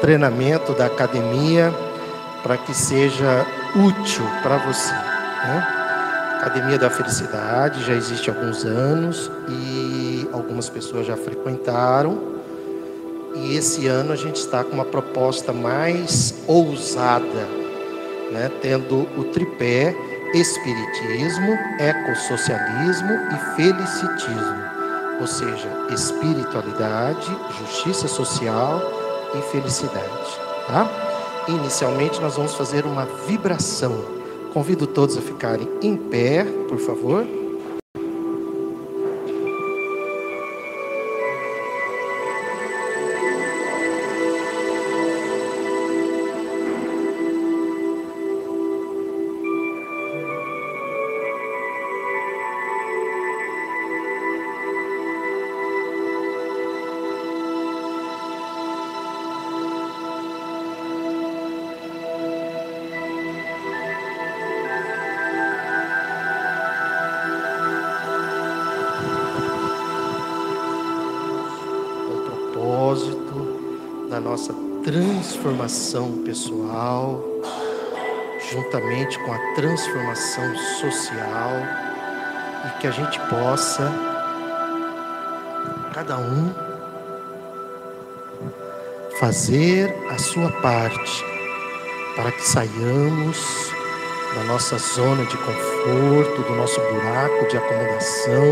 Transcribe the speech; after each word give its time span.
treinamento 0.00 0.72
da 0.72 0.86
academia 0.86 1.72
para 2.42 2.56
que 2.56 2.74
seja 2.74 3.46
útil 3.74 4.24
para 4.42 4.56
você. 4.58 4.92
Né? 4.92 5.66
Academia 6.40 6.78
da 6.78 6.90
Felicidade 6.90 7.84
já 7.84 7.94
existe 7.94 8.30
há 8.30 8.34
alguns 8.34 8.64
anos 8.64 9.30
e 9.48 10.28
algumas 10.32 10.68
pessoas 10.68 11.06
já 11.06 11.16
frequentaram. 11.16 12.36
E 13.34 13.56
esse 13.56 13.86
ano 13.86 14.12
a 14.12 14.16
gente 14.16 14.36
está 14.36 14.64
com 14.64 14.72
uma 14.72 14.84
proposta 14.84 15.52
mais 15.52 16.34
ousada, 16.46 17.46
né? 18.30 18.50
tendo 18.62 19.08
o 19.16 19.24
tripé 19.24 19.94
Espiritismo, 20.34 21.56
Ecossocialismo 21.78 23.12
e 23.12 23.56
Felicitismo, 23.56 24.64
ou 25.20 25.26
seja, 25.26 25.68
espiritualidade, 25.90 27.36
justiça 27.58 28.08
social 28.08 29.05
e 29.34 29.42
felicidade. 29.50 30.40
Tá? 30.66 31.44
Inicialmente 31.48 32.20
nós 32.20 32.36
vamos 32.36 32.54
fazer 32.54 32.84
uma 32.84 33.04
vibração. 33.26 34.04
Convido 34.52 34.86
todos 34.86 35.16
a 35.16 35.20
ficarem 35.20 35.68
em 35.82 35.96
pé, 35.96 36.44
por 36.68 36.78
favor. 36.78 37.26
Transformação 75.66 76.22
pessoal, 76.24 77.24
juntamente 78.52 79.18
com 79.18 79.32
a 79.32 79.38
transformação 79.54 80.56
social, 80.80 81.50
e 82.64 82.78
que 82.80 82.86
a 82.86 82.90
gente 82.92 83.18
possa, 83.28 83.90
cada 85.92 86.18
um, 86.18 86.54
fazer 89.18 89.92
a 90.10 90.18
sua 90.18 90.52
parte 90.62 91.24
para 92.14 92.30
que 92.30 92.46
saiamos 92.46 93.72
da 94.36 94.44
nossa 94.44 94.78
zona 94.78 95.24
de 95.24 95.36
conforto, 95.36 96.42
do 96.42 96.54
nosso 96.54 96.80
buraco 96.80 97.48
de 97.48 97.56
acomodação 97.56 98.44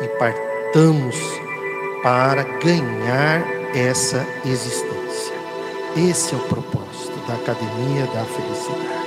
e 0.00 0.08
partamos 0.18 1.16
para 2.02 2.42
ganhar 2.42 3.44
essa 3.74 4.26
existência. 4.46 4.91
Esse 5.96 6.34
é 6.34 6.38
o 6.38 6.40
propósito 6.40 7.12
da 7.28 7.34
Academia 7.34 8.06
da 8.06 8.24
Felicidade. 8.24 9.02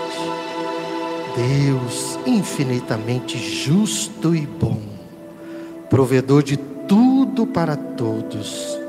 Deus 1.36 2.20
infinitamente 2.28 3.40
justo 3.40 4.36
e 4.36 4.46
bom, 4.46 4.80
provedor 5.90 6.44
de 6.44 6.58
tudo 6.58 7.48
para 7.48 7.76
todos, 7.76 8.80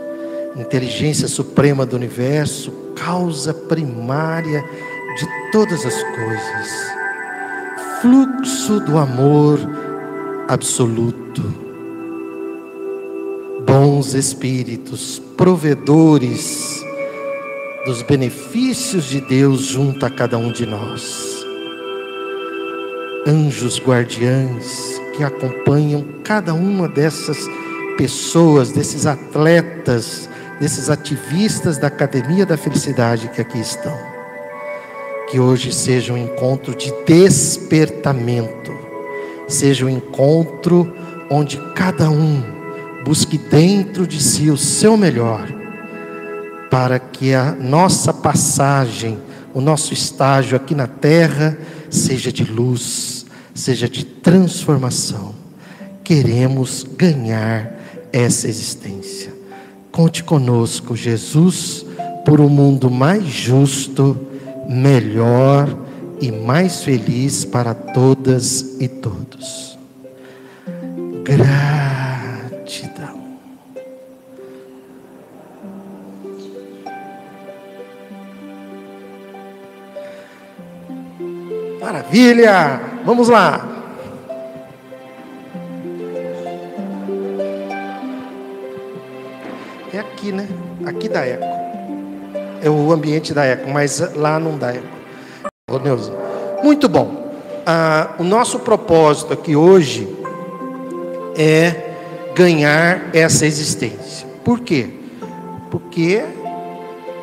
inteligência 0.57 1.27
suprema 1.27 1.87
do 1.87 1.97
universo, 1.97 2.71
causa 2.95 3.55
primária 3.55 4.63
de 5.19 5.51
todas 5.51 5.85
as 5.87 6.03
coisas, 6.03 6.93
fluxo 8.03 8.79
do 8.81 8.99
amor 8.99 9.59
absoluto, 10.49 11.43
bons 13.67 14.15
espíritos, 14.15 15.21
provedores, 15.37 16.86
dos 17.87 18.03
benefícios 18.03 19.05
de 19.05 19.21
Deus 19.21 19.63
junto 19.63 20.05
a 20.05 20.11
cada 20.11 20.37
um 20.37 20.51
de 20.51 20.67
nós. 20.67 21.47
Anjos 23.25 23.81
guardiães 23.81 25.01
que 25.17 25.23
acompanham 25.23 26.05
cada 26.25 26.53
uma 26.53 26.89
dessas 26.89 27.39
pessoas, 27.97 28.73
desses 28.73 29.07
atletas, 29.07 30.29
desses 30.61 30.91
ativistas 30.91 31.79
da 31.79 31.87
Academia 31.87 32.45
da 32.45 32.57
Felicidade 32.57 33.29
que 33.29 33.41
aqui 33.41 33.61
estão. 33.61 33.97
Que 35.31 35.39
hoje 35.39 35.73
seja 35.73 36.13
um 36.13 36.19
encontro 36.19 36.75
de 36.75 36.93
despertamento, 37.07 38.77
seja 39.47 39.87
um 39.87 39.89
encontro 39.89 40.93
onde 41.31 41.57
cada 41.73 42.11
um 42.11 42.43
busque 43.05 43.39
dentro 43.39 44.09
de 44.09 44.21
si 44.21 44.51
o 44.51 44.57
seu 44.57 44.97
melhor 44.97 45.56
para 46.77 46.99
que 46.99 47.33
a 47.33 47.53
nossa 47.53 48.13
passagem, 48.13 49.17
o 49.55 49.63
nosso 49.63 49.95
estágio 49.95 50.59
aqui 50.59 50.75
na 50.75 50.87
terra, 50.87 51.57
seja 51.89 52.31
de 52.31 52.45
luz, 52.45 53.25
seja 53.55 53.89
de 53.89 54.05
transformação. 54.05 55.35
Queremos 56.05 56.85
ganhar 56.99 57.73
essa 58.13 58.47
existência. 58.47 59.33
Conte 59.91 60.23
conosco, 60.23 60.95
Jesus, 60.95 61.87
por 62.27 62.43
um 62.43 62.51
mundo 62.51 62.91
mais 62.91 63.25
justo, 63.25 64.15
melhor 64.69 65.75
e 66.21 66.31
mais 66.31 66.83
feliz 66.83 67.43
para 67.43 67.73
todas 67.73 68.77
e 68.79 68.87
todos. 68.87 69.79
Graças 71.25 71.66
Maravilha! 81.87 82.81
Vamos 83.05 83.29
lá. 83.29 83.65
É 89.95 90.01
aqui, 90.01 90.33
né? 90.33 90.49
Aqui 90.85 91.09
dá 91.09 91.25
eco. 91.25 91.45
É 92.61 92.69
o 92.69 92.91
ambiente 92.91 93.33
da 93.33 93.45
eco, 93.45 93.71
mas 93.71 94.01
lá 94.17 94.41
não 94.41 94.59
dá 94.59 94.75
eco. 94.75 94.89
Neuza. 95.85 96.13
Muito 96.61 96.89
bom. 96.89 97.31
Ah, 97.65 98.17
o 98.19 98.25
nosso 98.25 98.59
propósito 98.59 99.33
aqui 99.33 99.55
hoje 99.55 100.09
é 101.39 101.93
ganhar 102.35 103.15
essa 103.15 103.47
existência. 103.47 104.27
Por 104.45 104.59
quê? 104.59 104.91
Porque 105.71 106.25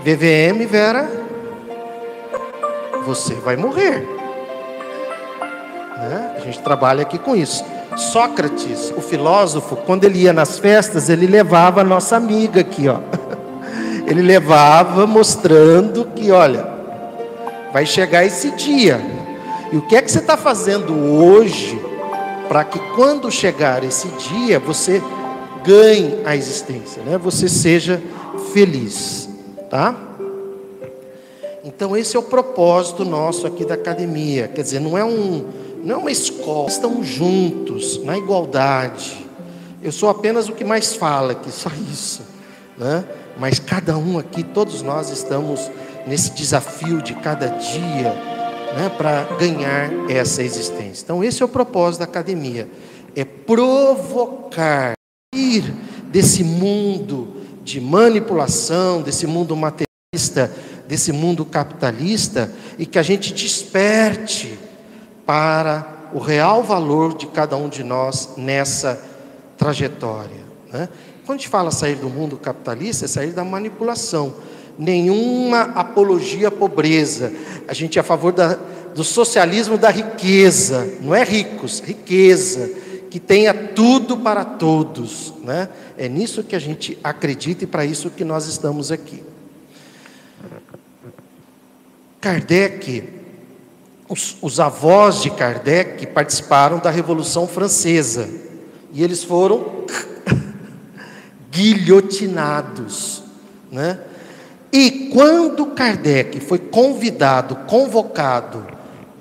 VVM, 0.06 0.66
Vera, 0.66 1.12
você 3.06 3.34
vai 3.34 3.57
morrer. 3.57 4.12
Gente 6.53 6.62
trabalha 6.62 7.02
aqui 7.02 7.18
com 7.18 7.36
isso. 7.36 7.66
Sócrates, 7.97 8.94
o 8.96 9.02
filósofo, 9.02 9.75
quando 9.75 10.03
ele 10.03 10.19
ia 10.19 10.34
nas 10.34 10.59
festas, 10.59 11.09
ele 11.09 11.25
levava 11.25 11.81
a 11.81 11.84
nossa 11.84 12.16
amiga 12.16 12.62
aqui, 12.62 12.88
ó. 12.88 13.00
Ele 14.06 14.22
levava 14.22 15.08
mostrando 15.08 16.03
que, 16.14 16.30
olha, 16.30 16.68
vai 17.72 17.86
chegar 17.86 18.25
esse 18.25 18.52
dia. 18.52 19.00
E 19.72 19.78
o 19.78 19.82
que 19.84 19.96
é 19.96 20.02
que 20.02 20.11
você 20.11 20.20
está 20.20 20.35
fazendo 20.35 20.94
hoje 20.94 21.82
para 22.50 22.66
que 22.66 22.78
quando 22.96 23.32
chegar 23.32 23.82
esse 23.82 24.09
dia 24.09 24.59
você 24.59 25.02
ganhe 25.64 26.20
a 26.26 26.35
existência, 26.35 27.02
né? 27.02 27.17
Você 27.17 27.47
seja 27.47 28.03
feliz, 28.53 29.29
tá? 29.70 29.96
Então 31.64 31.96
esse 31.96 32.17
é 32.17 32.20
o 32.20 32.23
propósito 32.23 33.05
nosso 33.05 33.47
aqui 33.47 33.64
da 33.64 33.76
academia. 33.76 34.50
Quer 34.50 34.64
dizer, 34.64 34.82
não 34.82 34.97
é 34.97 35.05
um 35.05 35.63
não 35.84 35.96
é 35.96 35.97
uma 35.97 36.12
escola, 36.12 36.70
estamos 36.70 37.06
juntos, 37.06 38.02
na 38.03 38.18
igualdade. 38.18 39.26
Eu 39.82 39.91
sou 39.91 40.09
apenas 40.09 40.47
o 40.47 40.53
que 40.53 40.64
mais 40.64 40.96
fala 40.96 41.34
aqui, 41.34 41.52
só 41.52 41.70
isso. 41.91 42.22
Né? 42.78 43.03
Mas 43.38 43.59
cada 43.59 43.97
um 43.97 44.18
aqui, 44.18 44.44
todos 44.44 44.82
nós 44.82 45.09
estamos 45.09 45.70
nesse 46.08 46.32
desafio 46.32 47.02
de 47.02 47.14
cada 47.16 47.47
dia 47.47 48.14
né, 48.76 48.90
para 48.97 49.24
ganhar 49.38 49.91
essa 50.09 50.41
existência. 50.41 51.03
Então, 51.03 51.22
esse 51.22 51.44
é 51.44 51.46
o 51.46 51.50
propósito 51.50 52.00
da 52.00 52.06
academia: 52.06 52.70
é 53.14 53.26
provocar, 53.26 54.94
ir 55.36 55.74
desse 56.06 56.46
mundo 56.46 57.41
de 57.62 57.82
manipulação, 57.82 59.02
desse 59.02 59.28
mundo 59.28 59.53
materialista, 59.53 60.50
desse 60.88 61.12
mundo 61.12 61.44
capitalista, 61.44 62.50
e 62.78 62.86
que 62.86 62.97
a 62.97 63.03
gente 63.03 63.34
desperte 63.34 64.58
para 65.25 66.09
o 66.14 66.20
real 66.20 66.64
valor 66.64 67.16
de 67.16 67.28
cada 67.28 67.55
um 67.55 67.67
de 67.67 67.84
nós 67.84 68.34
nessa 68.37 69.02
trajetória. 69.58 70.43
Né? 70.72 70.90
Quando 71.25 71.37
a 71.37 71.41
gente 71.41 71.49
fala 71.49 71.72
sair 71.72 71.96
do 71.96 72.09
mundo 72.09 72.37
capitalista, 72.37 73.05
é 73.05 73.08
sair 73.08 73.31
da 73.31 73.43
manipulação. 73.43 74.35
nenhuma 74.78 75.61
apologia 75.75 76.47
à 76.47 76.52
pobreza. 76.52 77.31
A 77.67 77.73
gente 77.73 77.97
é 77.97 78.02
a 78.02 78.03
favor 78.03 78.34
da, 78.34 78.58
do 78.96 79.03
socialismo 79.03 79.78
da 79.78 79.90
riqueza, 79.90 80.97
não 81.02 81.14
é 81.14 81.23
ricos, 81.23 81.79
riqueza, 81.79 82.69
que 83.09 83.19
tenha 83.19 83.53
tudo 83.53 84.17
para 84.17 84.43
todos. 84.43 85.34
Né? 85.43 85.69
É 85.97 86.09
nisso 86.09 86.43
que 86.43 86.55
a 86.55 86.59
gente 86.59 86.97
acredita 87.03 87.64
e 87.64 87.67
para 87.67 87.85
isso 87.85 88.09
que 88.09 88.23
nós 88.23 88.47
estamos 88.47 88.91
aqui. 88.91 89.23
Kardec, 92.19 93.03
os, 94.14 94.38
os 94.44 94.60
avós 94.60 95.24
de 95.24 95.32
Kardec 95.32 96.06
participaram 96.08 96.78
da 96.78 96.92
Revolução 96.92 97.48
Francesa 97.48 98.30
e 98.94 99.04
eles 99.04 99.24
foram 99.24 99.86
guilhotinados, 101.50 103.24
né? 103.72 104.00
E 104.72 105.10
quando 105.12 105.66
Kardec 105.68 106.40
foi 106.42 106.60
convidado, 106.60 107.56
convocado 107.68 108.64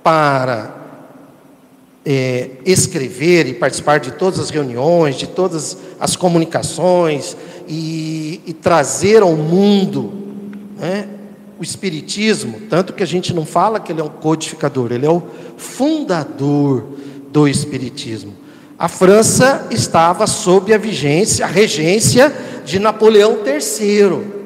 para 0.03 0.77
é, 2.05 2.51
escrever 2.67 3.47
e 3.47 3.55
participar 3.55 3.99
de 3.99 4.13
todas 4.13 4.41
as 4.41 4.51
reuniões, 4.51 5.17
de 5.17 5.27
todas 5.27 5.77
as 5.99 6.17
comunicações 6.17 7.35
e, 7.67 8.43
e 8.47 8.53
trazer 8.53 9.23
ao 9.23 9.37
mundo 9.37 10.13
né, 10.77 11.09
o 11.59 11.63
Espiritismo, 11.63 12.61
tanto 12.69 12.93
que 12.93 13.03
a 13.03 13.07
gente 13.07 13.33
não 13.35 13.45
fala 13.47 13.81
que 13.81 13.93
ele 13.93 14.01
é 14.01 14.05
um 14.05 14.09
codificador, 14.09 14.93
ele 14.93 15.07
é 15.07 15.11
o 15.11 15.23
fundador 15.57 16.85
do 17.31 17.47
Espiritismo. 17.47 18.35
A 18.79 18.89
França 18.89 19.67
estava 19.71 20.27
sob 20.27 20.75
a 20.75 20.79
vigência, 20.79 21.45
a 21.45 21.49
regência 21.49 22.35
de 22.65 22.79
Napoleão 22.79 23.39
III. 23.47 24.43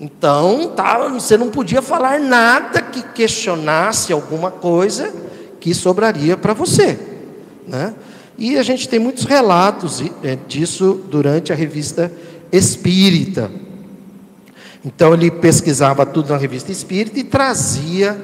Então, 0.00 0.72
tá, 0.74 1.08
você 1.08 1.36
não 1.36 1.48
podia 1.48 1.80
falar 1.80 2.18
nada 2.18 2.82
que 2.82 3.02
questionasse 3.02 4.12
alguma 4.12 4.50
coisa 4.50 5.14
que 5.60 5.72
sobraria 5.72 6.36
para 6.36 6.52
você. 6.52 6.98
Né? 7.66 7.94
E 8.36 8.58
a 8.58 8.62
gente 8.62 8.88
tem 8.88 8.98
muitos 8.98 9.24
relatos 9.24 10.02
é, 10.22 10.36
disso 10.48 11.00
durante 11.08 11.52
a 11.52 11.56
revista 11.56 12.12
Espírita. 12.50 13.50
Então, 14.84 15.14
ele 15.14 15.30
pesquisava 15.30 16.04
tudo 16.04 16.32
na 16.32 16.36
revista 16.36 16.70
Espírita 16.70 17.18
e 17.18 17.24
trazia 17.24 18.22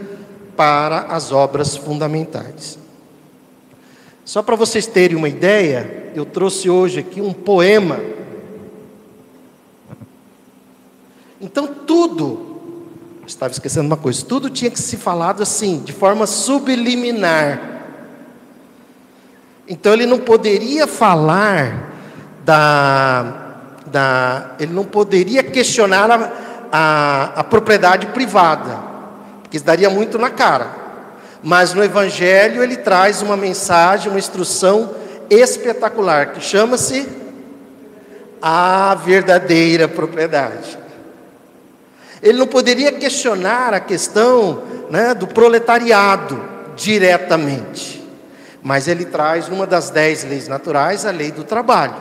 para 0.57 1.03
as 1.03 1.33
obras 1.33 1.77
fundamentais. 1.77 2.79
Só 4.25 4.43
para 4.43 4.57
vocês 4.57 4.87
terem 4.87 5.17
uma 5.17 5.29
ideia, 5.29 6.13
eu 6.15 6.27
trouxe 6.27 6.69
hoje 6.69 7.01
aqui 7.01 7.21
um 7.21 7.33
poema 7.33 7.99
Então 11.41 11.67
tudo, 11.67 12.61
estava 13.27 13.51
esquecendo 13.51 13.87
uma 13.87 13.97
coisa, 13.97 14.25
tudo 14.25 14.51
tinha 14.51 14.71
que 14.71 14.79
ser 14.79 14.99
falado 14.99 15.43
assim, 15.43 15.79
de 15.79 15.93
forma 15.93 16.27
subliminar. 16.27 17.81
Então 19.67 19.95
ele 19.95 20.05
não 20.05 20.19
poderia 20.19 20.87
falar 20.87 21.95
da, 22.45 23.55
da 23.87 24.55
ele 24.61 24.75
não 24.75 24.85
poderia 24.85 25.43
questionar 25.43 26.11
a, 26.11 26.50
a, 26.71 27.33
a 27.37 27.45
propriedade 27.45 28.07
privada, 28.09 28.79
porque 29.43 29.57
isso 29.57 29.67
daria 29.67 29.91
muito 29.91 30.19
na 30.19 30.31
cara. 30.31 30.79
Mas 31.43 31.73
no 31.73 31.83
Evangelho 31.83 32.63
ele 32.63 32.77
traz 32.77 33.23
uma 33.23 33.37
mensagem, 33.37 34.11
uma 34.11 34.19
instrução 34.19 34.95
espetacular, 35.31 36.33
que 36.33 36.41
chama-se 36.41 37.09
a 38.43 38.95
verdadeira 38.95 39.89
propriedade. 39.89 40.79
Ele 42.23 42.39
não 42.39 42.47
poderia 42.47 42.93
questionar 42.93 43.73
a 43.73 43.81
questão 43.81 44.63
né, 44.91 45.15
do 45.15 45.27
proletariado 45.27 46.43
diretamente, 46.77 48.07
mas 48.63 48.89
ele 48.89 49.07
traz 49.07 49.49
uma 49.49 49.67
das 49.67 49.91
dez 49.91 50.25
leis 50.25 50.47
naturais, 50.47 51.07
a 51.07 51.11
lei 51.11 51.31
do 51.31 51.45
trabalho. 51.45 51.97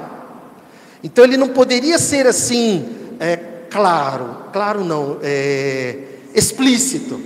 Então 1.03 1.23
ele 1.23 1.37
não 1.37 1.49
poderia 1.49 1.97
ser 1.97 2.27
assim, 2.27 3.15
é, 3.19 3.37
claro, 3.69 4.37
claro 4.51 4.83
não, 4.83 5.19
é, 5.21 5.97
explícito. 6.33 7.19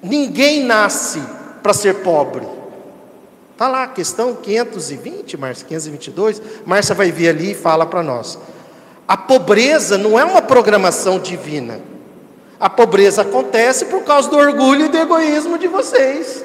ninguém 0.00 0.62
nasce 0.62 1.20
para 1.64 1.74
ser 1.74 1.96
pobre. 1.96 2.46
Está 3.54 3.66
lá, 3.66 3.88
questão 3.88 4.36
520, 4.36 5.36
Márcia, 5.36 5.66
522. 5.66 6.40
Márcia 6.64 6.94
vai 6.94 7.10
vir 7.10 7.28
ali 7.28 7.50
e 7.50 7.54
fala 7.56 7.84
para 7.84 8.04
nós. 8.04 8.38
A 9.08 9.16
pobreza 9.16 9.96
não 9.96 10.18
é 10.18 10.24
uma 10.24 10.42
programação 10.42 11.18
divina. 11.18 11.80
A 12.60 12.68
pobreza 12.68 13.22
acontece 13.22 13.86
por 13.86 14.02
causa 14.04 14.28
do 14.28 14.36
orgulho 14.36 14.84
e 14.84 14.88
do 14.88 14.98
egoísmo 14.98 15.56
de 15.56 15.66
vocês. 15.66 16.44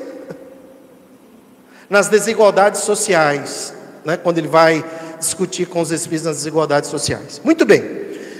Nas 1.89 2.07
desigualdades 2.07 2.81
sociais, 2.81 3.73
né, 4.05 4.15
quando 4.15 4.37
ele 4.37 4.47
vai 4.47 4.83
discutir 5.19 5.65
com 5.65 5.81
os 5.81 5.91
espíritos 5.91 6.25
nas 6.25 6.37
desigualdades 6.37 6.89
sociais. 6.89 7.41
Muito 7.43 7.65
bem. 7.65 7.83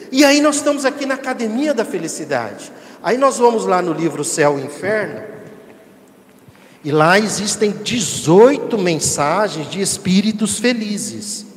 E 0.10 0.24
aí 0.24 0.40
nós 0.40 0.56
estamos 0.56 0.86
aqui 0.86 1.06
na 1.06 1.16
Academia 1.16 1.74
da 1.74 1.84
Felicidade. 1.84 2.72
Aí 3.02 3.18
nós 3.18 3.38
vamos 3.38 3.66
lá 3.66 3.82
no 3.82 3.92
livro 3.92 4.24
Céu 4.24 4.58
e 4.58 4.64
Inferno. 4.64 5.22
E 6.82 6.92
lá 6.92 7.20
existem 7.20 7.72
18 7.72 8.78
mensagens 8.78 9.70
de 9.70 9.82
espíritos 9.82 10.60
felizes. 10.60 11.53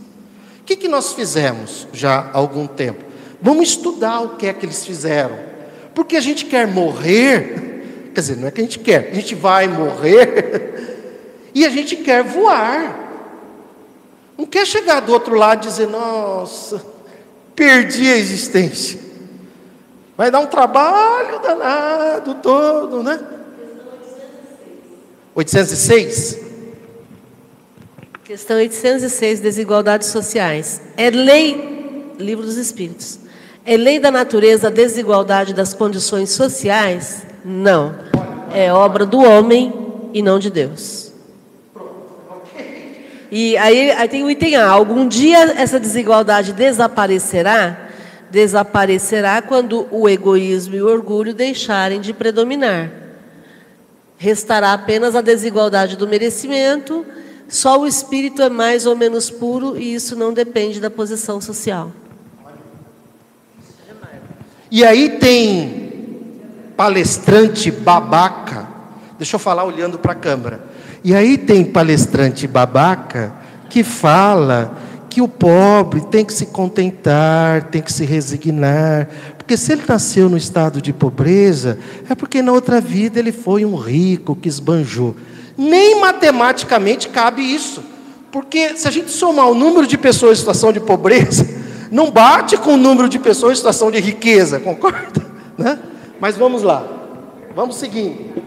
Que, 0.67 0.75
que 0.75 0.89
nós 0.89 1.13
fizemos 1.13 1.87
já 1.93 2.19
há 2.19 2.37
algum 2.37 2.67
tempo? 2.67 3.05
Vamos 3.41 3.69
estudar 3.69 4.21
o 4.21 4.31
que 4.31 4.49
é 4.49 4.53
que 4.53 4.67
eles 4.67 4.85
fizeram. 4.85 5.39
Porque 5.95 6.17
a 6.17 6.21
gente 6.21 6.45
quer 6.45 6.67
morrer, 6.67 8.11
quer 8.13 8.21
dizer, 8.21 8.37
não 8.37 8.49
é 8.49 8.51
que 8.51 8.61
a 8.61 8.65
gente 8.65 8.81
quer, 8.81 9.11
a 9.13 9.15
gente 9.15 9.37
vai 9.37 9.69
morrer 9.69 11.07
e 11.55 11.65
a 11.65 11.71
gente 11.71 11.95
quer 11.95 12.25
voar. 12.25 13.05
Não 14.37 14.45
quer 14.45 14.67
chegar 14.67 15.01
do 15.01 15.13
outro 15.13 15.37
lado 15.37 15.65
e 15.65 15.69
dizer, 15.69 15.87
nossa, 15.87 16.85
perdi 17.55 18.11
a 18.11 18.17
existência. 18.17 18.99
Vai 20.17 20.33
dar 20.33 20.41
um 20.41 20.47
trabalho 20.47 21.39
danado 21.39 22.35
todo, 22.43 23.05
né? 23.05 23.21
806? 25.33 26.46
Questão 28.27 28.57
806, 28.57 29.39
desigualdades 29.39 30.09
sociais. 30.09 30.83
É 30.97 31.11
lei, 31.11 32.13
livro 32.19 32.45
dos 32.45 32.57
Espíritos. 32.57 33.21
É 33.65 33.77
lei 33.77 34.01
da 34.01 34.11
natureza 34.11 34.67
a 34.67 34.71
desigualdade 34.71 35.55
das 35.55 35.73
condições 35.73 36.31
sociais? 36.31 37.25
Não. 37.45 37.95
É 38.53 38.73
obra 38.73 39.07
do 39.07 39.21
homem 39.21 39.73
e 40.13 40.23
não 40.23 40.41
de 40.41 40.51
Deus. 40.51 41.13
E 43.31 43.57
aí, 43.59 43.93
aí 43.93 44.09
tem 44.09 44.25
o 44.25 44.31
item 44.31 44.57
A. 44.57 44.71
Algum 44.71 45.07
dia 45.07 45.55
essa 45.57 45.79
desigualdade 45.79 46.53
desaparecerá? 46.53 47.85
desaparecerá 48.29 49.41
quando 49.41 49.87
o 49.89 50.09
egoísmo 50.09 50.75
e 50.75 50.83
o 50.83 50.89
orgulho 50.89 51.33
deixarem 51.33 52.01
de 52.01 52.13
predominar. 52.13 52.91
Restará 54.19 54.73
apenas 54.73 55.15
a 55.15 55.21
desigualdade 55.21 55.97
do 55.97 56.09
merecimento, 56.09 57.07
só 57.49 57.81
o 57.81 57.87
espírito 57.87 58.43
é 58.43 58.49
mais 58.49 58.87
ou 58.87 58.97
menos 58.97 59.31
puro 59.31 59.77
e 59.77 59.95
isso 59.95 60.17
não 60.17 60.33
depende 60.33 60.81
da 60.81 60.91
posição 60.91 61.41
social. 61.41 61.93
E 64.71 64.85
aí 64.85 65.11
tem 65.11 65.87
palestrante 66.77 67.71
babaca, 67.71 68.69
deixa 69.17 69.37
eu 69.37 69.41
falar 69.41 69.65
olhando 69.65 69.99
para 69.99 70.13
a 70.13 70.17
câmera. 70.17 70.61
E 71.05 71.15
aí 71.15 71.39
tem 71.39 71.65
palestrante 71.65 72.47
babaca 72.49 73.33
que 73.71 73.85
fala 73.85 74.77
que 75.09 75.23
o 75.23 75.29
pobre 75.29 76.01
tem 76.03 76.25
que 76.25 76.33
se 76.33 76.47
contentar, 76.47 77.65
tem 77.71 77.81
que 77.81 77.93
se 77.93 78.05
resignar, 78.05 79.09
porque 79.39 79.57
se 79.57 79.73
ele 79.73 79.83
nasceu 79.87 80.29
no 80.29 80.37
estado 80.37 80.83
de 80.83 80.93
pobreza, 80.93 81.79
é 82.11 82.15
porque 82.15 82.43
na 82.43 82.53
outra 82.53 82.81
vida 82.81 83.19
ele 83.21 83.33
foi 83.33 83.65
um 83.65 83.77
rico 83.77 84.35
que 84.35 84.49
esbanjou. 84.49 85.15
Nem 85.57 85.99
matematicamente 85.99 87.09
cabe 87.09 87.43
isso, 87.43 87.83
porque 88.31 88.77
se 88.77 88.87
a 88.87 88.91
gente 88.91 89.11
somar 89.11 89.49
o 89.49 89.55
número 89.55 89.87
de 89.87 89.97
pessoas 89.97 90.37
em 90.37 90.41
situação 90.41 90.73
de 90.73 90.81
pobreza, 90.81 91.47
não 91.91 92.11
bate 92.11 92.57
com 92.57 92.75
o 92.75 92.77
número 92.77 93.09
de 93.09 93.19
pessoas 93.19 93.53
em 93.53 93.57
situação 93.57 93.91
de 93.91 94.01
riqueza, 94.01 94.61
concorda? 94.61 95.25
Né? 95.57 95.79
Mas 96.21 96.37
vamos 96.37 96.63
lá, 96.63 96.87
vamos 97.55 97.77
seguindo. 97.77 98.43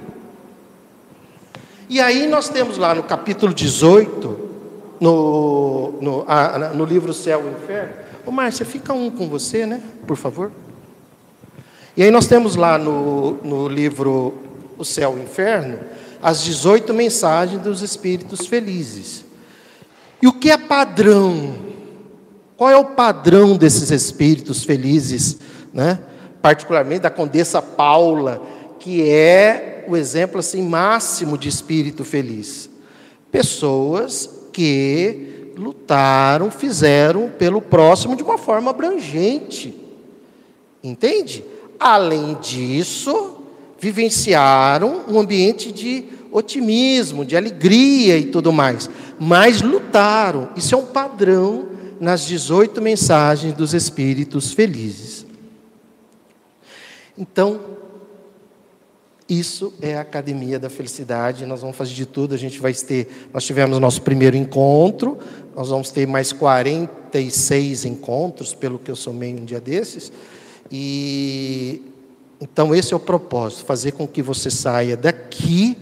E 1.89 1.99
aí 1.99 2.27
nós 2.27 2.49
temos 2.49 2.77
lá 2.77 2.93
no 2.93 3.01
capítulo 3.01 3.51
18, 3.51 4.39
no, 4.99 5.93
no, 5.99 6.23
a, 6.27 6.69
no 6.75 6.85
livro 6.85 7.11
Céu 7.11 7.43
e 7.47 7.63
Inferno. 7.63 7.93
Ô 8.27 8.31
Márcia, 8.31 8.63
fica 8.63 8.93
um 8.93 9.09
com 9.09 9.27
você, 9.27 9.65
né? 9.65 9.81
Por 10.05 10.15
favor. 10.15 10.51
E 11.97 12.03
aí 12.03 12.11
nós 12.11 12.27
temos 12.27 12.55
lá 12.55 12.77
no, 12.77 13.39
no 13.43 13.67
livro 13.67 14.35
O 14.77 14.85
Céu 14.85 15.15
e 15.17 15.19
o 15.19 15.23
Inferno 15.23 15.79
as 16.21 16.43
18 16.43 16.93
mensagens 16.93 17.61
dos 17.61 17.81
espíritos 17.81 18.45
felizes. 18.45 19.25
E 20.21 20.27
o 20.27 20.33
que 20.33 20.51
é 20.51 20.57
padrão? 20.57 21.55
Qual 22.57 22.69
é 22.69 22.77
o 22.77 22.85
padrão 22.85 23.55
desses 23.55 23.89
espíritos 23.89 24.63
felizes, 24.63 25.37
né? 25.73 25.99
Particularmente 26.41 27.01
da 27.01 27.09
Condessa 27.09 27.61
Paula, 27.61 28.41
que 28.79 29.09
é 29.09 29.85
o 29.87 29.95
exemplo 29.95 30.39
assim 30.39 30.61
máximo 30.61 31.37
de 31.37 31.47
espírito 31.47 32.03
feliz. 32.03 32.69
Pessoas 33.31 34.29
que 34.51 35.53
lutaram, 35.57 36.51
fizeram 36.51 37.29
pelo 37.29 37.61
próximo 37.61 38.15
de 38.15 38.23
uma 38.23 38.37
forma 38.37 38.71
abrangente. 38.71 39.75
Entende? 40.83 41.43
Além 41.79 42.35
disso, 42.35 43.38
vivenciaram 43.79 45.03
um 45.07 45.19
ambiente 45.19 45.71
de 45.71 46.05
otimismo, 46.31 47.25
de 47.25 47.35
alegria 47.35 48.17
e 48.17 48.25
tudo 48.25 48.51
mais, 48.51 48.89
mas 49.19 49.61
lutaram. 49.61 50.49
Isso 50.55 50.75
é 50.75 50.77
um 50.77 50.85
padrão 50.85 51.69
nas 51.99 52.25
18 52.25 52.81
mensagens 52.81 53.53
dos 53.53 53.73
espíritos 53.73 54.53
felizes. 54.53 55.25
Então, 57.17 57.59
isso 59.27 59.73
é 59.81 59.95
a 59.95 60.01
Academia 60.01 60.57
da 60.57 60.69
Felicidade. 60.69 61.45
Nós 61.45 61.61
vamos 61.61 61.75
fazer 61.75 61.93
de 61.93 62.05
tudo. 62.05 62.33
A 62.33 62.37
gente 62.37 62.59
vai 62.59 62.73
ter. 62.73 63.27
Nós 63.33 63.43
tivemos 63.45 63.77
nosso 63.77 64.01
primeiro 64.01 64.35
encontro. 64.35 65.19
Nós 65.55 65.69
vamos 65.69 65.91
ter 65.91 66.07
mais 66.07 66.31
46 66.31 67.85
encontros, 67.85 68.55
pelo 68.55 68.79
que 68.79 68.89
eu 68.89 68.95
somei 68.95 69.33
um 69.35 69.45
dia 69.45 69.59
desses. 69.59 70.11
E 70.71 71.83
então 72.41 72.73
esse 72.73 72.93
é 72.93 72.97
o 72.97 72.99
propósito: 72.99 73.65
fazer 73.65 73.91
com 73.91 74.07
que 74.07 74.21
você 74.21 74.49
saia 74.49 74.95
daqui 74.95 75.77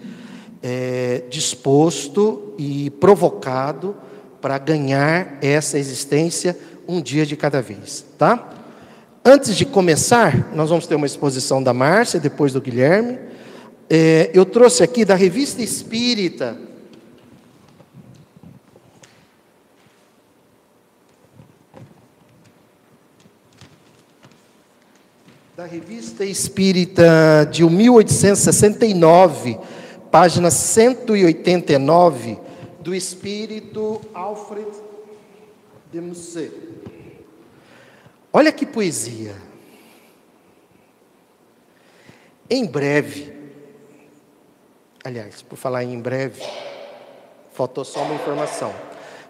é, 0.62 1.24
disposto 1.30 2.54
e 2.58 2.90
provocado 2.90 3.96
para 4.42 4.58
ganhar 4.58 5.38
essa 5.42 5.78
existência 5.78 6.58
um 6.88 7.02
dia 7.02 7.26
de 7.26 7.36
cada 7.36 7.62
vez, 7.62 8.06
tá? 8.18 8.54
Antes 9.24 9.58
de 9.58 9.66
começar, 9.66 10.54
nós 10.56 10.70
vamos 10.70 10.88
ter 10.88 10.96
uma 10.96 11.06
exposição 11.06 11.62
da 11.62 11.74
Márcia, 11.74 12.20
depois 12.20 12.54
do 12.54 12.62
Guilherme. 12.62 13.20
É, 13.90 14.32
eu 14.34 14.46
trouxe 14.46 14.84
aqui 14.84 15.04
da 15.04 15.16
Revista 15.16 15.62
Espírita. 15.62 16.58
Revista 25.68 26.24
Espírita 26.24 27.46
de 27.52 27.62
1869, 27.66 29.60
página 30.10 30.50
189, 30.50 32.40
do 32.80 32.96
Espírito 32.96 34.00
Alfred 34.14 34.66
de 35.92 36.00
Musset. 36.00 36.54
Olha 38.32 38.54
que 38.54 38.66
poesia. 38.66 39.36
Em 42.50 42.66
breve, 42.66 43.34
Aliás, 45.04 45.42
por 45.42 45.58
falar 45.58 45.84
em 45.84 46.00
breve, 46.00 46.44
faltou 47.54 47.86
só 47.86 48.04
uma 48.04 48.16
informação. 48.16 48.74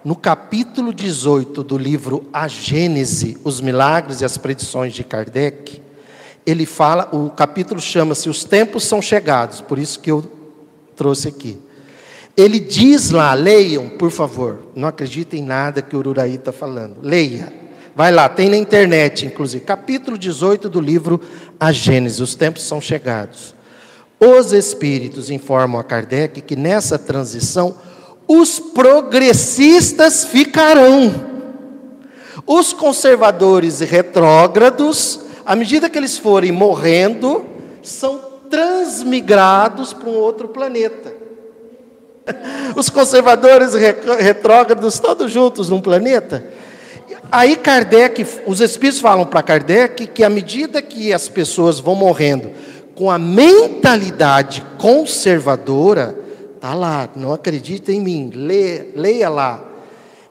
No 0.04 0.16
capítulo 0.16 0.94
18 0.94 1.64
do 1.64 1.78
livro 1.78 2.28
A 2.32 2.48
Gênese, 2.48 3.38
os 3.44 3.60
milagres 3.60 4.22
e 4.22 4.26
as 4.26 4.38
predições 4.38 4.94
de 4.94 5.04
Kardec, 5.04 5.87
ele 6.48 6.66
fala, 6.66 7.10
o 7.12 7.30
capítulo 7.30 7.82
chama-se 7.82 8.30
Os 8.30 8.46
tempos 8.46 8.86
são 8.86 9.02
chegados, 9.02 9.60
por 9.60 9.78
isso 9.78 10.00
que 10.00 10.10
eu 10.10 10.24
trouxe 10.96 11.28
aqui. 11.28 11.58
Ele 12.38 12.58
diz 12.58 13.12
lá, 13.12 13.34
leiam, 13.34 13.90
por 13.90 14.12
favor, 14.12 14.68
não 14.74 14.88
acreditem 14.88 15.42
em 15.42 15.46
nada 15.46 15.82
que 15.82 15.94
o 15.94 16.00
Ururaí 16.00 16.36
está 16.36 16.54
falando, 16.54 16.98
leia. 17.02 17.52
Vai 17.94 18.12
lá, 18.12 18.30
tem 18.30 18.48
na 18.48 18.56
internet, 18.56 19.26
inclusive, 19.26 19.66
capítulo 19.66 20.18
18 20.18 20.70
do 20.70 20.80
livro 20.80 21.20
A 21.60 21.72
Gênese, 21.72 22.24
os 22.24 22.34
tempos 22.34 22.64
são 22.64 22.80
chegados. 22.80 23.54
Os 24.20 24.54
espíritos 24.54 25.30
informam 25.30 25.80
a 25.80 25.84
Kardec 25.84 26.42
que 26.42 26.56
nessa 26.56 26.98
transição 26.98 27.76
os 28.28 28.60
progressistas 28.60 30.24
ficarão. 30.24 31.14
Os 32.46 32.72
conservadores 32.72 33.82
e 33.82 33.86
retrógrados, 33.86 35.27
à 35.48 35.56
medida 35.56 35.90
que 35.90 35.98
eles 35.98 36.18
forem 36.18 36.52
morrendo, 36.52 37.46
são 37.82 38.20
transmigrados 38.50 39.94
para 39.94 40.10
um 40.10 40.16
outro 40.16 40.50
planeta. 40.50 41.16
Os 42.76 42.90
conservadores 42.90 43.74
retrógrados 43.74 45.00
todos 45.00 45.32
juntos 45.32 45.70
num 45.70 45.80
planeta. 45.80 46.46
Aí 47.32 47.56
Kardec, 47.56 48.26
os 48.46 48.60
espíritos 48.60 49.02
falam 49.02 49.26
para 49.26 49.42
Kardec 49.42 50.08
que 50.08 50.24
à 50.24 50.30
medida 50.30 50.82
que 50.82 51.14
as 51.14 51.30
pessoas 51.30 51.80
vão 51.80 51.96
morrendo, 51.96 52.52
com 52.94 53.10
a 53.10 53.18
mentalidade 53.18 54.66
conservadora, 54.78 56.18
tá 56.60 56.74
lá, 56.74 57.10
não 57.16 57.32
acredita 57.34 57.92
em 57.92 58.02
mim, 58.02 58.32
leia, 58.34 58.88
leia 58.96 59.30
lá. 59.30 59.64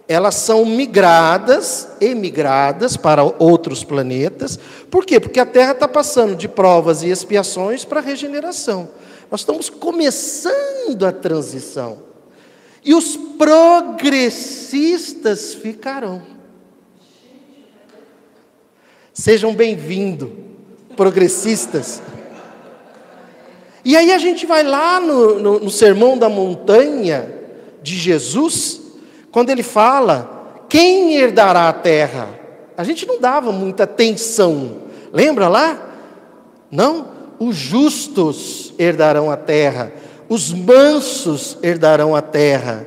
Elas 0.08 0.36
são 0.36 0.64
migradas, 0.64 1.88
emigradas 2.00 2.96
para 2.96 3.24
outros 3.24 3.82
planetas. 3.82 4.56
Por 4.88 5.04
quê? 5.04 5.18
Porque 5.18 5.40
a 5.40 5.46
Terra 5.46 5.72
está 5.72 5.88
passando 5.88 6.36
de 6.36 6.46
provas 6.46 7.02
e 7.02 7.08
expiações 7.08 7.84
para 7.84 8.00
regeneração. 8.00 8.88
Nós 9.30 9.40
estamos 9.40 9.68
começando 9.68 11.04
a 11.04 11.10
transição. 11.10 11.98
E 12.84 12.94
os 12.94 13.16
progressistas 13.36 15.54
ficarão. 15.54 16.22
Sejam 19.12 19.52
bem-vindos, 19.52 20.30
progressistas. 20.96 22.00
E 23.84 23.96
aí 23.96 24.12
a 24.12 24.18
gente 24.18 24.46
vai 24.46 24.62
lá 24.62 25.00
no, 25.00 25.40
no, 25.40 25.58
no 25.60 25.70
Sermão 25.70 26.16
da 26.16 26.28
Montanha 26.28 27.28
de 27.82 27.96
Jesus, 27.96 28.85
quando 29.36 29.50
ele 29.50 29.62
fala: 29.62 30.64
quem 30.66 31.16
herdará 31.16 31.68
a 31.68 31.72
terra? 31.74 32.30
A 32.74 32.82
gente 32.82 33.04
não 33.04 33.20
dava 33.20 33.52
muita 33.52 33.82
atenção, 33.82 34.78
lembra 35.12 35.46
lá? 35.46 35.90
Não? 36.70 37.08
Os 37.38 37.54
justos 37.54 38.72
herdarão 38.78 39.30
a 39.30 39.36
terra, 39.36 39.92
os 40.26 40.54
mansos 40.54 41.58
herdarão 41.62 42.16
a 42.16 42.22
terra, 42.22 42.86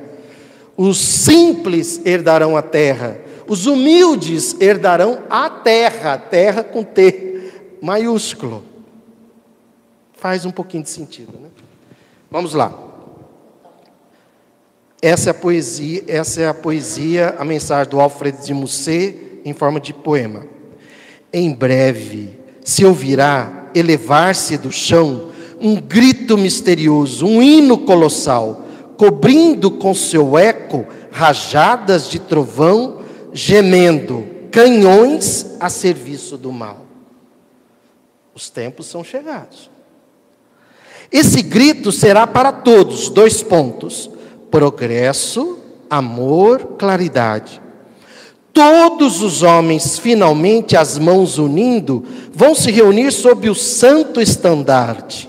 os 0.76 0.98
simples 0.98 2.04
herdarão 2.04 2.56
a 2.56 2.62
terra, 2.62 3.20
os 3.46 3.66
humildes 3.66 4.60
herdarão 4.60 5.20
a 5.30 5.48
terra, 5.48 6.18
terra 6.18 6.64
com 6.64 6.82
T 6.82 7.78
maiúsculo. 7.80 8.64
Faz 10.14 10.44
um 10.44 10.50
pouquinho 10.50 10.82
de 10.82 10.90
sentido, 10.90 11.38
né? 11.40 11.48
Vamos 12.28 12.54
lá. 12.54 12.89
Essa 15.02 15.30
é 15.30 15.32
a 15.32 15.34
poesia, 15.34 16.04
essa 16.06 16.40
é 16.42 16.48
a 16.48 16.54
poesia, 16.54 17.34
a 17.38 17.44
mensagem 17.44 17.90
do 17.90 18.00
Alfred 18.00 18.44
de 18.44 18.52
Musset 18.52 19.40
em 19.44 19.54
forma 19.54 19.80
de 19.80 19.94
poema. 19.94 20.46
Em 21.32 21.52
breve 21.52 22.38
se 22.62 22.84
ouvirá 22.84 23.70
elevar-se 23.74 24.58
do 24.58 24.70
chão 24.70 25.30
um 25.60 25.76
grito 25.76 26.36
misterioso, 26.36 27.26
um 27.26 27.42
hino 27.42 27.78
colossal, 27.78 28.64
cobrindo 28.96 29.70
com 29.70 29.94
seu 29.94 30.36
eco 30.38 30.86
rajadas 31.10 32.08
de 32.08 32.18
trovão, 32.18 33.00
gemendo 33.32 34.26
canhões 34.50 35.56
a 35.58 35.68
serviço 35.68 36.36
do 36.36 36.52
mal. 36.52 36.86
Os 38.34 38.50
tempos 38.50 38.86
são 38.86 39.02
chegados. 39.02 39.70
Esse 41.10 41.42
grito 41.42 41.90
será 41.90 42.26
para 42.26 42.52
todos, 42.52 43.08
dois 43.08 43.42
pontos: 43.42 44.10
progresso, 44.50 45.58
amor, 45.88 46.76
claridade. 46.78 47.60
Todos 48.52 49.22
os 49.22 49.42
homens, 49.42 49.98
finalmente, 49.98 50.76
as 50.76 50.98
mãos 50.98 51.38
unindo, 51.38 52.04
vão 52.32 52.54
se 52.54 52.70
reunir 52.70 53.12
sob 53.12 53.48
o 53.48 53.54
santo 53.54 54.20
estandarte, 54.20 55.28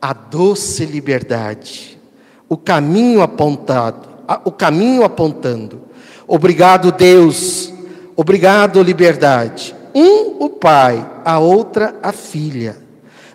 a 0.00 0.12
doce 0.12 0.86
liberdade, 0.86 1.98
o 2.48 2.56
caminho 2.56 3.20
apontado, 3.20 4.08
o 4.44 4.50
caminho 4.50 5.04
apontando. 5.04 5.82
Obrigado, 6.26 6.90
Deus. 6.90 7.72
Obrigado, 8.16 8.82
liberdade. 8.82 9.74
Um, 9.94 10.44
o 10.44 10.48
Pai, 10.48 11.08
a 11.24 11.38
outra, 11.38 11.96
a 12.02 12.12
filha. 12.12 12.76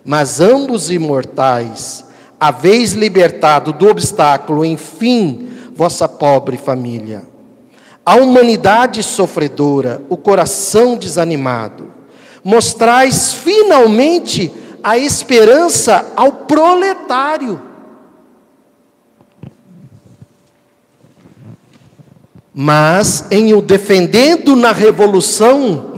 Mas 0.04 0.40
ambos 0.40 0.90
imortais, 0.90 2.04
haveis 2.46 2.92
libertado 2.92 3.72
do 3.72 3.88
obstáculo, 3.88 4.64
enfim, 4.64 5.48
vossa 5.74 6.06
pobre 6.06 6.58
família. 6.58 7.22
A 8.04 8.16
humanidade 8.16 9.02
sofredora, 9.02 10.02
o 10.10 10.16
coração 10.16 10.96
desanimado, 10.96 11.90
mostrais 12.42 13.32
finalmente 13.32 14.52
a 14.82 14.98
esperança 14.98 16.12
ao 16.14 16.32
proletário. 16.32 17.62
Mas 22.52 23.26
em 23.30 23.54
o 23.54 23.62
defendendo 23.62 24.54
na 24.54 24.70
revolução, 24.70 25.94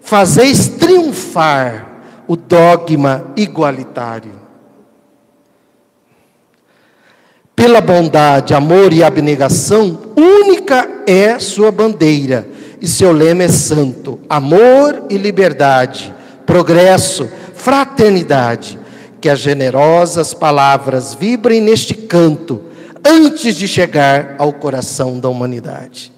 fazeis 0.00 0.68
triunfar 0.68 1.88
o 2.28 2.36
dogma 2.36 3.32
igualitário. 3.36 4.33
Pela 7.54 7.80
bondade, 7.80 8.52
amor 8.52 8.92
e 8.92 9.02
abnegação, 9.02 9.98
única 10.16 11.02
é 11.06 11.38
sua 11.38 11.70
bandeira, 11.70 12.48
e 12.80 12.88
seu 12.88 13.12
lema 13.12 13.44
é 13.44 13.48
santo: 13.48 14.18
amor 14.28 15.04
e 15.08 15.16
liberdade, 15.16 16.12
progresso, 16.44 17.28
fraternidade. 17.54 18.80
Que 19.20 19.28
as 19.30 19.38
generosas 19.38 20.34
palavras 20.34 21.14
vibrem 21.14 21.60
neste 21.60 21.94
canto, 21.94 22.60
antes 23.02 23.56
de 23.56 23.66
chegar 23.66 24.34
ao 24.36 24.52
coração 24.52 25.18
da 25.18 25.30
humanidade. 25.30 26.12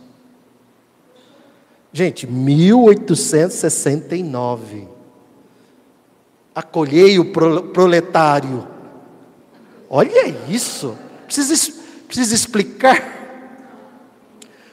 Gente, 1.93 2.27
1869. 2.27 4.89
Acolhei 6.53 7.21
o 7.21 7.27
proletário. 7.27 8.67
Olha 9.89 10.35
isso. 10.49 10.97
Precisa, 11.27 11.73
precisa 12.07 12.35
explicar. 12.35 13.17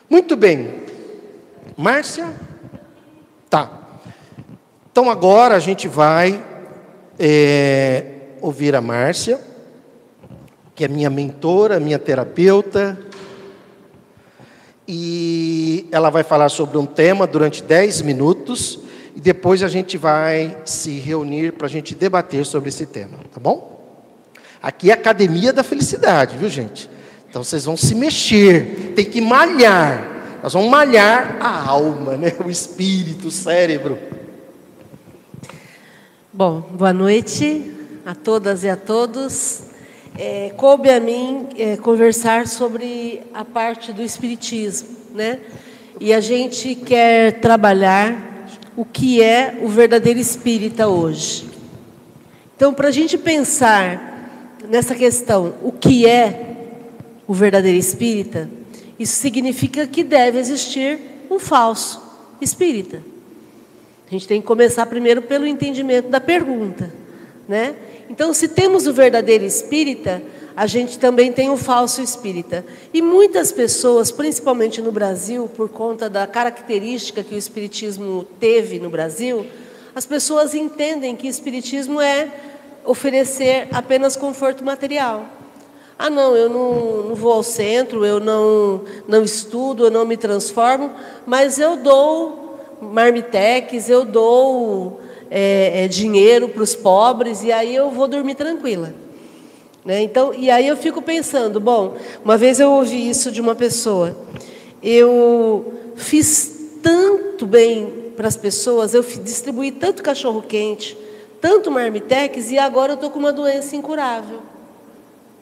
Muito 0.09 0.35
bem. 0.35 0.83
Márcia? 1.75 2.33
Tá. 3.49 3.83
Então 4.91 5.09
agora 5.09 5.55
a 5.55 5.59
gente 5.59 5.87
vai 5.87 6.43
é, 7.17 8.05
ouvir 8.41 8.75
a 8.75 8.81
Márcia, 8.81 9.41
que 10.75 10.83
é 10.83 10.87
minha 10.87 11.09
mentora, 11.09 11.79
minha 11.79 11.97
terapeuta, 11.97 12.99
e 14.87 15.87
ela 15.91 16.09
vai 16.09 16.23
falar 16.23 16.49
sobre 16.49 16.77
um 16.77 16.85
tema 16.85 17.25
durante 17.25 17.63
10 17.63 18.01
minutos, 18.01 18.79
e 19.15 19.19
depois 19.19 19.63
a 19.63 19.67
gente 19.67 19.97
vai 19.97 20.57
se 20.65 20.99
reunir 20.99 21.53
para 21.53 21.67
a 21.67 21.69
gente 21.69 21.95
debater 21.95 22.45
sobre 22.45 22.69
esse 22.69 22.85
tema, 22.85 23.17
tá 23.33 23.39
bom? 23.39 23.72
Aqui 24.63 24.89
é 24.89 24.93
academia 24.93 25.51
da 25.51 25.61
felicidade, 25.61 26.37
viu 26.37 26.49
gente? 26.49 26.89
Então 27.29 27.43
vocês 27.43 27.65
vão 27.65 27.75
se 27.75 27.93
mexer, 27.93 28.93
tem 28.95 29.03
que 29.03 29.19
malhar. 29.19 30.39
Nós 30.41 30.53
vamos 30.53 30.69
malhar 30.69 31.35
a 31.41 31.67
alma, 31.67 32.15
né? 32.15 32.31
o 32.45 32.49
espírito, 32.49 33.27
o 33.27 33.31
cérebro. 33.31 33.99
Bom, 36.31 36.61
boa 36.61 36.93
noite 36.93 37.73
a 38.05 38.15
todas 38.15 38.63
e 38.63 38.69
a 38.69 38.77
todos. 38.77 39.63
É, 40.17 40.53
coube 40.55 40.89
a 40.89 40.99
mim 41.01 41.49
é, 41.57 41.75
conversar 41.75 42.47
sobre 42.47 43.21
a 43.33 43.43
parte 43.43 43.91
do 43.91 44.01
Espiritismo, 44.01 44.95
né? 45.13 45.41
E 45.99 46.13
a 46.13 46.21
gente 46.21 46.73
quer 46.73 47.41
trabalhar 47.41 48.47
o 48.77 48.85
que 48.85 49.21
é 49.21 49.59
o 49.61 49.67
verdadeiro 49.67 50.19
espírita 50.19 50.87
hoje. 50.87 51.49
Então, 52.55 52.73
para 52.73 52.87
a 52.87 52.91
gente 52.91 53.17
pensar 53.17 54.12
nessa 54.69 54.95
questão, 54.95 55.55
o 55.61 55.71
que 55.71 56.07
é 56.07 56.51
o 57.27 57.33
verdadeiro 57.33 57.77
espírita, 57.77 58.49
isso 58.99 59.15
significa 59.15 59.87
que 59.87 60.03
deve 60.03 60.39
existir 60.39 60.99
um 61.29 61.39
falso 61.39 62.01
espírita. 62.39 63.01
A 64.07 64.11
gente 64.11 64.27
tem 64.27 64.41
que 64.41 64.47
começar 64.47 64.85
primeiro 64.85 65.21
pelo 65.21 65.47
entendimento 65.47 66.09
da 66.09 66.19
pergunta, 66.21 66.93
né? 67.47 67.75
Então, 68.09 68.33
se 68.33 68.47
temos 68.47 68.85
o 68.85 68.93
verdadeiro 68.93 69.43
espírita, 69.43 70.21
a 70.55 70.67
gente 70.67 70.99
também 70.99 71.31
tem 71.31 71.49
o 71.49 71.57
falso 71.57 72.01
espírita. 72.01 72.63
E 72.93 73.01
muitas 73.01 73.51
pessoas, 73.51 74.11
principalmente 74.11 74.81
no 74.81 74.91
Brasil, 74.91 75.49
por 75.55 75.69
conta 75.69 76.09
da 76.09 76.27
característica 76.27 77.23
que 77.23 77.33
o 77.33 77.37
espiritismo 77.37 78.25
teve 78.39 78.77
no 78.77 78.89
Brasil, 78.89 79.47
as 79.95 80.05
pessoas 80.05 80.53
entendem 80.53 81.15
que 81.15 81.27
espiritismo 81.27 81.99
é 81.99 82.31
oferecer 82.85 83.67
apenas 83.71 84.15
conforto 84.15 84.63
material. 84.63 85.25
Ah, 85.97 86.09
não, 86.09 86.35
eu 86.35 86.49
não, 86.49 87.03
não, 87.09 87.15
vou 87.15 87.31
ao 87.31 87.43
centro, 87.43 88.05
eu 88.05 88.19
não, 88.19 88.81
não 89.07 89.23
estudo, 89.23 89.85
eu 89.85 89.91
não 89.91 90.05
me 90.05 90.17
transformo, 90.17 90.91
mas 91.25 91.59
eu 91.59 91.77
dou 91.77 92.59
marmitex, 92.81 93.89
eu 93.89 94.03
dou 94.03 94.99
é, 95.29 95.83
é, 95.83 95.87
dinheiro 95.87 96.49
para 96.49 96.63
os 96.63 96.75
pobres 96.75 97.43
e 97.43 97.51
aí 97.51 97.75
eu 97.75 97.89
vou 97.91 98.07
dormir 98.07 98.35
tranquila. 98.35 98.93
Né? 99.85 100.01
Então, 100.01 100.33
e 100.33 100.49
aí 100.49 100.67
eu 100.67 100.77
fico 100.77 101.01
pensando, 101.01 101.59
bom, 101.59 101.95
uma 102.23 102.37
vez 102.37 102.59
eu 102.59 102.71
ouvi 102.71 103.09
isso 103.09 103.31
de 103.31 103.41
uma 103.41 103.55
pessoa, 103.55 104.17
eu 104.81 105.73
fiz 105.95 106.79
tanto 106.81 107.45
bem 107.45 108.11
para 108.15 108.27
as 108.27 108.37
pessoas, 108.37 108.93
eu 108.93 109.01
distribuí 109.01 109.71
tanto 109.71 110.03
cachorro 110.03 110.41
quente, 110.41 110.97
tanto 111.43 111.69
marmitex 111.69 112.51
e 112.51 112.57
agora 112.57 112.93
eu 112.93 112.95
estou 112.95 113.09
com 113.09 113.19
uma 113.19 113.33
doença 113.33 113.75
incurável. 113.75 114.41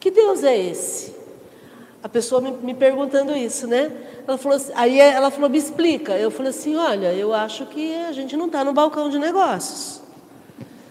Que 0.00 0.10
Deus 0.10 0.42
é 0.42 0.58
esse? 0.58 1.14
A 2.02 2.08
pessoa 2.08 2.40
me, 2.40 2.50
me 2.50 2.74
perguntando 2.74 3.36
isso, 3.36 3.68
né? 3.68 3.92
Ela 4.26 4.36
falou 4.36 4.56
assim, 4.56 4.72
aí 4.74 4.98
ela 4.98 5.30
falou, 5.30 5.48
me 5.48 5.58
explica. 5.58 6.18
Eu 6.18 6.28
falei 6.28 6.50
assim, 6.50 6.74
olha, 6.74 7.14
eu 7.14 7.32
acho 7.32 7.66
que 7.66 7.94
a 7.94 8.10
gente 8.10 8.36
não 8.36 8.46
está 8.46 8.64
no 8.64 8.72
balcão 8.72 9.08
de 9.08 9.16
negócios. 9.16 10.00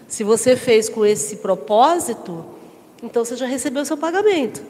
Se 0.08 0.24
você 0.24 0.56
fez 0.56 0.88
com 0.88 1.04
esse 1.04 1.36
propósito, 1.36 2.42
então 3.02 3.22
você 3.22 3.36
já 3.36 3.44
recebeu 3.44 3.84
seu 3.84 3.98
pagamento. 3.98 4.62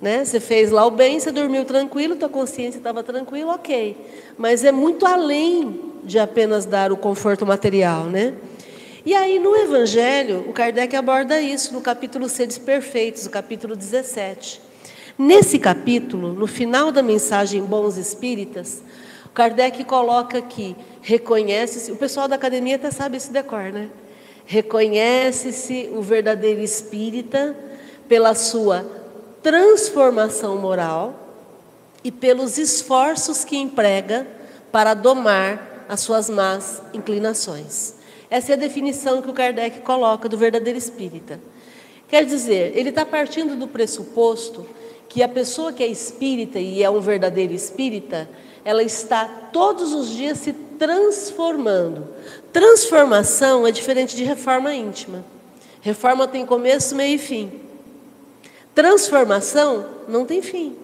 Né? 0.00 0.24
Você 0.24 0.40
fez 0.40 0.70
lá 0.70 0.86
o 0.86 0.90
bem, 0.90 1.20
você 1.20 1.30
dormiu 1.30 1.66
tranquilo, 1.66 2.16
tua 2.16 2.30
consciência 2.30 2.78
estava 2.78 3.02
tranquila, 3.02 3.56
ok. 3.56 3.98
Mas 4.38 4.64
é 4.64 4.72
muito 4.72 5.04
além 5.04 5.92
de 6.04 6.18
apenas 6.18 6.64
dar 6.64 6.90
o 6.90 6.96
conforto 6.96 7.44
material, 7.44 8.04
né? 8.04 8.32
E 9.04 9.14
aí 9.14 9.40
no 9.40 9.56
Evangelho, 9.56 10.44
o 10.48 10.52
Kardec 10.52 10.94
aborda 10.94 11.40
isso 11.40 11.74
no 11.74 11.80
capítulo 11.80 12.28
Sedes 12.28 12.56
Perfeitos, 12.56 13.24
no 13.24 13.30
capítulo 13.30 13.74
17. 13.74 14.60
Nesse 15.18 15.58
capítulo, 15.58 16.32
no 16.32 16.46
final 16.46 16.92
da 16.92 17.02
mensagem 17.02 17.60
Bons 17.64 17.96
Espíritas, 17.96 18.80
Kardec 19.34 19.82
coloca 19.82 20.40
que 20.40 20.76
reconhece-se, 21.00 21.90
o 21.90 21.96
pessoal 21.96 22.28
da 22.28 22.36
academia 22.36 22.76
até 22.76 22.92
sabe 22.92 23.16
esse 23.16 23.32
decor, 23.32 23.72
né? 23.72 23.88
Reconhece-se 24.46 25.90
o 25.92 26.00
verdadeiro 26.00 26.60
espírita 26.60 27.56
pela 28.08 28.36
sua 28.36 28.86
transformação 29.42 30.58
moral 30.58 31.42
e 32.04 32.12
pelos 32.12 32.56
esforços 32.56 33.44
que 33.44 33.56
emprega 33.56 34.28
para 34.70 34.94
domar 34.94 35.86
as 35.88 36.00
suas 36.00 36.30
más 36.30 36.80
inclinações. 36.94 38.00
Essa 38.32 38.52
é 38.52 38.54
a 38.54 38.58
definição 38.58 39.20
que 39.20 39.28
o 39.28 39.34
Kardec 39.34 39.80
coloca 39.80 40.26
do 40.26 40.38
verdadeiro 40.38 40.78
espírita. 40.78 41.38
Quer 42.08 42.24
dizer, 42.24 42.72
ele 42.74 42.88
está 42.88 43.04
partindo 43.04 43.54
do 43.54 43.68
pressuposto 43.68 44.66
que 45.06 45.22
a 45.22 45.28
pessoa 45.28 45.70
que 45.70 45.82
é 45.82 45.86
espírita 45.86 46.58
e 46.58 46.82
é 46.82 46.88
um 46.88 46.98
verdadeiro 46.98 47.52
espírita, 47.52 48.26
ela 48.64 48.82
está 48.82 49.26
todos 49.52 49.92
os 49.92 50.08
dias 50.08 50.38
se 50.38 50.54
transformando. 50.54 52.08
Transformação 52.50 53.66
é 53.66 53.70
diferente 53.70 54.16
de 54.16 54.24
reforma 54.24 54.74
íntima. 54.74 55.22
Reforma 55.82 56.26
tem 56.26 56.46
começo, 56.46 56.96
meio 56.96 57.16
e 57.16 57.18
fim. 57.18 57.52
Transformação 58.74 59.84
não 60.08 60.24
tem 60.24 60.40
fim. 60.40 60.74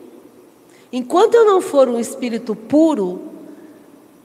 Enquanto 0.92 1.32
eu 1.32 1.46
não 1.46 1.62
for 1.62 1.88
um 1.88 1.98
espírito 1.98 2.54
puro, 2.54 3.22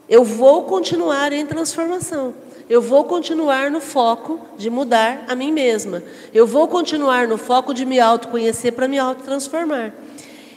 eu 0.10 0.26
vou 0.26 0.64
continuar 0.64 1.32
em 1.32 1.46
transformação. 1.46 2.43
Eu 2.70 2.82
vou 2.82 3.04
continuar 3.04 3.70
no 3.70 3.82
foco 3.82 4.40
de 4.58 4.70
mudar 4.70 5.26
a 5.28 5.36
mim 5.36 5.52
mesma. 5.52 6.02
Eu 6.34 6.48
vou 6.48 6.68
continuar 6.68 7.28
no 7.28 7.38
foco 7.38 7.74
de 7.74 7.86
me 7.86 8.00
autoconhecer 8.00 8.72
para 8.74 8.88
me 8.88 8.98
autotransformar. 8.98 9.94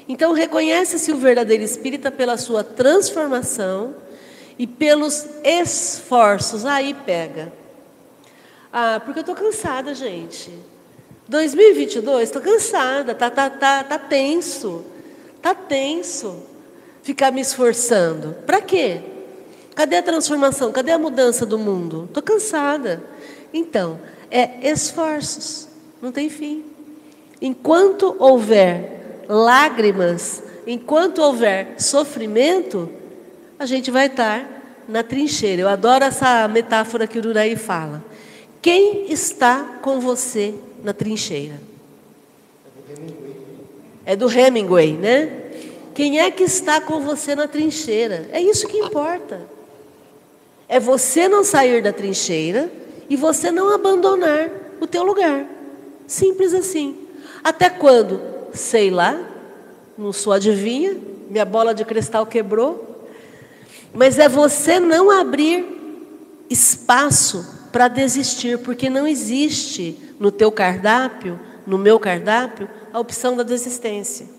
Então, 0.09 0.33
reconhece-se 0.33 1.11
o 1.11 1.17
verdadeiro 1.17 1.65
espírita 1.65 2.11
pela 2.11 2.37
sua 2.37 2.63
transformação 2.63 3.97
e 4.57 4.67
pelos 4.67 5.27
esforços. 5.43 6.65
Aí 6.65 6.95
pega. 6.95 7.53
Ah, 8.73 9.01
porque 9.05 9.19
eu 9.19 9.23
estou 9.23 9.35
cansada, 9.35 9.95
gente. 9.95 10.51
2022, 11.29 12.23
estou 12.23 12.41
cansada, 12.41 13.15
tá, 13.15 13.29
tá, 13.29 13.51
tá, 13.51 13.83
tá 13.83 13.99
tenso, 13.99 14.85
tá 15.43 15.55
tenso. 15.55 16.43
Ficar 17.03 17.33
me 17.33 17.41
esforçando. 17.41 18.37
Para 18.47 18.61
quê? 18.61 19.01
Cadê 19.77 19.97
a 19.97 20.03
transformação? 20.03 20.73
Cadê 20.73 20.91
a 20.91 20.99
mudança 20.99 21.45
do 21.45 21.59
mundo? 21.59 22.07
Estou 22.09 22.23
cansada. 22.23 23.03
Então, 23.53 24.01
é 24.31 24.71
esforços, 24.71 25.69
não 26.01 26.11
tem 26.11 26.31
fim. 26.31 26.65
Enquanto 27.43 28.17
houver 28.19 29.25
lágrimas, 29.29 30.43
enquanto 30.67 31.19
houver 31.19 31.75
sofrimento, 31.79 32.91
a 33.59 33.67
gente 33.67 33.91
vai 33.91 34.07
estar 34.07 34.49
na 34.89 35.03
trincheira. 35.03 35.61
Eu 35.61 35.69
adoro 35.69 36.05
essa 36.05 36.49
metáfora 36.49 37.07
que 37.07 37.19
o 37.19 37.29
Uraí 37.29 37.55
fala. 37.55 38.03
Quem 38.63 39.13
está 39.13 39.79
com 39.83 40.01
você 40.01 40.55
na 40.83 40.95
trincheira? 40.95 41.61
É 44.07 44.17
do 44.17 44.31
Hemingway, 44.31 44.93
né? 44.93 45.43
Quem 45.95 46.19
é 46.19 46.31
que 46.31 46.45
está 46.45 46.81
com 46.81 47.01
você 47.01 47.35
na 47.35 47.47
trincheira? 47.47 48.27
É 48.33 48.41
isso 48.41 48.67
que 48.67 48.79
importa. 48.79 49.56
É 50.69 50.81
você 50.81 51.29
não 51.29 51.45
sair 51.45 51.83
da 51.83 51.93
trincheira 51.93 52.71
e 53.09 53.17
você 53.17 53.51
não 53.51 53.73
abandonar 53.73 54.51
o 54.81 54.87
teu 54.87 55.05
lugar. 55.05 55.47
Simples 56.07 56.53
assim. 56.55 56.97
Até 57.43 57.71
quando? 57.71 58.21
Sei 58.53 58.91
lá, 58.91 59.19
não 59.97 60.13
sou 60.13 60.33
adivinha, 60.33 60.97
minha 61.29 61.45
bola 61.45 61.75
de 61.75 61.85
cristal 61.85 62.27
quebrou. 62.27 63.07
Mas 63.95 64.19
é 64.19 64.29
você 64.29 64.81
não 64.81 65.11
abrir 65.11 65.65
espaço 66.51 67.69
para 67.73 67.89
desistir, 67.89 68.59
porque 68.59 68.89
não 68.89 69.07
existe 69.07 69.99
no 70.19 70.31
teu 70.31 70.51
cardápio, 70.51 71.39
no 71.67 71.77
meu 71.77 71.99
cardápio, 71.99 72.69
a 72.93 72.99
opção 72.99 73.37
da 73.37 73.43
desistência. 73.43 74.36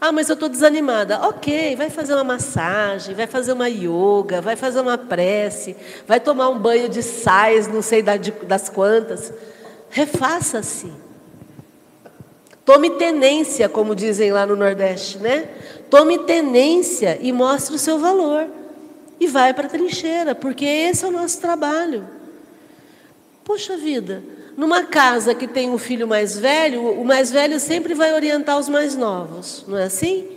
Ah, 0.00 0.12
mas 0.12 0.28
eu 0.28 0.34
estou 0.34 0.48
desanimada. 0.48 1.20
Ok, 1.26 1.74
vai 1.76 1.88
fazer 1.88 2.14
uma 2.14 2.24
massagem, 2.24 3.14
vai 3.14 3.26
fazer 3.26 3.52
uma 3.52 3.68
yoga, 3.68 4.40
vai 4.40 4.54
fazer 4.54 4.80
uma 4.80 4.98
prece, 4.98 5.74
vai 6.06 6.20
tomar 6.20 6.50
um 6.50 6.58
banho 6.58 6.88
de 6.88 7.02
sais, 7.02 7.66
não 7.66 7.80
sei 7.80 8.02
das 8.02 8.68
quantas. 8.68 9.32
Refaça-se. 9.88 10.92
Tome 12.64 12.90
tenência, 12.90 13.68
como 13.68 13.94
dizem 13.94 14.32
lá 14.32 14.44
no 14.44 14.56
Nordeste, 14.56 15.18
né? 15.18 15.48
Tome 15.88 16.18
tenência 16.18 17.16
e 17.20 17.32
mostre 17.32 17.76
o 17.76 17.78
seu 17.78 17.98
valor. 17.98 18.48
E 19.18 19.26
vai 19.28 19.54
para 19.54 19.66
a 19.66 19.70
trincheira, 19.70 20.34
porque 20.34 20.64
esse 20.64 21.04
é 21.04 21.08
o 21.08 21.12
nosso 21.12 21.40
trabalho. 21.40 22.06
Poxa 23.44 23.76
vida, 23.76 24.22
numa 24.56 24.84
casa 24.84 25.34
que 25.34 25.46
tem 25.46 25.70
um 25.70 25.78
filho 25.78 26.08
mais 26.08 26.38
velho, 26.38 26.82
o 27.00 27.04
mais 27.04 27.30
velho 27.30 27.60
sempre 27.60 27.94
vai 27.94 28.14
orientar 28.14 28.58
os 28.58 28.68
mais 28.68 28.94
novos, 28.96 29.64
não 29.68 29.76
é 29.76 29.84
assim? 29.84 30.28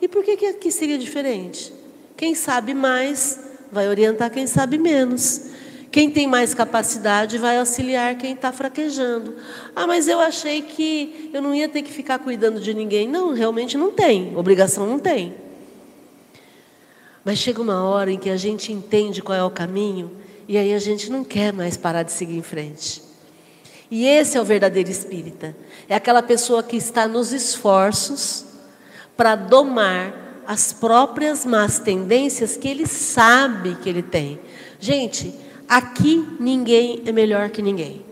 E 0.00 0.08
por 0.08 0.22
que, 0.22 0.36
que 0.36 0.46
aqui 0.46 0.70
seria 0.70 0.98
diferente? 0.98 1.72
Quem 2.16 2.34
sabe 2.34 2.74
mais 2.74 3.38
vai 3.70 3.88
orientar 3.88 4.30
quem 4.30 4.46
sabe 4.46 4.76
menos. 4.76 5.46
Quem 5.90 6.10
tem 6.10 6.26
mais 6.26 6.54
capacidade 6.54 7.36
vai 7.38 7.58
auxiliar 7.58 8.16
quem 8.16 8.32
está 8.32 8.52
fraquejando. 8.52 9.34
Ah, 9.74 9.86
mas 9.86 10.08
eu 10.08 10.20
achei 10.20 10.62
que 10.62 11.30
eu 11.32 11.42
não 11.42 11.54
ia 11.54 11.68
ter 11.68 11.82
que 11.82 11.92
ficar 11.92 12.18
cuidando 12.18 12.60
de 12.60 12.72
ninguém. 12.72 13.08
Não, 13.08 13.34
realmente 13.34 13.76
não 13.76 13.92
tem. 13.92 14.36
Obrigação 14.36 14.86
não 14.86 14.98
tem. 14.98 15.34
Mas 17.24 17.38
chega 17.38 17.60
uma 17.60 17.84
hora 17.84 18.10
em 18.10 18.18
que 18.18 18.30
a 18.30 18.36
gente 18.36 18.72
entende 18.72 19.22
qual 19.22 19.36
é 19.36 19.44
o 19.44 19.50
caminho 19.50 20.10
e 20.48 20.56
aí 20.58 20.74
a 20.74 20.78
gente 20.78 21.10
não 21.10 21.22
quer 21.22 21.52
mais 21.52 21.76
parar 21.76 22.02
de 22.02 22.12
seguir 22.12 22.36
em 22.36 22.42
frente. 22.42 23.11
E 23.94 24.06
esse 24.06 24.38
é 24.38 24.40
o 24.40 24.44
verdadeiro 24.44 24.90
espírita. 24.90 25.54
É 25.86 25.94
aquela 25.94 26.22
pessoa 26.22 26.62
que 26.62 26.78
está 26.78 27.06
nos 27.06 27.30
esforços 27.30 28.42
para 29.14 29.36
domar 29.36 30.42
as 30.46 30.72
próprias 30.72 31.44
más 31.44 31.78
tendências 31.78 32.56
que 32.56 32.68
ele 32.68 32.86
sabe 32.86 33.74
que 33.74 33.90
ele 33.90 34.02
tem. 34.02 34.40
Gente, 34.80 35.38
aqui 35.68 36.26
ninguém 36.40 37.02
é 37.04 37.12
melhor 37.12 37.50
que 37.50 37.60
ninguém. 37.60 38.02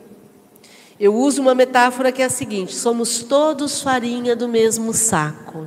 Eu 1.01 1.15
uso 1.15 1.41
uma 1.41 1.55
metáfora 1.55 2.13
que 2.13 2.21
é 2.21 2.27
a 2.27 2.31
seguinte: 2.31 2.75
somos 2.75 3.23
todos 3.23 3.81
farinha 3.81 4.37
do 4.37 4.47
mesmo 4.47 4.93
saco. 4.93 5.67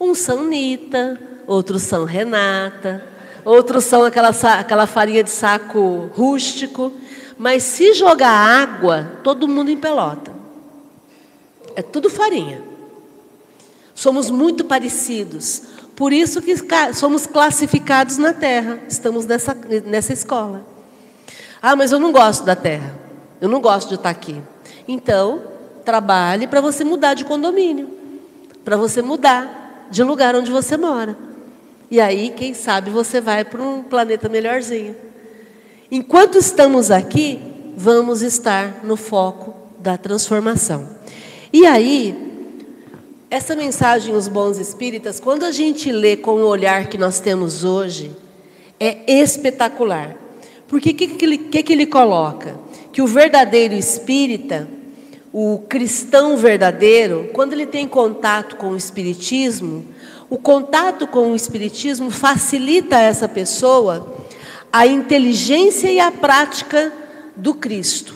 Uns 0.00 0.20
são 0.20 0.46
Nita, 0.46 1.20
outros 1.46 1.82
são 1.82 2.06
Renata, 2.06 3.06
outros 3.44 3.84
são 3.84 4.04
aquela, 4.04 4.30
aquela 4.30 4.86
farinha 4.86 5.22
de 5.22 5.30
saco 5.30 6.10
rústico. 6.14 6.94
Mas 7.38 7.62
se 7.62 7.94
jogar 7.94 8.30
água, 8.30 9.20
todo 9.22 9.46
mundo 9.46 9.70
empelota. 9.70 10.32
É 11.76 11.82
tudo 11.82 12.10
farinha. 12.10 12.60
Somos 13.94 14.28
muito 14.28 14.64
parecidos. 14.64 15.62
Por 15.94 16.12
isso 16.12 16.42
que 16.42 16.54
somos 16.94 17.26
classificados 17.26 18.18
na 18.18 18.32
Terra. 18.32 18.80
Estamos 18.88 19.24
nessa, 19.26 19.56
nessa 19.84 20.12
escola. 20.12 20.66
Ah, 21.62 21.76
mas 21.76 21.92
eu 21.92 22.00
não 22.00 22.10
gosto 22.10 22.44
da 22.44 22.56
Terra. 22.56 22.94
Eu 23.40 23.48
não 23.48 23.60
gosto 23.60 23.88
de 23.88 23.94
estar 23.94 24.10
aqui. 24.10 24.42
Então, 24.86 25.42
trabalhe 25.84 26.46
para 26.48 26.60
você 26.60 26.82
mudar 26.82 27.14
de 27.14 27.24
condomínio. 27.24 27.88
Para 28.64 28.76
você 28.76 29.00
mudar 29.00 29.86
de 29.90 30.02
lugar 30.02 30.34
onde 30.34 30.50
você 30.50 30.76
mora. 30.76 31.16
E 31.90 32.00
aí, 32.00 32.30
quem 32.30 32.52
sabe, 32.54 32.90
você 32.90 33.20
vai 33.20 33.44
para 33.44 33.62
um 33.62 33.82
planeta 33.82 34.28
melhorzinho. 34.28 34.94
Enquanto 35.90 36.36
estamos 36.36 36.90
aqui, 36.90 37.40
vamos 37.74 38.20
estar 38.20 38.84
no 38.84 38.94
foco 38.94 39.54
da 39.78 39.96
transformação. 39.96 40.86
E 41.50 41.64
aí, 41.64 42.14
essa 43.30 43.56
mensagem, 43.56 44.14
os 44.14 44.28
bons 44.28 44.58
espíritas, 44.58 45.18
quando 45.18 45.44
a 45.44 45.50
gente 45.50 45.90
lê 45.90 46.14
com 46.14 46.32
o 46.32 46.46
olhar 46.46 46.88
que 46.88 46.98
nós 46.98 47.20
temos 47.20 47.64
hoje, 47.64 48.10
é 48.78 48.98
espetacular. 49.10 50.14
Porque 50.66 50.90
o 50.90 50.94
que, 50.94 51.06
que, 51.06 51.24
ele, 51.24 51.38
que, 51.38 51.62
que 51.62 51.72
ele 51.72 51.86
coloca? 51.86 52.60
Que 52.92 53.00
o 53.00 53.06
verdadeiro 53.06 53.72
espírita, 53.72 54.68
o 55.32 55.60
cristão 55.70 56.36
verdadeiro, 56.36 57.30
quando 57.32 57.54
ele 57.54 57.66
tem 57.66 57.88
contato 57.88 58.56
com 58.56 58.72
o 58.72 58.76
espiritismo, 58.76 59.86
o 60.28 60.36
contato 60.36 61.06
com 61.06 61.32
o 61.32 61.36
espiritismo 61.36 62.10
facilita 62.10 63.00
essa 63.00 63.26
pessoa 63.26 64.17
a 64.72 64.86
inteligência 64.86 65.90
e 65.90 65.98
a 65.98 66.10
prática 66.10 66.92
do 67.34 67.54
Cristo. 67.54 68.14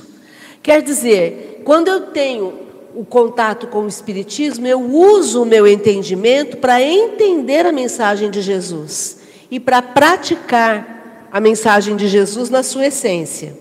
Quer 0.62 0.82
dizer, 0.82 1.62
quando 1.64 1.88
eu 1.88 2.00
tenho 2.08 2.52
o 2.94 3.04
contato 3.04 3.66
com 3.66 3.84
o 3.84 3.88
Espiritismo, 3.88 4.66
eu 4.66 4.80
uso 4.80 5.42
o 5.42 5.46
meu 5.46 5.66
entendimento 5.66 6.58
para 6.58 6.82
entender 6.82 7.64
a 7.66 7.72
mensagem 7.72 8.30
de 8.30 8.42
Jesus 8.42 9.18
e 9.50 9.58
para 9.58 9.80
praticar 9.80 11.28
a 11.32 11.40
mensagem 11.40 11.96
de 11.96 12.08
Jesus 12.08 12.50
na 12.50 12.62
sua 12.62 12.86
essência. 12.86 13.56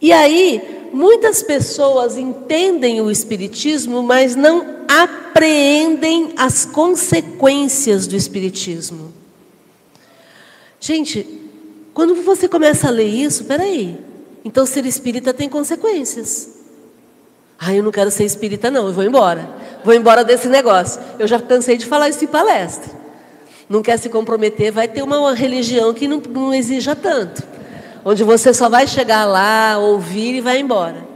E 0.00 0.12
aí, 0.12 0.88
muitas 0.92 1.42
pessoas 1.42 2.16
entendem 2.16 3.00
o 3.00 3.10
Espiritismo, 3.10 4.02
mas 4.02 4.34
não 4.34 4.82
apreendem 4.88 6.32
as 6.36 6.66
consequências 6.66 8.08
do 8.08 8.16
Espiritismo. 8.16 9.21
Gente, 10.82 11.24
quando 11.94 12.12
você 12.24 12.48
começa 12.48 12.88
a 12.88 12.90
ler 12.90 13.06
isso, 13.06 13.44
peraí. 13.44 13.96
Então 14.44 14.66
ser 14.66 14.84
espírita 14.84 15.32
tem 15.32 15.48
consequências. 15.48 16.56
Ah, 17.56 17.72
eu 17.72 17.84
não 17.84 17.92
quero 17.92 18.10
ser 18.10 18.24
espírita, 18.24 18.68
não, 18.68 18.88
eu 18.88 18.92
vou 18.92 19.04
embora. 19.04 19.48
Vou 19.84 19.94
embora 19.94 20.24
desse 20.24 20.48
negócio. 20.48 21.00
Eu 21.20 21.28
já 21.28 21.40
cansei 21.40 21.76
de 21.76 21.86
falar 21.86 22.08
isso 22.08 22.24
em 22.24 22.26
palestra. 22.26 22.90
Não 23.68 23.80
quer 23.80 23.96
se 23.96 24.08
comprometer, 24.08 24.72
vai 24.72 24.88
ter 24.88 25.04
uma 25.04 25.32
religião 25.32 25.94
que 25.94 26.08
não, 26.08 26.20
não 26.28 26.52
exija 26.52 26.96
tanto. 26.96 27.44
Onde 28.04 28.24
você 28.24 28.52
só 28.52 28.68
vai 28.68 28.88
chegar 28.88 29.24
lá, 29.24 29.78
ouvir 29.78 30.34
e 30.34 30.40
vai 30.40 30.58
embora. 30.58 31.06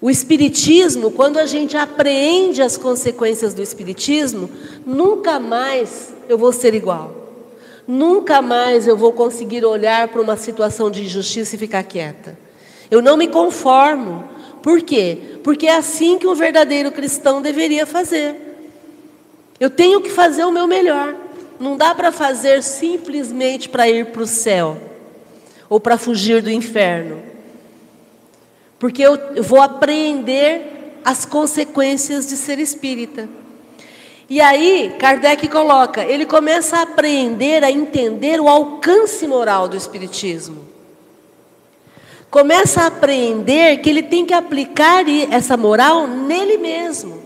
O 0.00 0.08
Espiritismo, 0.08 1.10
quando 1.10 1.38
a 1.38 1.46
gente 1.46 1.76
apreende 1.76 2.62
as 2.62 2.76
consequências 2.76 3.52
do 3.52 3.62
Espiritismo, 3.62 4.48
nunca 4.86 5.40
mais 5.40 6.14
eu 6.28 6.38
vou 6.38 6.52
ser 6.52 6.72
igual. 6.72 7.25
Nunca 7.86 8.42
mais 8.42 8.86
eu 8.86 8.96
vou 8.96 9.12
conseguir 9.12 9.64
olhar 9.64 10.08
para 10.08 10.20
uma 10.20 10.36
situação 10.36 10.90
de 10.90 11.04
injustiça 11.04 11.54
e 11.54 11.58
ficar 11.58 11.82
quieta. 11.82 12.38
Eu 12.90 13.02
não 13.02 13.16
me 13.16 13.28
conformo. 13.28 14.24
Por 14.62 14.82
quê? 14.82 15.38
Porque 15.44 15.66
é 15.66 15.76
assim 15.76 16.18
que 16.18 16.26
um 16.26 16.34
verdadeiro 16.34 16.90
cristão 16.90 17.40
deveria 17.40 17.86
fazer. 17.86 18.34
Eu 19.58 19.70
tenho 19.70 20.00
que 20.00 20.10
fazer 20.10 20.44
o 20.44 20.52
meu 20.52 20.66
melhor. 20.66 21.14
Não 21.58 21.76
dá 21.76 21.94
para 21.94 22.12
fazer 22.12 22.62
simplesmente 22.62 23.68
para 23.68 23.88
ir 23.88 24.06
para 24.06 24.22
o 24.22 24.26
céu 24.26 24.76
ou 25.68 25.80
para 25.80 25.96
fugir 25.96 26.42
do 26.42 26.50
inferno. 26.50 27.22
Porque 28.78 29.02
eu, 29.02 29.42
vou 29.42 29.60
apreender 29.60 31.00
as 31.04 31.24
consequências 31.24 32.28
de 32.28 32.36
ser 32.36 32.58
espírita. 32.58 33.28
E 34.28 34.40
aí, 34.40 34.94
Kardec 34.98 35.46
coloca, 35.48 36.04
ele 36.04 36.26
começa 36.26 36.78
a 36.78 36.82
aprender 36.82 37.62
a 37.62 37.70
entender 37.70 38.40
o 38.40 38.48
alcance 38.48 39.26
moral 39.26 39.68
do 39.68 39.76
Espiritismo. 39.76 40.66
Começa 42.28 42.82
a 42.82 42.86
aprender 42.86 43.78
que 43.78 43.88
ele 43.88 44.02
tem 44.02 44.26
que 44.26 44.34
aplicar 44.34 45.04
essa 45.30 45.56
moral 45.56 46.08
nele 46.08 46.58
mesmo. 46.58 47.22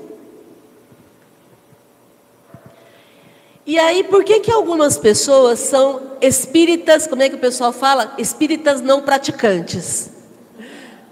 E 3.65 3.79
aí, 3.79 4.05
por 4.05 4.23
que, 4.23 4.41
que 4.41 4.51
algumas 4.51 4.99
pessoas 4.99 5.59
são 5.59 6.03
espíritas, 6.21 7.07
como 7.07 7.23
é 7.23 7.29
que 7.29 7.37
o 7.37 7.39
pessoal 7.39 7.73
fala? 7.73 8.15
Espíritas 8.19 8.81
não 8.81 9.01
praticantes. 9.01 10.11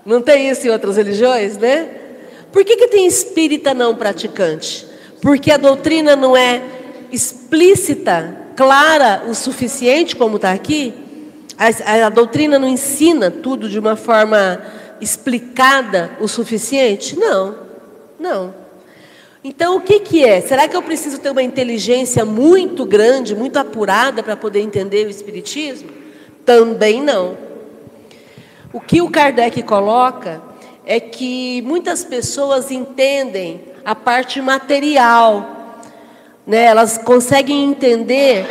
Não 0.04 0.20
tem 0.20 0.50
isso 0.50 0.66
em 0.66 0.70
outras 0.70 0.96
religiões, 0.96 1.56
né? 1.56 1.88
Por 2.52 2.64
que, 2.64 2.76
que 2.76 2.88
tem 2.88 3.06
espírita 3.06 3.72
não 3.72 3.94
praticante? 3.94 4.87
Porque 5.20 5.50
a 5.50 5.56
doutrina 5.56 6.14
não 6.14 6.36
é 6.36 6.62
explícita, 7.10 8.48
clara 8.56 9.24
o 9.28 9.34
suficiente, 9.34 10.16
como 10.16 10.36
está 10.36 10.52
aqui, 10.52 10.94
a, 11.56 12.06
a, 12.06 12.08
doutrina 12.08 12.58
não 12.58 12.68
ensina 12.68 13.30
tudo 13.30 13.68
de 13.68 13.78
uma 13.78 13.96
forma 13.96 14.62
explicada 15.00 16.10
o 16.20 16.28
suficiente? 16.28 17.18
Não, 17.18 17.56
não. 18.18 18.54
Então, 19.42 19.76
o 19.76 19.80
que, 19.80 20.00
que 20.00 20.24
é? 20.24 20.40
Será 20.40 20.68
que 20.68 20.76
eu 20.76 20.82
preciso 20.82 21.18
ter 21.18 21.30
uma 21.30 21.42
inteligência 21.42 22.24
muito 22.24 22.84
grande, 22.84 23.34
muito 23.34 23.56
apurada 23.56 24.22
para 24.22 24.36
poder 24.36 24.60
entender 24.60 25.06
o 25.06 25.10
Espiritismo? 25.10 25.88
Também 26.44 27.02
não. 27.02 27.36
O 28.72 28.80
que 28.80 29.00
o 29.00 29.10
Kardec 29.10 29.62
coloca 29.62 30.42
é 30.84 31.00
que 31.00 31.62
muitas 31.62 32.04
pessoas 32.04 32.70
entendem 32.70 33.67
a 33.88 33.94
parte 33.94 34.38
material. 34.42 35.80
Né? 36.46 36.64
Elas 36.64 36.98
conseguem 36.98 37.64
entender 37.64 38.44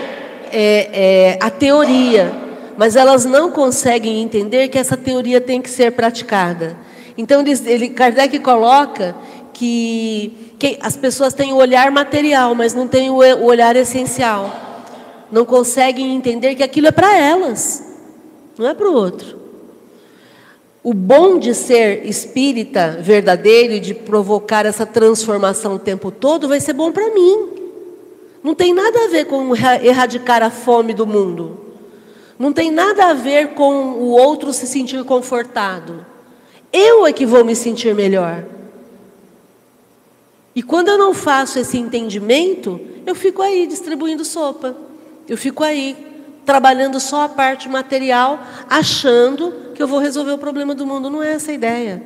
é, 0.51 0.89
é, 0.91 1.39
a 1.39 1.51
teoria, 1.51 2.33
mas 2.75 2.95
elas 2.95 3.23
não 3.23 3.51
conseguem 3.51 4.19
entender 4.19 4.67
que 4.67 4.79
essa 4.79 4.97
teoria 4.97 5.39
tem 5.39 5.61
que 5.61 5.69
ser 5.69 5.91
praticada. 5.91 6.75
Então, 7.15 7.43
ele, 7.45 7.89
Kardec 7.89 8.39
coloca 8.39 9.15
que, 9.53 10.55
que 10.57 10.79
as 10.81 10.97
pessoas 10.97 11.35
têm 11.35 11.53
o 11.53 11.57
olhar 11.57 11.91
material, 11.91 12.55
mas 12.55 12.73
não 12.73 12.87
têm 12.87 13.11
o, 13.11 13.17
o 13.17 13.45
olhar 13.45 13.75
essencial. 13.75 14.51
Não 15.31 15.45
conseguem 15.45 16.15
entender 16.15 16.55
que 16.55 16.63
aquilo 16.63 16.87
é 16.87 16.91
para 16.91 17.15
elas, 17.15 17.83
não 18.57 18.67
é 18.67 18.73
para 18.73 18.89
o 18.89 18.93
outro. 18.93 19.46
O 20.87 20.93
bom 20.93 21.37
de 21.37 21.53
ser 21.53 22.05
espírita 22.05 22.97
verdadeiro 23.01 23.73
e 23.73 23.79
de 23.81 23.93
provocar 23.93 24.65
essa 24.65 24.85
transformação 24.85 25.75
o 25.75 25.79
tempo 25.79 26.11
todo 26.11 26.47
vai 26.47 26.61
ser 26.61 26.71
bom 26.71 26.93
para 26.93 27.13
mim. 27.13 27.49
Não 28.41 28.55
tem 28.55 28.73
nada 28.73 29.03
a 29.03 29.07
ver 29.09 29.25
com 29.25 29.53
erradicar 29.53 30.41
a 30.41 30.49
fome 30.49 30.93
do 30.93 31.05
mundo. 31.05 31.59
Não 32.39 32.53
tem 32.53 32.71
nada 32.71 33.07
a 33.07 33.13
ver 33.13 33.49
com 33.49 33.95
o 33.95 34.11
outro 34.11 34.53
se 34.53 34.65
sentir 34.65 35.03
confortado. 35.03 36.05
Eu 36.71 37.05
é 37.05 37.11
que 37.11 37.25
vou 37.25 37.43
me 37.43 37.53
sentir 37.53 37.93
melhor. 37.93 38.45
E 40.55 40.63
quando 40.63 40.87
eu 40.87 40.97
não 40.97 41.13
faço 41.13 41.59
esse 41.59 41.77
entendimento, 41.77 42.79
eu 43.05 43.13
fico 43.13 43.41
aí 43.41 43.67
distribuindo 43.67 44.23
sopa. 44.23 44.73
Eu 45.27 45.35
fico 45.35 45.65
aí 45.65 46.06
trabalhando 46.47 46.97
só 46.97 47.25
a 47.25 47.29
parte 47.29 47.67
material, 47.67 48.39
achando 48.69 49.73
que 49.75 49.83
eu 49.83 49.87
vou 49.87 49.99
resolver 49.99 50.31
o 50.31 50.37
problema 50.37 50.73
do 50.73 50.87
mundo. 50.87 51.09
Não 51.09 51.21
é 51.21 51.33
essa 51.33 51.51
a 51.51 51.53
ideia. 51.53 52.01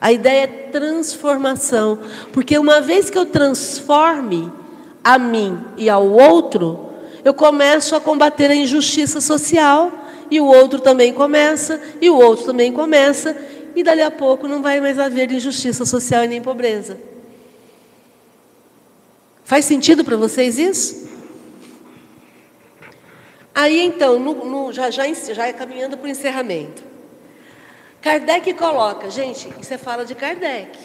A 0.00 0.10
ideia 0.10 0.44
é 0.44 0.46
transformação. 0.46 1.98
Porque 2.32 2.58
uma 2.58 2.80
vez 2.80 3.10
que 3.10 3.18
eu 3.18 3.26
transforme 3.26 4.50
a 5.04 5.18
mim 5.18 5.62
e 5.76 5.90
ao 5.90 6.08
outro, 6.08 6.88
eu 7.22 7.34
começo 7.34 7.94
a 7.94 8.00
combater 8.00 8.50
a 8.50 8.54
injustiça 8.54 9.20
social, 9.20 9.92
e 10.30 10.40
o 10.40 10.46
outro 10.46 10.80
também 10.80 11.12
começa, 11.12 11.78
e 12.00 12.08
o 12.08 12.16
outro 12.16 12.46
também 12.46 12.72
começa, 12.72 13.36
e 13.76 13.82
dali 13.82 14.00
a 14.00 14.10
pouco 14.10 14.48
não 14.48 14.62
vai 14.62 14.80
mais 14.80 14.98
haver 14.98 15.30
injustiça 15.30 15.84
social 15.84 16.24
e 16.24 16.28
nem 16.28 16.40
pobreza. 16.40 16.96
Faz 19.44 19.66
sentido 19.66 20.02
para 20.02 20.16
vocês 20.16 20.58
isso? 20.58 21.11
Aí 23.54 23.80
então, 23.80 24.18
no, 24.18 24.44
no, 24.44 24.72
já, 24.72 24.90
já, 24.90 25.04
já 25.12 25.46
é 25.46 25.52
caminhando 25.52 25.96
para 25.96 26.06
o 26.06 26.10
encerramento. 26.10 26.82
Kardec 28.00 28.52
coloca, 28.54 29.10
gente, 29.10 29.48
é 29.70 29.78
fala 29.78 30.04
de 30.04 30.14
Kardec. 30.14 30.76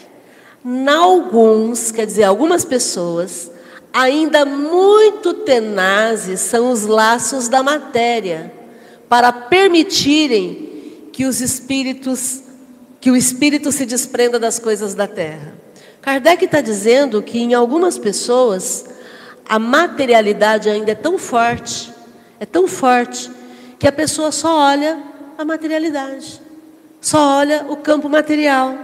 Na 0.62 0.98
alguns, 0.98 1.90
quer 1.90 2.06
dizer, 2.06 2.24
algumas 2.24 2.64
pessoas, 2.64 3.50
ainda 3.92 4.44
muito 4.44 5.34
tenazes 5.34 6.40
são 6.40 6.70
os 6.70 6.84
laços 6.84 7.48
da 7.48 7.62
matéria 7.62 8.52
para 9.08 9.32
permitirem 9.32 11.08
que 11.12 11.24
os 11.24 11.40
espíritos, 11.40 12.42
que 13.00 13.10
o 13.10 13.16
espírito 13.16 13.72
se 13.72 13.86
desprenda 13.86 14.38
das 14.38 14.58
coisas 14.58 14.94
da 14.94 15.06
terra. 15.06 15.54
Kardec 16.00 16.44
está 16.44 16.60
dizendo 16.60 17.22
que 17.22 17.40
em 17.40 17.54
algumas 17.54 17.98
pessoas 17.98 18.84
a 19.48 19.58
materialidade 19.58 20.68
ainda 20.68 20.92
é 20.92 20.94
tão 20.94 21.18
forte, 21.18 21.92
é 22.40 22.46
tão 22.46 22.66
forte, 22.66 23.30
que 23.78 23.86
a 23.86 23.92
pessoa 23.92 24.32
só 24.32 24.58
olha 24.58 24.98
a 25.36 25.44
materialidade 25.44 26.48
só 27.00 27.38
olha 27.38 27.66
o 27.68 27.76
campo 27.76 28.08
material. 28.08 28.74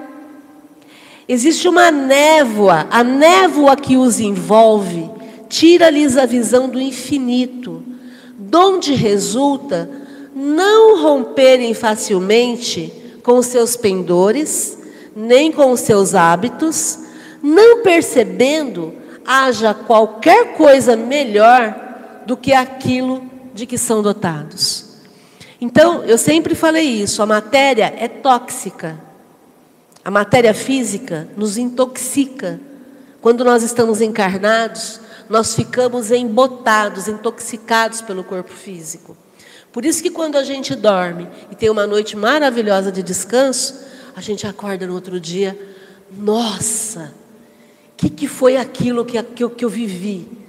Existe 1.29 1.69
uma 1.69 1.91
névoa, 1.91 2.87
a 2.91 3.03
névoa 3.03 3.77
que 3.77 3.97
os 3.97 4.21
envolve, 4.21 5.11
tira-lhes 5.49 6.17
a 6.17 6.27
visão 6.27 6.69
do 6.69 6.81
infinito, 6.81 7.83
donde 8.37 8.95
resulta 8.95 9.89
não 10.35 11.03
romperem 11.03 11.73
facilmente 11.75 12.93
com 13.23 13.39
os 13.39 13.47
seus 13.47 13.77
pendores, 13.77 14.79
nem 15.17 15.51
com 15.51 15.71
os 15.71 15.81
seus 15.81 16.15
hábitos, 16.15 16.99
não 17.43 17.83
percebendo 17.83 18.93
haja 19.25 19.73
qualquer 19.73 20.55
coisa 20.55 20.95
melhor 20.97 21.75
do 22.27 22.37
que 22.37 22.53
aquilo 22.53 23.23
de 23.55 23.65
que 23.65 23.79
são 23.79 24.03
dotados. 24.03 24.87
Então, 25.61 26.05
eu 26.05 26.19
sempre 26.19 26.55
falei 26.55 26.85
isso: 26.85 27.23
a 27.23 27.27
matéria 27.27 27.95
é 27.97 28.09
tóxica. 28.09 28.99
A 30.05 30.11
matéria 30.11 30.53
física 30.53 31.29
nos 31.37 31.57
intoxica. 31.57 32.61
Quando 33.23 33.43
nós 33.43 33.63
estamos 33.63 34.03
encarnados, 34.03 35.01
nós 35.31 35.55
ficamos 35.55 36.11
embotados, 36.11 37.09
intoxicados 37.09 38.03
pelo 38.03 38.23
corpo 38.23 38.53
físico. 38.53 39.17
Por 39.73 39.85
isso 39.85 40.03
que 40.03 40.11
quando 40.11 40.37
a 40.37 40.45
gente 40.45 40.75
dorme 40.75 41.27
e 41.51 41.55
tem 41.55 41.71
uma 41.71 41.87
noite 41.87 42.17
maravilhosa 42.17 42.93
de 42.93 43.03
descanso, 43.03 43.81
a 44.15 44.21
gente 44.21 44.47
acorda 44.47 44.87
no 44.87 44.95
outro 44.95 45.19
dia, 45.19 45.59
nossa, 46.13 47.15
o 47.93 47.97
que, 47.97 48.11
que 48.11 48.29
foi 48.29 48.57
aquilo 48.57 49.05
que, 49.05 49.21
que, 49.23 49.49
que 49.49 49.65
eu 49.65 49.71
vivi? 49.71 50.44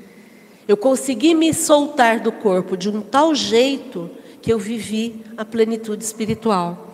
Eu 0.67 0.75
consegui 0.75 1.35
me 1.35 1.53
soltar 1.53 2.19
do 2.19 2.31
corpo 2.31 2.75
de 2.75 2.89
um 2.89 3.01
tal 3.01 3.35
jeito 3.35 4.09
que 4.41 4.51
eu 4.51 4.59
vivi 4.59 5.23
a 5.37 5.45
plenitude 5.45 6.03
espiritual. 6.03 6.93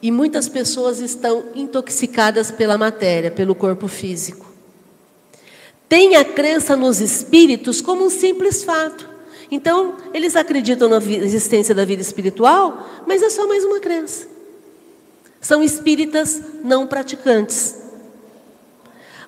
E 0.00 0.10
muitas 0.10 0.48
pessoas 0.48 1.00
estão 1.00 1.44
intoxicadas 1.54 2.50
pela 2.50 2.76
matéria, 2.76 3.30
pelo 3.30 3.54
corpo 3.54 3.88
físico. 3.88 4.44
Tem 5.88 6.16
a 6.16 6.24
crença 6.24 6.76
nos 6.76 7.00
espíritos 7.00 7.80
como 7.80 8.04
um 8.04 8.10
simples 8.10 8.64
fato. 8.64 9.08
Então, 9.50 9.96
eles 10.12 10.36
acreditam 10.36 10.88
na 10.88 10.96
existência 10.96 11.74
da 11.74 11.84
vida 11.84 12.02
espiritual, 12.02 12.86
mas 13.06 13.22
é 13.22 13.30
só 13.30 13.46
mais 13.46 13.64
uma 13.64 13.80
crença. 13.80 14.26
São 15.40 15.62
espíritas 15.62 16.42
não 16.62 16.86
praticantes. 16.86 17.76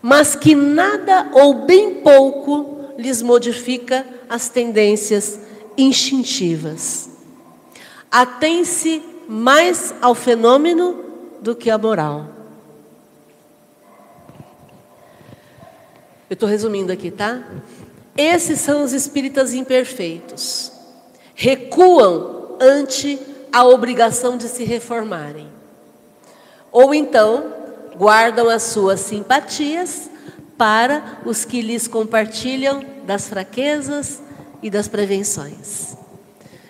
Mas 0.03 0.35
que 0.35 0.55
nada 0.55 1.31
ou 1.33 1.67
bem 1.67 1.97
pouco 1.97 2.76
lhes 2.99 3.23
modifica 3.23 4.07
as 4.29 4.49
tendências 4.49 5.39
instintivas. 5.77 7.09
Atém-se 8.11 9.03
mais 9.29 9.95
ao 10.01 10.15
fenômeno 10.15 11.05
do 11.41 11.55
que 11.55 11.71
à 11.71 11.77
moral. 11.77 12.27
Eu 16.29 16.35
estou 16.35 16.49
resumindo 16.49 16.93
aqui, 16.93 17.11
tá? 17.11 17.45
Esses 18.17 18.61
são 18.61 18.83
os 18.83 18.93
espíritas 18.93 19.55
imperfeitos. 19.55 20.73
Recuam 21.35 22.57
ante 22.61 23.19
a 23.53 23.65
obrigação 23.65 24.37
de 24.37 24.49
se 24.49 24.65
reformarem. 24.65 25.49
Ou 26.73 26.95
então, 26.95 27.53
guardam 27.97 28.49
as 28.49 28.65
suas 28.65 29.01
simpatias 29.01 30.11
para 30.57 31.21
os 31.25 31.45
que 31.45 31.61
lhes 31.61 31.87
compartilham 31.87 32.85
das 33.05 33.29
fraquezas 33.29 34.21
e 34.63 34.71
das 34.71 34.89
prevenções. 34.89 35.97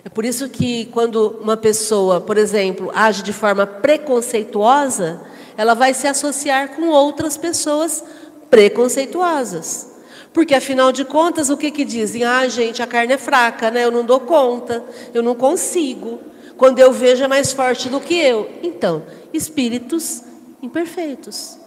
É 0.03 0.09
por 0.09 0.23
isso 0.23 0.47
que 0.49 0.85
quando 0.87 1.37
uma 1.41 1.57
pessoa, 1.57 2.21
por 2.21 2.37
exemplo, 2.37 2.91
age 2.93 3.23
de 3.23 3.33
forma 3.33 3.65
preconceituosa, 3.65 5.21
ela 5.57 5.73
vai 5.73 5.93
se 5.93 6.07
associar 6.07 6.69
com 6.75 6.89
outras 6.89 7.35
pessoas 7.35 8.03
preconceituosas. 8.49 9.97
Porque 10.31 10.53
afinal 10.53 10.91
de 10.91 11.03
contas, 11.03 11.49
o 11.49 11.57
que 11.57 11.71
que 11.71 11.83
dizem? 11.83 12.23
Ah, 12.23 12.47
gente, 12.47 12.81
a 12.81 12.87
carne 12.87 13.13
é 13.13 13.17
fraca, 13.17 13.71
né? 13.71 13.83
Eu 13.83 13.91
não 13.91 14.05
dou 14.05 14.19
conta, 14.19 14.83
eu 15.13 15.23
não 15.23 15.33
consigo. 15.35 16.19
Quando 16.55 16.79
eu 16.79 16.91
vejo 16.91 17.23
é 17.23 17.27
mais 17.27 17.51
forte 17.51 17.89
do 17.89 17.99
que 17.99 18.15
eu. 18.15 18.49
Então, 18.61 19.03
espíritos 19.33 20.23
imperfeitos. 20.61 21.57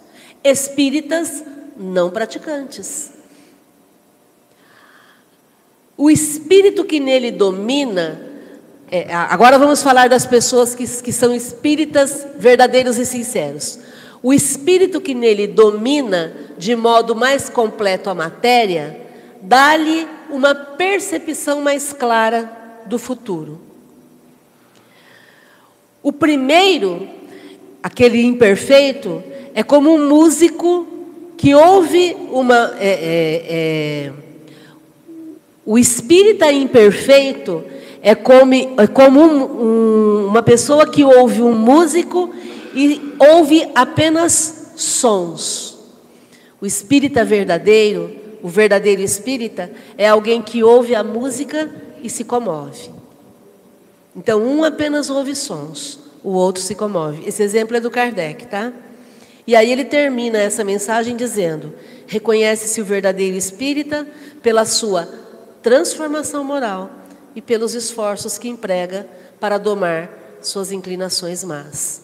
Espíritas 0.43 1.45
não 1.81 2.11
praticantes. 2.11 3.11
O 5.97 6.11
espírito 6.11 6.85
que 6.85 7.01
nele 7.01 7.31
domina. 7.31 8.29
É, 8.93 9.15
agora 9.15 9.59
vamos 9.59 9.83
falar 9.83 10.09
das 10.09 10.27
pessoas 10.27 10.75
que, 10.75 10.85
que 10.87 11.13
são 11.13 11.35
espíritas 11.35 12.27
verdadeiros 12.37 12.99
e 12.99 13.07
sinceros. 13.07 13.79
O 14.23 14.35
espírito 14.35 15.01
que 15.01 15.15
nele 15.15 15.47
domina 15.47 16.35
de 16.59 16.77
modo 16.77 17.17
mais 17.17 17.49
completo 17.49 18.11
a 18.11 18.15
matéria, 18.15 19.01
dá-lhe 19.41 20.07
uma 20.29 20.55
percepção 20.55 21.63
mais 21.63 21.93
clara 21.93 22.51
do 22.85 22.99
futuro. 22.99 23.59
O 26.03 26.13
primeiro, 26.13 27.09
aquele 27.83 28.23
imperfeito, 28.23 29.23
é 29.55 29.63
como 29.63 29.95
um 29.95 30.09
músico 30.09 30.87
que 31.41 31.55
ouve 31.55 32.15
uma. 32.31 32.77
É, 32.79 32.91
é, 32.91 33.47
é, 33.49 34.13
o 35.65 35.79
espírita 35.79 36.53
imperfeito 36.53 37.65
é 38.03 38.15
como, 38.15 38.53
é 38.53 38.87
como 38.87 39.21
um, 39.21 39.45
um, 39.45 40.27
uma 40.27 40.43
pessoa 40.43 40.87
que 40.87 41.03
ouve 41.03 41.41
um 41.41 41.55
músico 41.55 42.31
e 42.75 43.15
ouve 43.19 43.71
apenas 43.75 44.73
sons. 44.77 45.79
O 46.61 46.67
espírita 46.67 47.25
verdadeiro, 47.25 48.15
o 48.43 48.49
verdadeiro 48.49 49.01
espírita, 49.01 49.71
é 49.97 50.07
alguém 50.07 50.43
que 50.43 50.63
ouve 50.63 50.95
a 50.95 51.03
música 51.03 51.75
e 52.03 52.11
se 52.11 52.23
comove. 52.23 52.91
Então, 54.15 54.43
um 54.43 54.63
apenas 54.63 55.09
ouve 55.09 55.35
sons, 55.35 56.01
o 56.23 56.33
outro 56.33 56.63
se 56.63 56.75
comove. 56.75 57.27
Esse 57.27 57.43
exemplo 57.43 57.79
é 57.79 57.81
do 57.81 57.91
Kardec, 57.91 58.47
tá? 58.47 58.75
E 59.51 59.57
aí 59.57 59.73
ele 59.73 59.85
termina 59.85 60.39
essa 60.39 60.63
mensagem 60.63 61.17
dizendo: 61.17 61.75
reconhece-se 62.07 62.81
o 62.81 62.85
verdadeiro 62.85 63.37
espírita 63.37 64.07
pela 64.41 64.65
sua 64.65 65.09
transformação 65.61 66.45
moral 66.45 66.89
e 67.35 67.43
pelos 67.43 67.75
esforços 67.75 68.39
que 68.39 68.49
emprega 68.49 69.09
para 69.41 69.59
domar 69.59 70.09
suas 70.41 70.71
inclinações 70.71 71.43
más. 71.43 72.03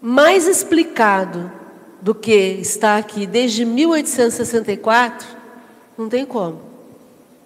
Mais 0.00 0.46
explicado 0.46 1.52
do 2.00 2.14
que 2.14 2.32
está 2.32 2.96
aqui 2.96 3.26
desde 3.26 3.66
1864, 3.66 5.28
não 5.98 6.08
tem 6.08 6.24
como. 6.24 6.62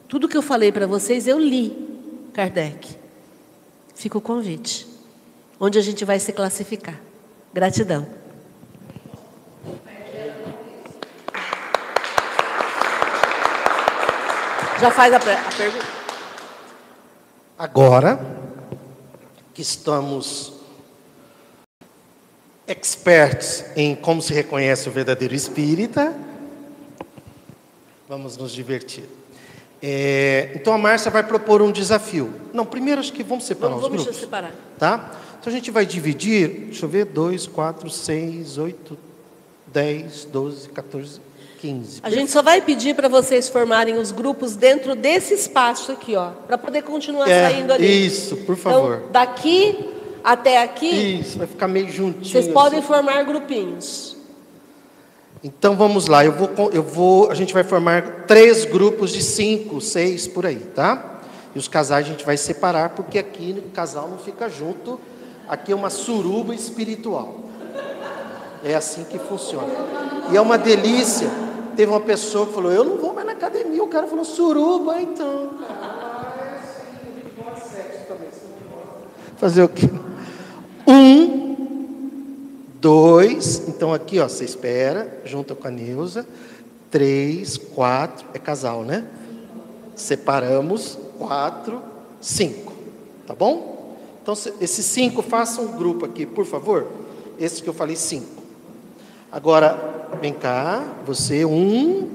Tudo 0.06 0.28
que 0.28 0.36
eu 0.36 0.42
falei 0.42 0.70
para 0.70 0.86
vocês 0.86 1.26
eu 1.26 1.40
li 1.40 1.76
Kardec. 2.32 2.88
Fica 3.96 4.16
o 4.16 4.20
convite, 4.20 4.86
onde 5.58 5.76
a 5.76 5.82
gente 5.82 6.04
vai 6.04 6.20
se 6.20 6.32
classificar. 6.32 7.00
Gratidão. 7.52 8.19
Já 14.80 14.90
faz 14.90 15.12
a, 15.12 15.16
a 15.18 15.20
pergunta. 15.56 15.86
Agora 17.58 18.18
que 19.52 19.60
estamos 19.60 20.54
experts 22.66 23.66
em 23.76 23.94
como 23.94 24.22
se 24.22 24.32
reconhece 24.32 24.88
o 24.88 24.92
verdadeiro 24.92 25.34
espírita, 25.34 26.16
vamos 28.08 28.38
nos 28.38 28.52
divertir. 28.52 29.04
É, 29.82 30.52
então 30.54 30.72
a 30.72 30.78
Márcia 30.78 31.10
vai 31.10 31.24
propor 31.24 31.60
um 31.60 31.70
desafio. 31.70 32.32
Não, 32.54 32.64
primeiro 32.64 33.00
acho 33.00 33.12
que 33.12 33.22
vamos 33.22 33.44
separar 33.44 33.74
vamos, 33.74 33.84
os 33.84 33.88
vamos 33.90 34.04
grupos. 34.04 34.20
separar. 34.20 34.52
Tá? 34.78 35.14
Então 35.38 35.52
a 35.52 35.54
gente 35.54 35.70
vai 35.70 35.84
dividir, 35.84 36.48
deixa 36.48 36.86
eu 36.86 36.88
ver, 36.88 37.04
2, 37.04 37.46
4, 37.48 37.90
6, 37.90 38.56
8, 38.56 38.98
10, 39.66 40.24
12, 40.24 40.68
14, 40.70 41.20
15. 41.60 42.00
A 42.02 42.10
gente 42.10 42.30
só 42.30 42.42
vai 42.42 42.60
pedir 42.62 42.94
para 42.94 43.08
vocês 43.08 43.48
formarem 43.48 43.98
os 43.98 44.10
grupos 44.12 44.56
dentro 44.56 44.94
desse 44.94 45.34
espaço 45.34 45.92
aqui, 45.92 46.16
ó, 46.16 46.30
para 46.46 46.56
poder 46.56 46.82
continuar 46.82 47.28
é, 47.28 47.50
saindo 47.50 47.72
ali. 47.72 48.06
Isso, 48.06 48.36
por 48.38 48.56
favor. 48.56 48.96
Então, 48.98 49.12
daqui 49.12 49.90
até 50.24 50.62
aqui. 50.62 51.20
Isso, 51.20 51.38
vai 51.38 51.46
ficar 51.46 51.68
meio 51.68 51.90
juntinho. 51.90 52.24
Vocês 52.24 52.48
podem 52.48 52.78
assim. 52.78 52.88
formar 52.88 53.22
grupinhos. 53.24 54.16
Então 55.42 55.74
vamos 55.74 56.06
lá, 56.06 56.22
eu 56.22 56.32
vou, 56.32 56.70
eu 56.70 56.82
vou, 56.82 57.30
a 57.30 57.34
gente 57.34 57.54
vai 57.54 57.64
formar 57.64 58.26
três 58.26 58.66
grupos 58.66 59.10
de 59.10 59.22
cinco, 59.22 59.80
seis 59.80 60.28
por 60.28 60.44
aí, 60.44 60.58
tá? 60.58 61.20
E 61.54 61.58
os 61.58 61.66
casais 61.66 62.04
a 62.04 62.08
gente 62.08 62.26
vai 62.26 62.36
separar, 62.36 62.90
porque 62.90 63.18
aqui 63.18 63.56
o 63.58 63.70
casal 63.70 64.06
não 64.06 64.18
fica 64.18 64.50
junto, 64.50 65.00
aqui 65.48 65.72
é 65.72 65.74
uma 65.74 65.88
suruba 65.88 66.54
espiritual. 66.54 67.49
É 68.62 68.74
assim 68.74 69.04
que 69.04 69.18
funciona. 69.18 69.72
E 70.30 70.36
é 70.36 70.40
uma 70.40 70.58
delícia. 70.58 71.28
Teve 71.76 71.90
uma 71.90 72.00
pessoa 72.00 72.46
que 72.46 72.52
falou: 72.52 72.70
Eu 72.70 72.84
não 72.84 72.96
vou 72.98 73.14
mais 73.14 73.26
na 73.26 73.32
academia. 73.32 73.82
O 73.82 73.88
cara 73.88 74.06
falou: 74.06 74.24
Suruba, 74.24 75.00
então. 75.00 75.50
Fazer 79.36 79.62
o 79.62 79.68
quê? 79.68 79.88
Um, 80.86 81.56
dois. 82.74 83.66
Então 83.68 83.94
aqui, 83.94 84.20
ó, 84.20 84.28
você 84.28 84.44
espera, 84.44 85.22
junta 85.24 85.54
com 85.54 85.66
a 85.66 85.70
Neuza. 85.70 86.26
Três, 86.90 87.56
quatro. 87.56 88.26
É 88.34 88.38
casal, 88.38 88.82
né? 88.82 89.06
Separamos. 89.96 90.98
Quatro, 91.18 91.82
cinco. 92.20 92.72
Tá 93.26 93.34
bom? 93.34 93.96
Então, 94.22 94.34
esses 94.60 94.84
cinco, 94.84 95.22
façam 95.22 95.64
um 95.64 95.76
grupo 95.76 96.04
aqui, 96.04 96.26
por 96.26 96.44
favor. 96.44 96.86
Esses 97.38 97.60
que 97.60 97.68
eu 97.68 97.74
falei, 97.74 97.96
cinco. 97.96 98.39
Agora, 99.32 100.08
vem 100.20 100.32
cá, 100.32 100.82
você, 101.06 101.44
um. 101.44 102.08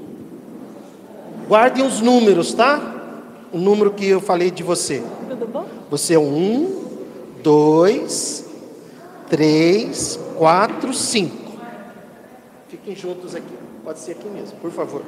Guardem 1.48 1.86
os 1.86 2.02
números, 2.02 2.52
tá? 2.52 2.94
O 3.50 3.58
número 3.58 3.92
que 3.92 4.06
eu 4.06 4.20
falei 4.20 4.50
de 4.50 4.62
você. 4.62 5.02
Tudo 5.28 5.46
bom? 5.46 5.64
Você 5.88 6.14
é 6.14 6.18
um, 6.18 6.84
dois, 7.42 8.44
três, 9.30 10.20
quatro, 10.36 10.92
cinco. 10.92 11.52
Fiquem 12.68 12.94
juntos 12.94 13.34
aqui. 13.34 13.54
Pode 13.82 14.00
ser 14.00 14.12
aqui 14.12 14.28
mesmo, 14.28 14.58
por 14.58 14.70
favor. 14.70 15.02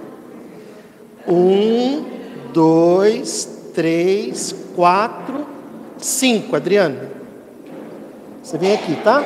Um, 1.26 2.04
dois, 2.54 3.70
três, 3.74 4.54
quatro, 4.74 5.46
cinco. 5.98 6.56
Adriano, 6.56 7.10
você 8.42 8.56
vem 8.56 8.72
aqui, 8.72 8.96
tá? 9.02 9.22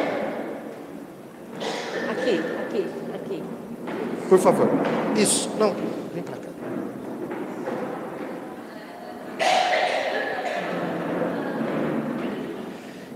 Por 4.33 4.39
favor. 4.39 4.67
Isso. 5.15 5.51
Não, 5.59 5.75
vem 6.15 6.23
para 6.23 6.37
cá. 6.37 6.49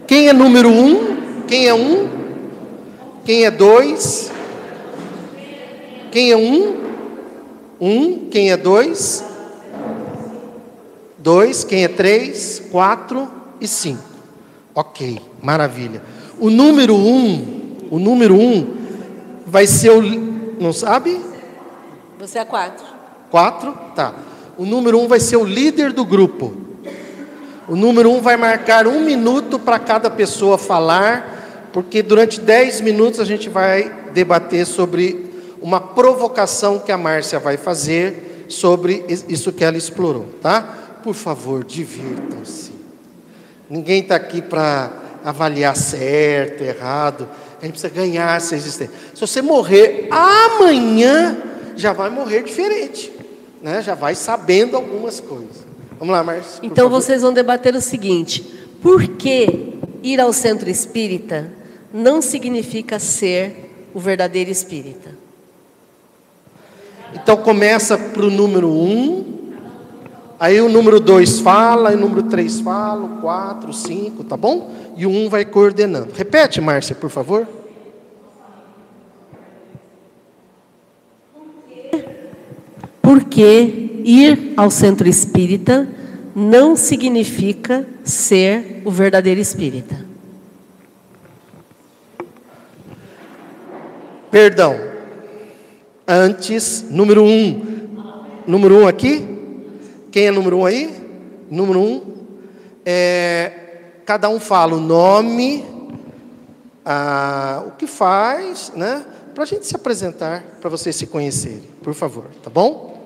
Quem 0.07 0.29
é 0.29 0.35
número 0.35 0.69
um? 0.69 1.43
Quem 1.49 1.69
é 1.69 1.73
um? 1.73 2.07
Quem 3.25 3.47
é 3.47 3.51
dois? 3.51 4.31
Quem 6.13 6.33
é 6.33 6.37
um? 6.37 6.85
Um. 7.81 8.29
Quem 8.29 8.51
é 8.51 8.57
dois? 8.59 9.25
Dois. 11.17 11.65
Quem 11.65 11.85
é 11.85 11.89
três? 11.89 12.63
Quatro 12.71 13.27
e 13.59 13.67
cinco. 13.67 14.05
Ok, 14.75 15.19
maravilha. 15.43 16.03
O 16.39 16.51
número 16.51 16.95
um, 16.95 17.79
o 17.91 17.99
número 17.99 18.39
um 18.39 18.77
vai 19.47 19.67
ser 19.67 19.89
o 19.93 20.26
não 20.59 20.73
sabe? 20.73 21.21
Você 22.19 22.39
é 22.39 22.45
quatro. 22.45 22.85
Quatro? 23.31 23.77
Tá. 23.95 24.15
O 24.57 24.65
número 24.65 24.99
um 24.99 25.07
vai 25.07 25.21
ser 25.21 25.37
o 25.37 25.45
líder 25.45 25.93
do 25.93 26.05
grupo. 26.05 26.55
O 27.69 27.75
número 27.75 28.11
um 28.11 28.21
vai 28.21 28.37
marcar 28.37 28.87
um 28.87 29.01
minuto 29.01 29.59
para 29.59 29.79
cada 29.79 30.09
pessoa 30.09 30.57
falar, 30.57 31.69
porque 31.73 32.03
durante 32.03 32.41
dez 32.41 32.81
minutos 32.81 33.21
a 33.21 33.25
gente 33.25 33.49
vai 33.49 33.93
debater 34.15 34.65
sobre 34.65 35.27
uma 35.61 35.81
provocação 35.81 36.79
que 36.79 36.93
a 36.93 36.99
Márcia 36.99 37.39
vai 37.39 37.57
fazer 37.57 38.47
sobre 38.49 39.05
isso 39.29 39.53
que 39.53 39.65
ela 39.65 39.77
explorou, 39.77 40.27
tá? 40.41 40.63
Por 41.03 41.15
favor, 41.15 41.65
divirtam-se. 41.65 42.73
Ninguém 43.69 44.03
está 44.03 44.15
aqui 44.15 44.41
para 44.41 44.93
avaliar 45.25 45.77
certo, 45.77 46.63
errado. 46.63 47.29
A 47.61 47.65
gente 47.65 47.73
precisa 47.73 47.93
ganhar 47.93 48.37
essa 48.37 48.55
existência. 48.55 48.95
Se 49.15 49.21
você 49.21 49.41
morrer 49.41 50.09
amanhã, 50.11 51.37
já 51.75 51.93
vai 51.93 52.11
morrer 52.11 52.43
diferente, 52.43 53.13
né? 53.63 53.83
Já 53.83 53.95
vai 53.95 54.15
sabendo 54.15 54.77
algumas 54.77 55.21
coisas. 55.21 55.65
Vamos 55.99 56.13
lá, 56.13 56.23
Márcia. 56.23 56.61
Então 56.63 56.89
vocês 56.89 57.23
vão 57.23 57.33
debater 57.33 57.75
o 57.75 57.81
seguinte: 57.81 58.43
por 58.83 59.07
que 59.07 59.79
ir 60.03 60.21
ao 60.21 60.33
centro 60.33 60.69
espírita 60.69 61.51
não 61.93 62.21
significa 62.21 62.99
ser 62.99 63.89
o 63.95 64.01
verdadeiro 64.01 64.51
espírita? 64.51 65.11
Então 67.15 67.37
começa 67.37 67.97
para 67.97 68.27
o 68.27 68.31
número 68.31 68.69
um, 68.71 69.36
aí 70.39 70.61
o 70.61 70.69
número 70.69 71.01
dois 71.01 71.41
fala, 71.41 71.91
aí 71.91 71.97
o 71.97 72.01
número 72.01 72.23
três 72.25 72.61
fala, 72.61 73.05
o 73.05 73.21
quatro, 73.21 73.71
o 73.71 73.75
cinco, 73.75 74.25
tá 74.25 74.37
bom? 74.37 74.73
E 74.97 75.07
o 75.07 75.11
um 75.11 75.29
vai 75.29 75.45
coordenando. 75.45 76.09
Repete, 76.15 76.61
Márcia, 76.61 76.95
por 76.95 77.11
favor. 77.11 77.47
Porque 83.03 84.03
ir 84.05 84.53
ao 84.57 84.71
centro 84.71 85.09
espírita 85.09 85.89
não 86.35 86.77
significa 86.77 87.87
ser 88.05 88.83
o 88.85 88.91
verdadeiro 88.91 89.41
espírita. 89.41 90.05
Perdão. 94.31 94.79
Antes, 96.07 96.85
número 96.91 97.25
um. 97.25 97.89
Número 98.47 98.77
um 98.77 98.87
aqui? 98.87 99.36
Quem 100.17 100.29
é 100.29 100.31
número 100.31 100.61
um 100.61 100.65
aí? 100.65 100.97
Número 101.51 101.79
um. 101.79 102.01
É, 102.87 103.53
cada 104.07 104.31
um 104.31 104.41
fala 104.41 104.75
o 104.75 104.81
nome, 104.81 105.63
a, 106.83 107.63
o 107.67 107.73
que 107.73 107.87
faz, 107.87 108.73
né? 108.75 109.05
Para 109.35 109.43
a 109.43 109.47
gente 109.47 109.67
se 109.67 109.77
apresentar, 109.77 110.43
para 110.59 110.71
vocês 110.71 110.97
se 110.97 111.07
conhecerem, 111.07 111.69
por 111.83 111.93
favor, 111.93 112.25
tá 112.43 112.49
bom? 112.49 112.99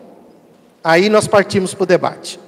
Aí 0.84 1.08
nós 1.08 1.26
partimos 1.26 1.74
para 1.74 1.82
o 1.82 1.86
debate. 1.86 2.38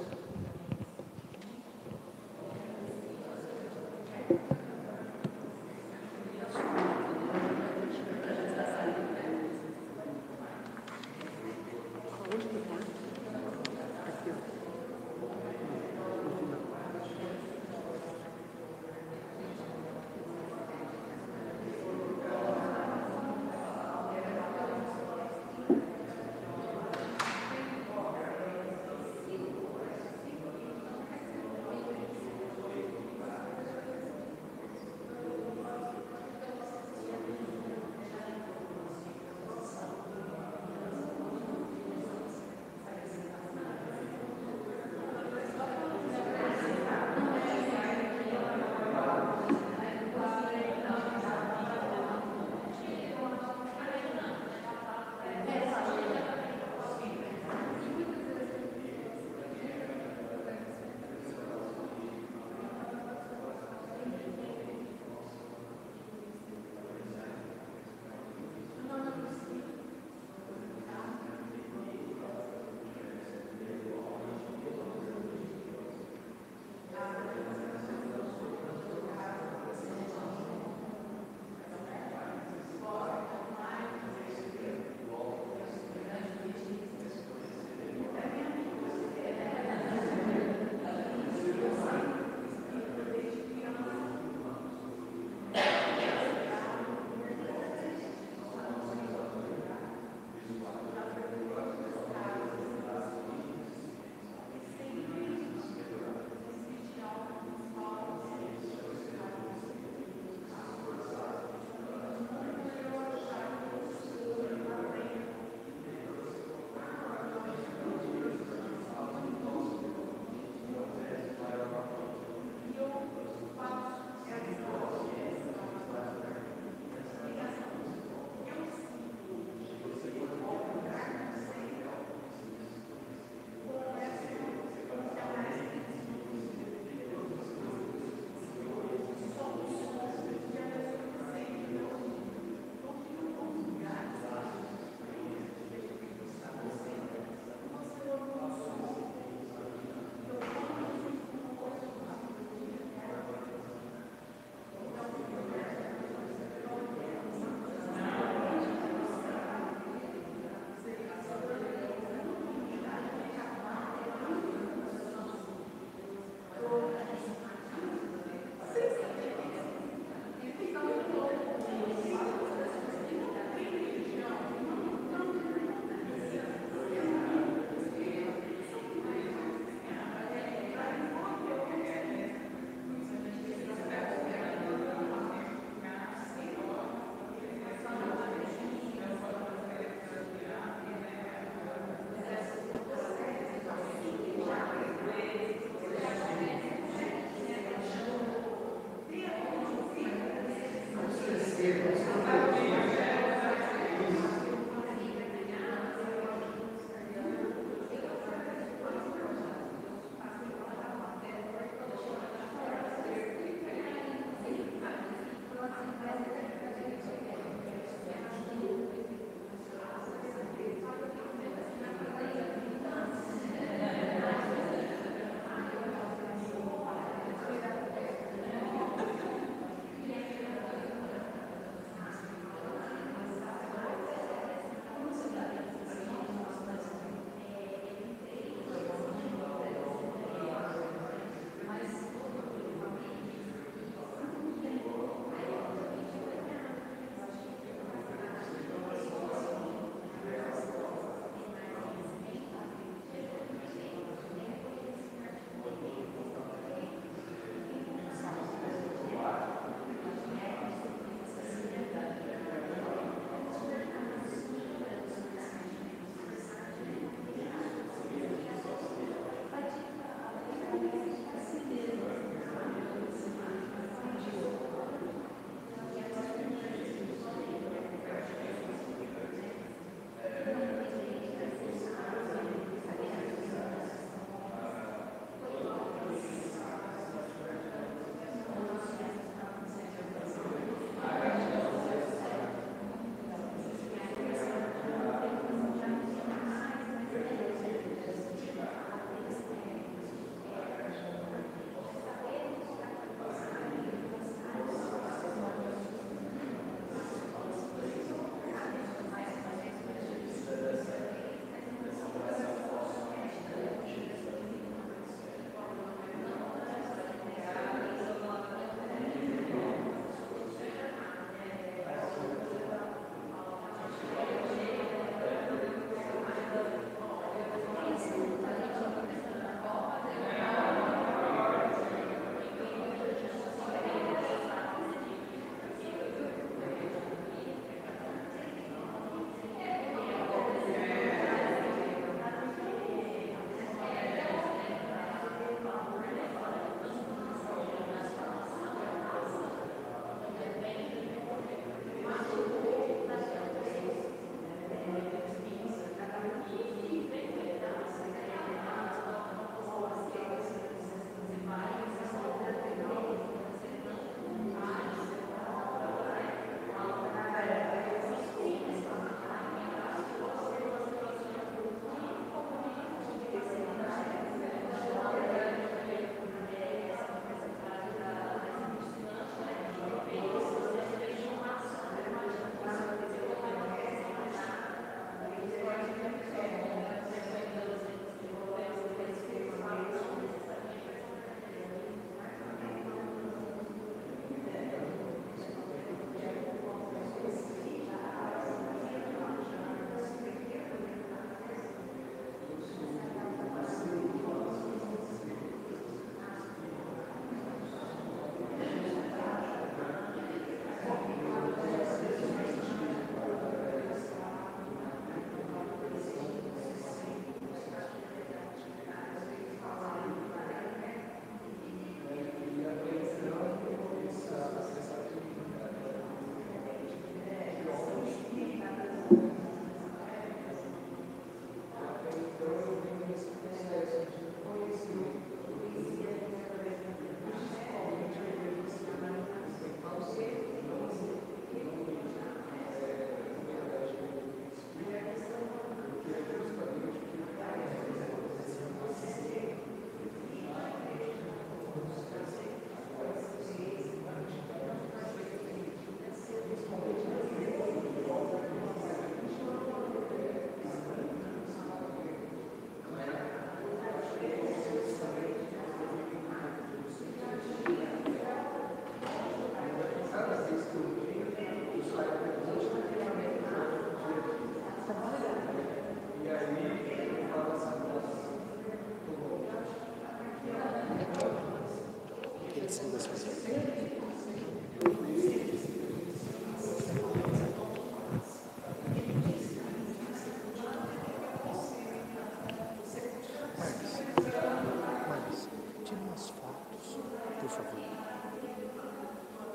por 497.43 497.49
favor. 497.49 497.79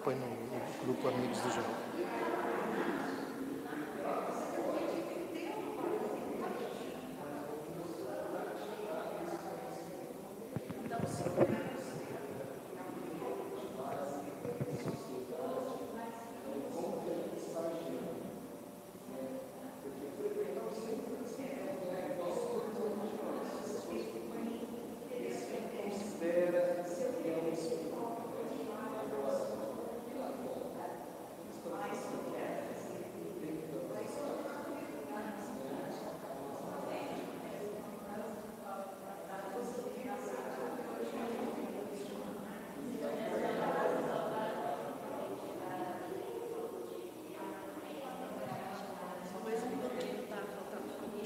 Põe 0.04 0.14
no, 0.14 0.26
no 0.26 0.84
grupo 0.84 1.08
Amigos 1.08 1.38
do 1.40 1.50
Jogo. 1.50 1.87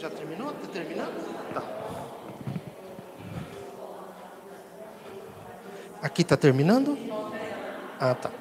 Já 0.03 0.11
terminou? 0.11 0.51
Está 0.51 0.67
terminando? 0.67 1.55
Tá. 1.55 1.63
Aqui 6.03 6.23
está 6.23 6.37
terminando? 6.37 6.99
Ah, 8.01 8.13
tá. 8.13 8.33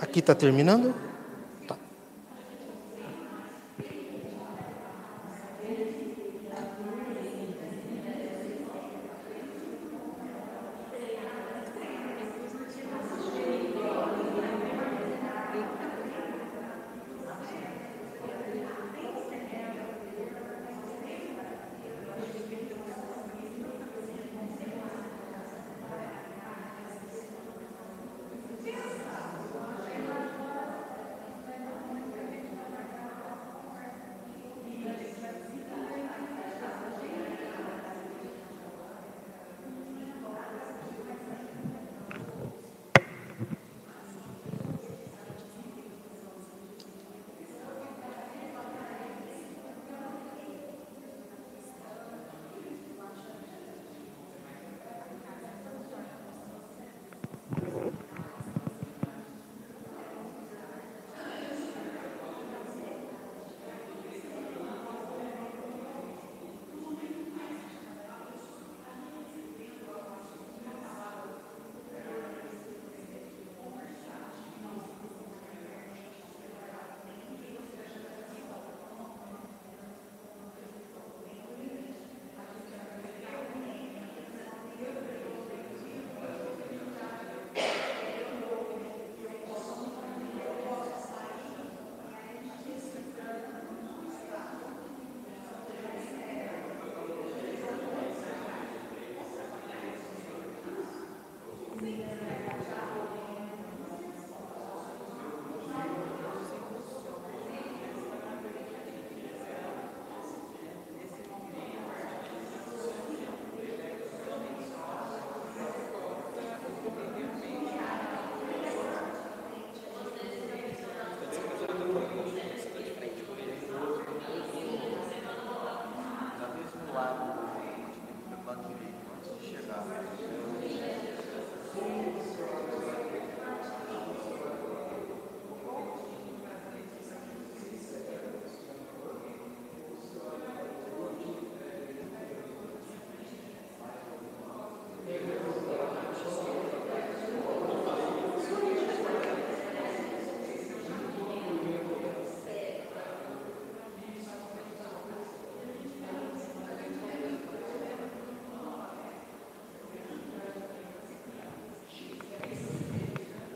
Aqui 0.00 0.20
está 0.20 0.34
terminando? 0.34 1.05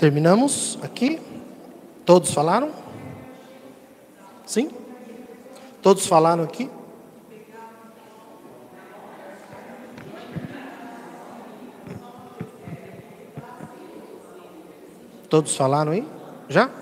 Terminamos 0.00 0.78
aqui? 0.80 1.20
Todos 2.06 2.32
falaram? 2.32 2.72
Sim? 4.46 4.70
Todos 5.82 6.06
falaram 6.06 6.42
aqui? 6.42 6.70
Todos 15.28 15.54
falaram 15.54 15.92
aí? 15.92 16.08
Já? 16.48 16.79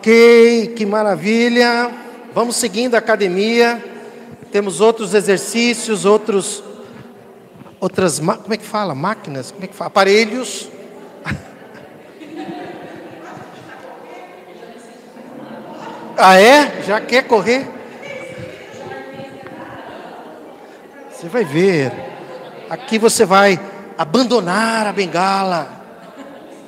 Ok, 0.00 0.72
que 0.76 0.86
maravilha. 0.86 1.90
Vamos 2.34 2.56
seguindo 2.56 2.94
a 2.94 2.98
academia. 2.98 3.84
Temos 4.50 4.80
outros 4.80 5.12
exercícios, 5.12 6.06
outros 6.06 6.64
outras, 7.78 8.18
como 8.18 8.54
é 8.54 8.56
que 8.56 8.64
fala? 8.64 8.94
Máquinas, 8.94 9.50
como 9.50 9.62
é 9.62 9.66
que 9.66 9.76
fala? 9.76 9.88
Aparelhos. 9.88 10.70
Ah, 16.16 16.40
é? 16.40 16.82
Já 16.86 16.98
quer 17.00 17.24
correr? 17.24 17.66
Você 21.10 21.28
vai 21.28 21.44
ver. 21.44 21.92
Aqui 22.70 22.98
você 22.98 23.26
vai 23.26 23.60
abandonar 23.98 24.86
a 24.86 24.92
bengala. 24.92 25.68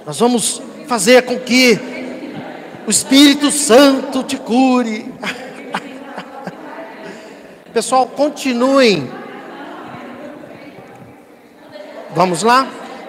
Nós 0.06 0.18
vamos 0.18 0.60
fazer 0.86 1.22
com 1.22 1.38
que 1.38 1.91
o 2.86 2.90
Espírito 2.90 3.50
Santo 3.50 4.22
te 4.22 4.36
cure. 4.36 5.12
Pessoal, 7.72 8.06
continuem. 8.06 9.10
Vamos 12.14 12.42
lá? 12.42 12.66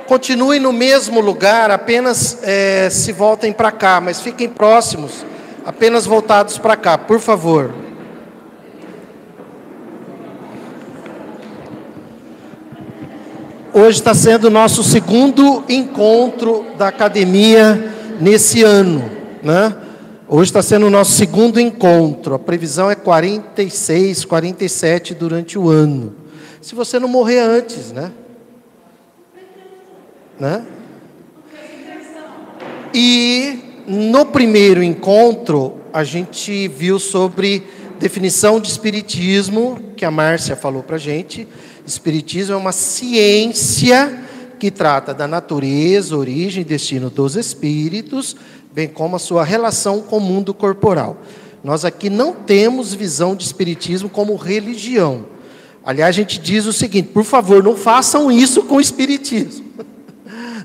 Continuem 0.08 0.60
no 0.60 0.72
mesmo 0.72 1.20
lugar, 1.20 1.72
apenas 1.72 2.38
é, 2.44 2.90
se 2.90 3.12
voltem 3.12 3.52
para 3.52 3.72
cá, 3.72 4.00
mas 4.00 4.22
fiquem 4.22 4.48
próximos, 4.48 5.26
apenas 5.66 6.06
voltados 6.06 6.58
para 6.58 6.76
cá, 6.76 6.98
por 6.98 7.20
favor. 7.20 7.74
Hoje 13.74 13.98
está 13.98 14.14
sendo 14.14 14.46
o 14.46 14.52
nosso 14.52 14.84
segundo 14.84 15.64
encontro 15.68 16.68
da 16.78 16.90
academia 16.90 17.92
nesse 18.20 18.62
ano. 18.62 19.23
Né? 19.44 19.76
Hoje 20.28 20.50
está 20.50 20.62
sendo 20.62 20.88
o 20.88 20.90
nosso 20.90 21.12
segundo 21.12 21.60
encontro. 21.60 22.34
A 22.34 22.40
previsão 22.40 22.90
é 22.90 22.96
46, 22.96 24.24
47 24.24 25.14
durante 25.14 25.60
o 25.60 25.70
ano. 25.70 26.16
Se 26.62 26.74
você 26.74 26.98
não 26.98 27.10
morrer 27.10 27.40
antes, 27.40 27.92
né? 27.92 28.12
né? 30.40 30.66
E 32.94 33.60
no 33.86 34.26
primeiro 34.26 34.82
encontro, 34.82 35.82
a 35.92 36.06
gente 36.06 36.68
viu 36.70 37.00
sobre 37.00 37.64
definição 38.00 38.60
de 38.60 38.70
espiritismo, 38.70 39.80
que 39.98 40.06
a 40.06 40.12
Márcia 40.12 40.56
falou 40.56 40.84
para 40.84 40.98
gente. 40.98 41.48
Espiritismo 41.86 42.54
é 42.54 42.58
uma 42.58 42.72
ciência 42.72 44.24
que 44.58 44.72
trata 44.72 45.14
da 45.14 45.28
natureza, 45.28 46.16
origem 46.16 46.62
e 46.62 46.66
destino 46.66 47.10
dos 47.10 47.36
espíritos, 47.36 48.38
bem 48.74 48.88
como 48.88 49.16
a 49.16 49.20
sua 49.20 49.44
relação 49.44 50.02
com 50.02 50.18
o 50.18 50.22
mundo 50.22 50.54
corporal. 50.54 51.18
Nós 51.64 51.86
aqui 51.86 52.10
não 52.10 52.34
temos 52.34 52.94
visão 52.94 53.36
de 53.36 53.44
espiritismo 53.46 54.10
como 54.10 54.36
religião. 54.36 55.26
Aliás, 55.86 56.10
a 56.10 56.20
gente 56.20 56.40
diz 56.40 56.66
o 56.66 56.74
seguinte: 56.74 57.10
por 57.10 57.24
favor, 57.24 57.64
não 57.64 57.78
façam 57.78 58.32
isso 58.32 58.64
com 58.64 58.76
o 58.76 58.82
espiritismo. 58.82 59.72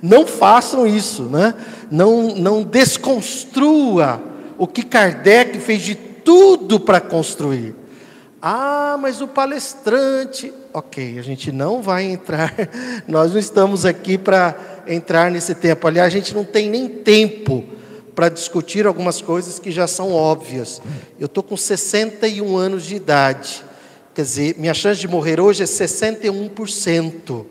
Não 0.01 0.25
façam 0.29 0.87
isso, 0.87 1.25
né? 1.25 1.53
Não, 1.91 2.33
não 2.37 2.63
desconstrua 2.63 4.23
o 4.57 4.65
que 4.65 4.85
Kardec 4.85 5.59
fez 5.59 5.83
de 5.83 5.97
tudo 5.97 6.79
para 6.79 7.01
construir. 7.01 7.75
Ah, 8.41 8.97
mas 9.01 9.21
o 9.21 9.27
palestrante. 9.27 10.55
Ok, 10.73 11.19
a 11.19 11.23
gente 11.23 11.51
não 11.51 11.83
vai 11.83 12.05
entrar, 12.05 12.55
nós 13.09 13.33
não 13.33 13.41
estamos 13.41 13.85
aqui 13.85 14.17
para 14.17 14.55
entrar 14.87 15.33
nesse 15.33 15.53
tempo. 15.53 15.89
Aliás, 15.89 16.07
a 16.07 16.17
gente 16.17 16.33
não 16.33 16.45
tem 16.45 16.71
nem 16.71 16.89
tempo 16.89 17.65
para 18.19 18.29
discutir 18.29 18.85
algumas 18.85 19.23
coisas 19.23 19.61
que 19.61 19.71
já 19.71 19.87
são 19.87 20.13
óbvias. 20.13 20.83
Eu 21.21 21.27
estou 21.27 21.41
com 21.41 21.57
61 21.57 22.57
anos 22.57 22.85
de 22.85 22.97
idade. 22.97 23.65
Quer 24.13 24.23
dizer, 24.23 24.57
minha 24.59 24.75
chance 24.75 25.01
de 25.01 25.07
morrer 25.07 25.39
hoje 25.39 25.63
é 25.63 25.67
61%. 25.67 27.47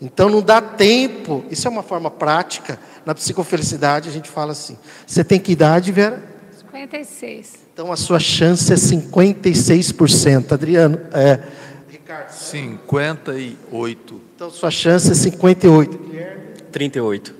Então 0.00 0.28
não 0.28 0.40
dá 0.40 0.62
tempo. 0.62 1.44
Isso 1.50 1.66
é 1.66 1.70
uma 1.70 1.82
forma 1.82 2.12
prática. 2.12 2.78
Na 3.04 3.12
psicofelicidade 3.12 4.08
a 4.08 4.12
gente 4.12 4.30
fala 4.30 4.52
assim. 4.52 4.78
Você 5.04 5.24
tem 5.24 5.40
que 5.40 5.50
idade, 5.50 5.90
Vera? 5.90 6.22
56. 6.60 7.54
Então 7.72 7.90
a 7.90 7.96
sua 7.96 8.20
chance 8.20 8.72
é 8.72 8.76
56%. 8.76 10.52
Adriano, 10.52 11.00
é, 11.12 11.40
Ricardo. 11.88 12.30
58. 12.30 14.20
Então 14.36 14.48
sua 14.48 14.70
chance 14.70 15.10
é 15.10 15.14
58. 15.14 15.98
38. 16.70 17.34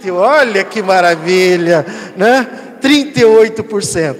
30, 0.00 0.14
olha 0.14 0.64
que 0.64 0.82
maravilha, 0.82 1.84
né? 2.16 2.48
38%. 2.82 4.16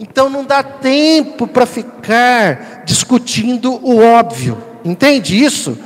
Então 0.00 0.30
não 0.30 0.44
dá 0.44 0.62
tempo 0.62 1.46
para 1.46 1.66
ficar 1.66 2.82
discutindo 2.86 3.72
o 3.86 3.98
óbvio. 3.98 4.56
Entende 4.84 5.42
isso? 5.42 5.76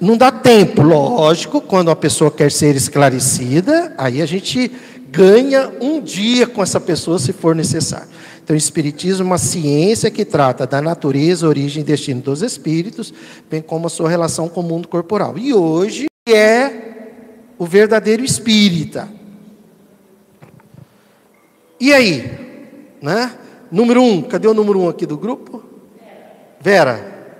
Não 0.00 0.16
dá 0.16 0.30
tempo, 0.30 0.80
lógico, 0.80 1.60
quando 1.60 1.90
a 1.90 1.96
pessoa 1.96 2.30
quer 2.30 2.50
ser 2.50 2.76
esclarecida, 2.76 3.92
aí 3.98 4.22
a 4.22 4.26
gente 4.26 4.70
ganha 5.10 5.70
um 5.80 6.00
dia 6.00 6.46
com 6.46 6.62
essa 6.62 6.78
pessoa 6.80 7.18
se 7.18 7.32
for 7.32 7.54
necessário. 7.54 8.08
Então, 8.42 8.54
o 8.54 8.56
Espiritismo 8.56 9.24
é 9.24 9.26
uma 9.26 9.38
ciência 9.38 10.10
que 10.10 10.24
trata 10.24 10.66
da 10.66 10.80
natureza, 10.80 11.48
origem 11.48 11.82
e 11.82 11.84
destino 11.84 12.22
dos 12.22 12.42
espíritos, 12.42 13.12
bem 13.50 13.60
como 13.60 13.88
a 13.88 13.90
sua 13.90 14.08
relação 14.08 14.48
com 14.48 14.60
o 14.60 14.62
mundo 14.62 14.88
corporal. 14.88 15.36
E 15.36 15.52
hoje 15.52 16.06
é 16.26 16.70
o 17.58 17.66
verdadeiro 17.66 18.24
espírita. 18.24 19.08
E 21.80 21.92
aí? 21.92 22.96
Né? 23.02 23.36
Número 23.70 24.02
um, 24.02 24.22
cadê 24.22 24.48
o 24.48 24.54
número 24.54 24.80
um 24.80 24.88
aqui 24.88 25.04
do 25.04 25.18
grupo? 25.18 25.62
Vera, 26.60 27.36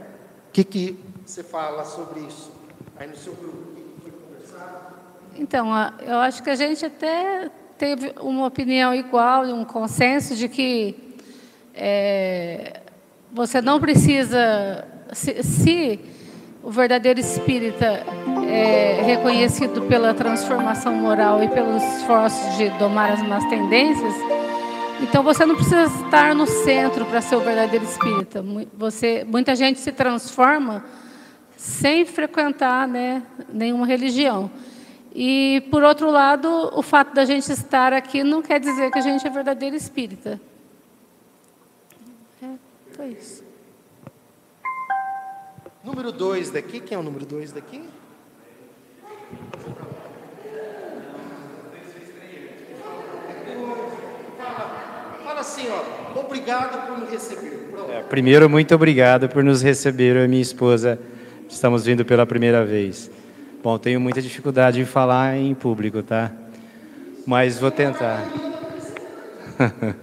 o 0.48 0.52
que, 0.52 0.64
que 0.64 0.98
você 1.24 1.42
fala 1.42 1.84
sobre 1.84 2.20
isso 2.20 2.52
aí 2.96 3.08
no 3.08 3.16
seu 3.16 3.34
grupo? 3.34 3.68
Então, 5.38 5.68
eu 6.04 6.16
acho 6.16 6.42
que 6.42 6.50
a 6.50 6.56
gente 6.56 6.84
até 6.84 7.48
teve 7.78 8.12
uma 8.20 8.46
opinião 8.46 8.92
igual, 8.92 9.44
um 9.44 9.64
consenso 9.64 10.34
de 10.34 10.48
que 10.48 11.14
é, 11.72 12.80
você 13.32 13.62
não 13.62 13.78
precisa, 13.78 14.84
se, 15.12 15.40
se, 15.44 16.00
o 16.62 16.70
verdadeiro 16.70 17.20
espírita 17.20 18.04
é 18.48 19.02
reconhecido 19.04 19.82
pela 19.82 20.14
transformação 20.14 20.94
moral 20.94 21.42
e 21.42 21.48
pelos 21.48 21.82
esforços 21.82 22.56
de 22.56 22.70
domar 22.70 23.12
as 23.12 23.22
más 23.22 23.44
tendências, 23.46 24.14
então 25.00 25.22
você 25.22 25.46
não 25.46 25.54
precisa 25.54 25.84
estar 25.84 26.34
no 26.34 26.46
centro 26.46 27.06
para 27.06 27.20
ser 27.20 27.36
o 27.36 27.40
verdadeiro 27.40 27.84
espírita. 27.84 28.44
Você, 28.76 29.24
muita 29.28 29.54
gente 29.54 29.78
se 29.78 29.92
transforma 29.92 30.84
sem 31.56 32.04
frequentar 32.04 32.88
né, 32.88 33.22
nenhuma 33.52 33.86
religião. 33.86 34.50
E, 35.14 35.62
por 35.70 35.82
outro 35.82 36.10
lado, 36.10 36.48
o 36.74 36.82
fato 36.82 37.14
da 37.14 37.24
gente 37.24 37.50
estar 37.50 37.92
aqui 37.92 38.22
não 38.22 38.42
quer 38.42 38.60
dizer 38.60 38.90
que 38.90 38.98
a 38.98 39.02
gente 39.02 39.26
é 39.26 39.30
verdadeiro 39.30 39.76
espírita. 39.76 40.40
É, 42.42 42.46
foi 42.92 43.08
isso. 43.08 43.47
Número 45.88 46.12
dois 46.12 46.50
daqui, 46.50 46.80
quem 46.80 46.96
é 46.96 47.00
o 47.00 47.02
número 47.02 47.24
dois 47.24 47.50
daqui? 47.50 47.82
Fala, 54.36 54.70
fala 55.24 55.40
assim, 55.40 55.64
ó, 55.70 56.20
obrigado 56.20 56.86
por 56.86 56.98
me 56.98 57.10
receber. 57.10 57.70
É, 57.88 58.02
primeiro, 58.02 58.50
muito 58.50 58.74
obrigado 58.74 59.30
por 59.30 59.42
nos 59.42 59.62
receber, 59.62 60.14
eu 60.14 60.26
e 60.26 60.28
minha 60.28 60.42
esposa. 60.42 61.00
Estamos 61.48 61.86
vindo 61.86 62.04
pela 62.04 62.26
primeira 62.26 62.66
vez. 62.66 63.10
Bom, 63.62 63.78
tenho 63.78 63.98
muita 63.98 64.20
dificuldade 64.20 64.78
em 64.78 64.84
falar 64.84 65.38
em 65.38 65.54
público, 65.54 66.02
tá? 66.02 66.30
Mas 67.26 67.58
vou 67.58 67.70
tentar. 67.70 68.28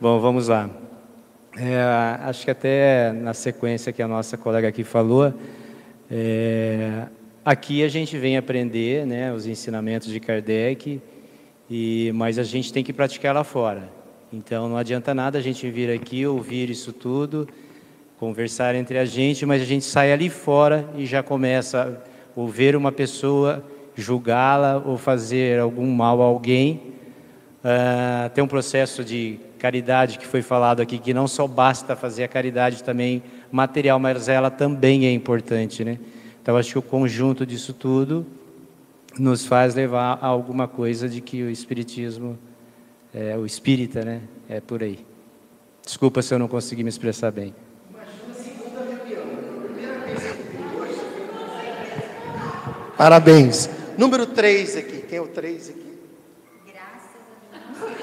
Bom, 0.00 0.20
vamos 0.20 0.46
lá. 0.46 0.70
É, 1.62 1.78
acho 2.22 2.46
que 2.46 2.50
até 2.50 3.12
na 3.12 3.34
sequência 3.34 3.92
que 3.92 4.00
a 4.00 4.08
nossa 4.08 4.38
colega 4.38 4.66
aqui 4.66 4.82
falou, 4.82 5.34
é, 6.10 7.02
aqui 7.44 7.84
a 7.84 7.88
gente 7.88 8.16
vem 8.16 8.38
aprender 8.38 9.06
né, 9.06 9.30
os 9.30 9.46
ensinamentos 9.46 10.08
de 10.08 10.18
Kardec, 10.18 11.02
e, 11.68 12.10
mas 12.14 12.38
a 12.38 12.44
gente 12.44 12.72
tem 12.72 12.82
que 12.82 12.94
praticar 12.94 13.34
lá 13.34 13.44
fora. 13.44 13.90
Então 14.32 14.70
não 14.70 14.78
adianta 14.78 15.12
nada 15.12 15.36
a 15.36 15.42
gente 15.42 15.70
vir 15.70 15.90
aqui, 15.90 16.26
ouvir 16.26 16.70
isso 16.70 16.94
tudo, 16.94 17.46
conversar 18.18 18.74
entre 18.74 18.96
a 18.96 19.04
gente, 19.04 19.44
mas 19.44 19.60
a 19.60 19.66
gente 19.66 19.84
sai 19.84 20.14
ali 20.14 20.30
fora 20.30 20.88
e 20.96 21.04
já 21.04 21.22
começa 21.22 22.02
ou 22.34 22.48
ver 22.48 22.74
uma 22.74 22.90
pessoa, 22.90 23.62
julgá-la 23.94 24.82
ou 24.86 24.96
fazer 24.96 25.60
algum 25.60 25.86
mal 25.92 26.22
a 26.22 26.24
alguém. 26.24 26.80
Uh, 27.62 28.30
tem 28.30 28.42
um 28.42 28.48
processo 28.48 29.04
de 29.04 29.38
caridade 29.60 30.18
que 30.18 30.26
foi 30.26 30.40
falado 30.40 30.80
aqui, 30.80 30.98
que 30.98 31.12
não 31.12 31.28
só 31.28 31.46
basta 31.46 31.94
fazer 31.94 32.24
a 32.24 32.28
caridade 32.28 32.82
também 32.82 33.22
material, 33.52 33.98
mas 34.00 34.28
ela 34.28 34.50
também 34.50 35.06
é 35.06 35.12
importante, 35.12 35.84
né? 35.84 35.98
Então 36.42 36.56
acho 36.56 36.72
que 36.72 36.78
o 36.78 36.82
conjunto 36.82 37.44
disso 37.44 37.74
tudo 37.74 38.26
nos 39.18 39.44
faz 39.44 39.74
levar 39.74 40.18
a 40.22 40.26
alguma 40.26 40.66
coisa 40.66 41.08
de 41.08 41.20
que 41.20 41.42
o 41.42 41.50
espiritismo, 41.50 42.38
é, 43.12 43.36
o 43.36 43.44
espírita, 43.44 44.02
né, 44.02 44.22
é 44.48 44.60
por 44.60 44.82
aí. 44.82 45.04
Desculpa 45.84 46.22
se 46.22 46.32
eu 46.32 46.38
não 46.38 46.48
consegui 46.48 46.82
me 46.82 46.88
expressar 46.88 47.30
bem. 47.30 47.54
Parabéns. 52.96 53.68
Número 53.96 54.26
3 54.26 54.76
aqui. 54.76 55.02
Quem 55.08 55.18
é 55.18 55.20
o 55.22 55.26
3 55.26 55.70
aqui? 55.70 55.98
Graças 56.66 57.10
a 57.14 57.58
Deus. 57.64 58.00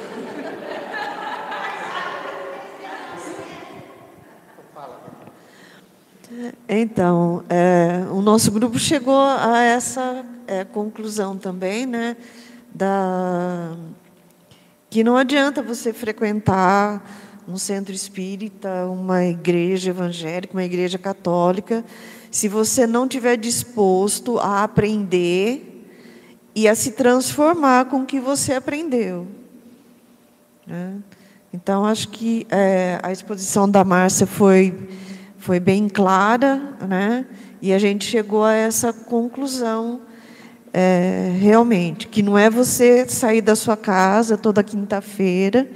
Então, 6.68 7.44
é, 7.50 8.06
o 8.12 8.22
nosso 8.22 8.52
grupo 8.52 8.78
chegou 8.78 9.20
a 9.20 9.62
essa 9.62 10.26
é, 10.46 10.64
conclusão 10.64 11.38
também, 11.38 11.86
né? 11.86 12.16
Da, 12.74 13.76
que 14.90 15.04
não 15.04 15.18
adianta 15.18 15.62
você 15.62 15.92
frequentar 15.92 17.04
um 17.48 17.58
centro 17.58 17.94
espírita, 17.94 18.86
uma 18.88 19.24
igreja 19.26 19.90
evangélica, 19.90 20.54
uma 20.54 20.64
igreja 20.64 20.98
católica, 20.98 21.84
se 22.30 22.48
você 22.48 22.86
não 22.86 23.08
tiver 23.08 23.38
disposto 23.38 24.38
a 24.38 24.64
aprender 24.64 25.88
e 26.54 26.68
a 26.68 26.76
se 26.76 26.92
transformar 26.92 27.86
com 27.86 28.02
o 28.02 28.06
que 28.06 28.20
você 28.20 28.54
aprendeu. 28.54 29.28
Né? 30.66 30.96
Então, 31.54 31.86
acho 31.86 32.10
que 32.10 32.46
é, 32.50 33.00
a 33.02 33.12
exposição 33.12 33.70
da 33.70 33.84
Márcia 33.84 34.28
foi, 34.28 34.76
foi 35.48 35.62
bem 35.62 35.88
clara, 35.88 36.76
né? 36.86 37.26
e 37.62 37.72
a 37.72 37.80
gente 37.80 38.04
chegou 38.04 38.44
a 38.44 38.52
essa 38.52 38.92
conclusão, 38.92 40.02
é, 40.74 41.34
realmente, 41.40 42.10
que 42.10 42.22
não 42.22 42.38
é 42.38 42.50
você 42.50 43.08
sair 43.08 43.40
da 43.40 43.56
sua 43.56 43.78
casa 43.78 44.38
toda 44.38 44.62
quinta-feira 44.62 45.72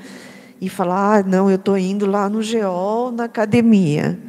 e 0.60 0.68
falar, 0.68 1.20
ah, 1.20 1.24
não, 1.24 1.50
eu 1.50 1.56
estou 1.56 1.78
indo 1.78 2.06
lá 2.06 2.28
no 2.28 2.44
GEOL, 2.44 3.14
na 3.14 3.24
academia. 3.24 4.20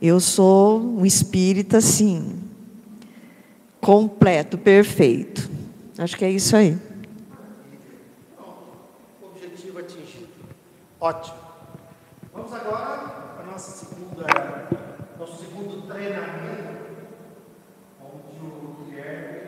Eu 0.00 0.20
sou 0.20 0.78
um 0.78 1.06
espírita, 1.06 1.80
sim, 1.80 2.40
completo, 3.80 4.58
perfeito. 4.58 5.50
Acho 5.96 6.18
que 6.18 6.24
é 6.26 6.30
isso 6.30 6.54
aí. 6.54 6.76
Objetivo 9.22 9.78
atingido. 9.78 10.28
Ótimo. 11.00 11.38
Vamos 12.34 12.52
agora 12.52 13.22
para 13.36 13.44
a 13.44 13.46
nossa 13.50 13.70
segunda, 13.70 14.26
nosso 15.18 15.44
segundo 15.44 15.86
treinamento, 15.86 16.82
onde 18.00 18.44
o 18.44 18.84
Guilherme 18.84 19.42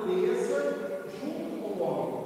natureza 0.00 1.04
junto 1.20 1.60
com 1.60 1.68
o 1.68 1.82
homem. 1.82 2.24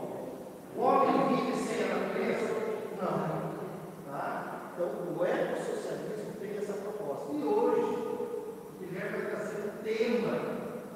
O 0.77 0.81
homem 0.81 1.37
vive 1.37 1.57
sem 1.57 1.91
a 1.91 1.97
natureza? 1.97 2.55
Não. 3.01 4.13
Tá? 4.13 4.71
Então, 4.73 4.89
o 5.17 5.25
ecossocialismo 5.25 6.33
tem 6.41 6.57
essa 6.57 6.73
proposta. 6.75 7.33
E 7.33 7.45
hoje, 7.45 7.85
o 7.85 8.77
Guilherme 8.81 9.19
vai 9.19 9.31
trazer 9.31 9.69
um 9.69 9.83
tema. 9.83 10.41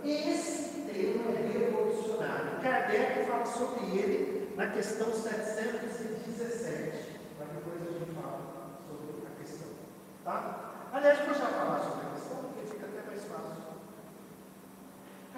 Esse 0.05 0.81
tema 0.83 1.31
é 1.37 1.59
revolucionário. 1.59 2.61
Kardec 2.63 3.25
fala 3.27 3.38
sobre 3.49 3.99
ele 3.99 4.53
na 4.57 4.69
questão 4.69 5.13
717. 5.13 7.19
Mas 7.39 7.49
depois 7.49 7.83
a 7.83 7.99
gente 7.99 8.15
fala 8.15 8.41
sobre 8.87 9.27
a 9.27 9.31
questão. 9.41 9.69
Tá? 10.25 10.89
Aliás, 10.93 11.19
vou 11.21 11.35
já 11.35 11.47
falar 11.47 11.81
sobre 11.81 12.07
a 12.07 12.11
questão, 12.15 12.37
porque 12.43 12.67
fica 12.67 12.87
até 12.87 13.03
mais 13.07 13.25
fácil. 13.25 13.69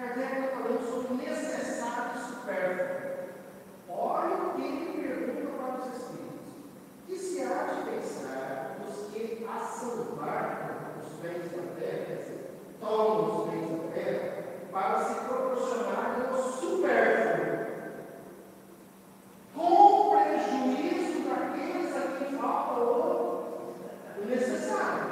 Kardec 0.01 0.33
está 0.33 0.57
falando 0.57 0.83
sobre 0.89 1.29
necessário 1.29 2.11
e 2.15 2.17
supérfluo. 2.29 3.29
Olha 3.89 4.35
o 4.35 4.37
que 4.55 4.61
ele 4.61 5.03
pergunta 5.03 5.51
para 5.57 5.79
os 5.79 5.87
espíritos. 5.95 6.49
Que 7.05 7.15
se 7.17 7.43
há 7.43 7.57
de 7.65 7.81
pensar 7.91 8.77
os 8.87 8.95
que 9.11 9.45
assalvaram 9.45 10.79
os 10.99 11.09
bens 11.19 11.51
da 11.51 11.63
terra, 11.79 12.15
tomam 12.79 13.19
os 13.29 13.35
bens 13.51 13.67
da 13.69 13.77
terra, 13.93 14.27
para 14.71 15.03
se 15.03 15.13
proporcionarem 15.25 16.23
o 16.33 16.35
supérfluo, 16.37 17.67
com 19.53 20.09
prejuízo 20.09 21.21
falta 22.41 22.81
o 22.81 24.25
necessário. 24.25 25.11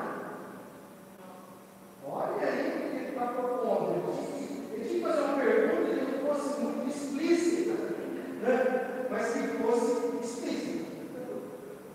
Olha 2.06 2.48
aí 2.48 2.68
o 2.68 2.90
que 2.90 2.96
ele 2.98 3.10
está 3.10 3.28
propondo. 3.28 4.04
Ele 4.74 4.90
tinha 4.90 5.00
que 5.00 5.08
fazer 5.08 5.22
uma 5.22 5.38
pergunta 5.38 5.94
que 5.94 6.12
não 6.12 6.28
fosse 6.28 6.62
muito 6.62 6.90
explícita, 6.90 7.74
né? 8.42 9.08
mas 9.10 9.34
que 9.34 9.48
fosse 9.62 10.18
explícita. 10.24 10.90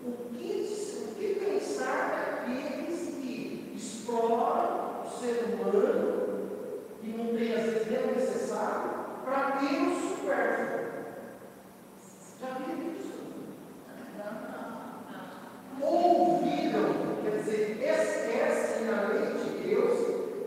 O 0.05 0.12
que, 0.35 1.05
o 1.05 1.14
que 1.14 1.35
pensar 1.35 2.45
daqueles 2.47 3.01
que 3.20 3.72
exploram 3.74 5.03
o 5.05 5.11
ser 5.18 5.45
humano 5.45 6.45
e 7.03 7.09
não 7.09 7.26
tem 7.37 7.55
às 7.55 7.64
vezes 7.64 7.91
nem 7.91 8.05
para 9.24 9.53
ter 9.53 9.82
o 9.82 9.95
supérfluo? 9.95 10.85
Já 12.41 12.59
viram 12.59 12.93
isso? 12.93 13.14
Ouviram, 15.81 16.89
quer 17.22 17.39
dizer, 17.39 17.62
esquecem 17.83 18.89
a 18.89 19.09
lei 19.09 19.27
de 19.35 19.49
Deus 19.66 19.99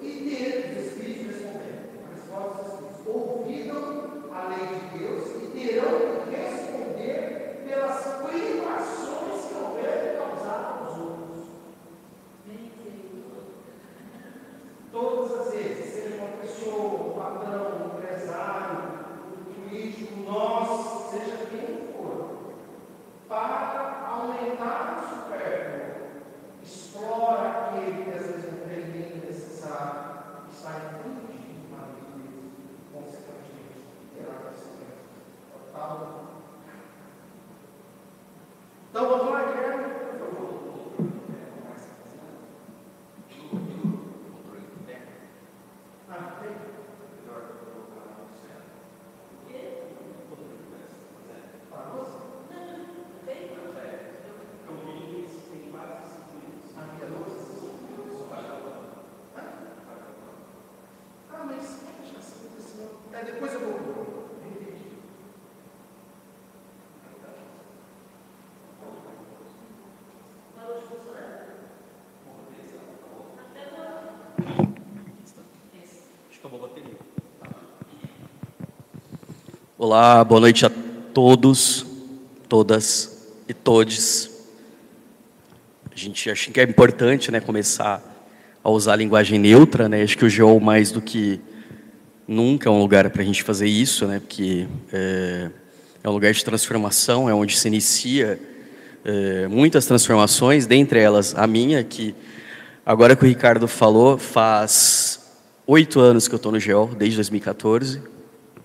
e 0.01 0.05
ter 0.30 0.71
os 0.71 0.86
Espíritos 0.86 1.28
respondendo. 1.36 1.84
A 2.05 2.07
resposta. 2.15 2.61
Ouviram 3.05 3.86
a 4.34 4.36
lei 4.49 4.65
de 4.67 4.82
Deus 4.97 5.23
e 5.43 5.45
terão 5.57 5.95
que 6.25 6.36
responder 6.36 7.21
pelas 7.67 7.97
privações 8.23 9.38
que 9.45 9.53
houver 9.55 10.17
causado 10.17 10.67
aos 10.88 10.95
outros. 10.99 11.45
Todas 14.91 15.32
as 15.39 15.53
vezes, 15.53 15.93
seja 15.93 16.15
uma 16.15 16.38
pessoa, 16.38 16.88
um 17.07 17.11
patrão, 17.19 17.63
um 17.67 17.97
empresário, 17.97 18.78
um 19.30 19.43
político, 19.53 20.13
nós, 20.25 21.11
seja 21.11 21.38
quem 21.51 21.93
for, 21.93 22.55
para 23.28 24.07
aumentar 24.09 24.82
o 24.97 25.01
supérfluo, 25.07 26.07
explora 26.63 27.45
aquele 27.49 28.03
que 28.03 28.09
às 28.11 28.25
vezes 28.25 28.45
não 28.51 28.59
tem 28.67 28.82
nem 28.88 29.09
necessário, 29.17 29.99
e 30.49 30.55
sai 30.55 30.78
infringindo 31.05 31.75
a 31.75 31.78
lei 31.86 32.01
de 32.01 32.19
Deus, 32.23 32.49
consequentemente, 32.91 33.80
terá 34.15 34.34
consequências. 34.34 35.07
Tá? 35.73 35.86
Então 38.89 39.03
vamos 39.09 39.30
lá, 39.32 39.39
Guilherme, 39.43 39.93
por 39.93 40.17
favor. 40.17 40.57
Ah, 46.09 46.39
tem? 46.41 46.53
Para 51.69 51.84
você? 51.91 52.21
Ah, 61.30 61.43
mas 61.45 61.65
já 62.11 62.21
sei 62.21 62.49
disso. 62.55 62.89
É, 63.13 63.15
depois 63.25 63.53
eu 63.53 63.59
vou. 63.59 64.30
Entendi. 64.43 64.88
Olá, 79.80 80.23
boa 80.23 80.41
noite 80.41 80.65
a 80.65 80.71
todos, 81.13 81.86
todas 82.49 83.28
e 83.47 83.53
todes. 83.53 84.28
A 85.91 85.95
gente 85.95 86.32
acha 86.32 86.49
que 86.49 86.59
é 86.59 86.63
importante, 86.63 87.32
né, 87.32 87.39
começar 87.39 88.01
a 88.63 88.71
usar 88.71 88.93
a 88.93 88.95
linguagem 88.95 89.38
neutra, 89.38 89.88
né? 89.88 90.01
Acho 90.01 90.17
que 90.17 90.25
o 90.25 90.30
GEO 90.32 90.59
mais 90.59 90.91
do 90.91 90.99
que 90.99 91.39
nunca 92.28 92.67
é 92.67 92.71
um 92.71 92.80
lugar 92.80 93.07
para 93.11 93.21
a 93.21 93.25
gente 93.25 93.43
fazer 93.43 93.67
isso, 93.67 94.07
né? 94.07 94.19
Porque 94.19 94.67
é, 94.91 95.51
é 96.03 96.09
um 96.09 96.13
lugar 96.13 96.34
de 96.34 96.43
transformação, 96.43 97.30
é 97.30 97.34
onde 97.36 97.55
se 97.55 97.67
inicia 97.67 98.39
é, 99.05 99.47
muitas 99.47 99.86
transformações, 99.86 100.65
dentre 100.65 100.99
elas 100.99 101.36
a 101.36 101.45
minha, 101.45 101.84
que 101.84 102.15
agora 102.84 103.15
que 103.15 103.23
o 103.23 103.28
Ricardo 103.28 103.67
falou, 103.67 104.17
faz 104.17 105.19
oito 105.67 105.99
anos 105.99 106.28
que 106.28 106.34
eu 106.34 106.38
estou 106.38 106.51
no 106.51 106.59
GEO, 106.59 106.95
desde 106.97 107.17
2014 107.17 108.16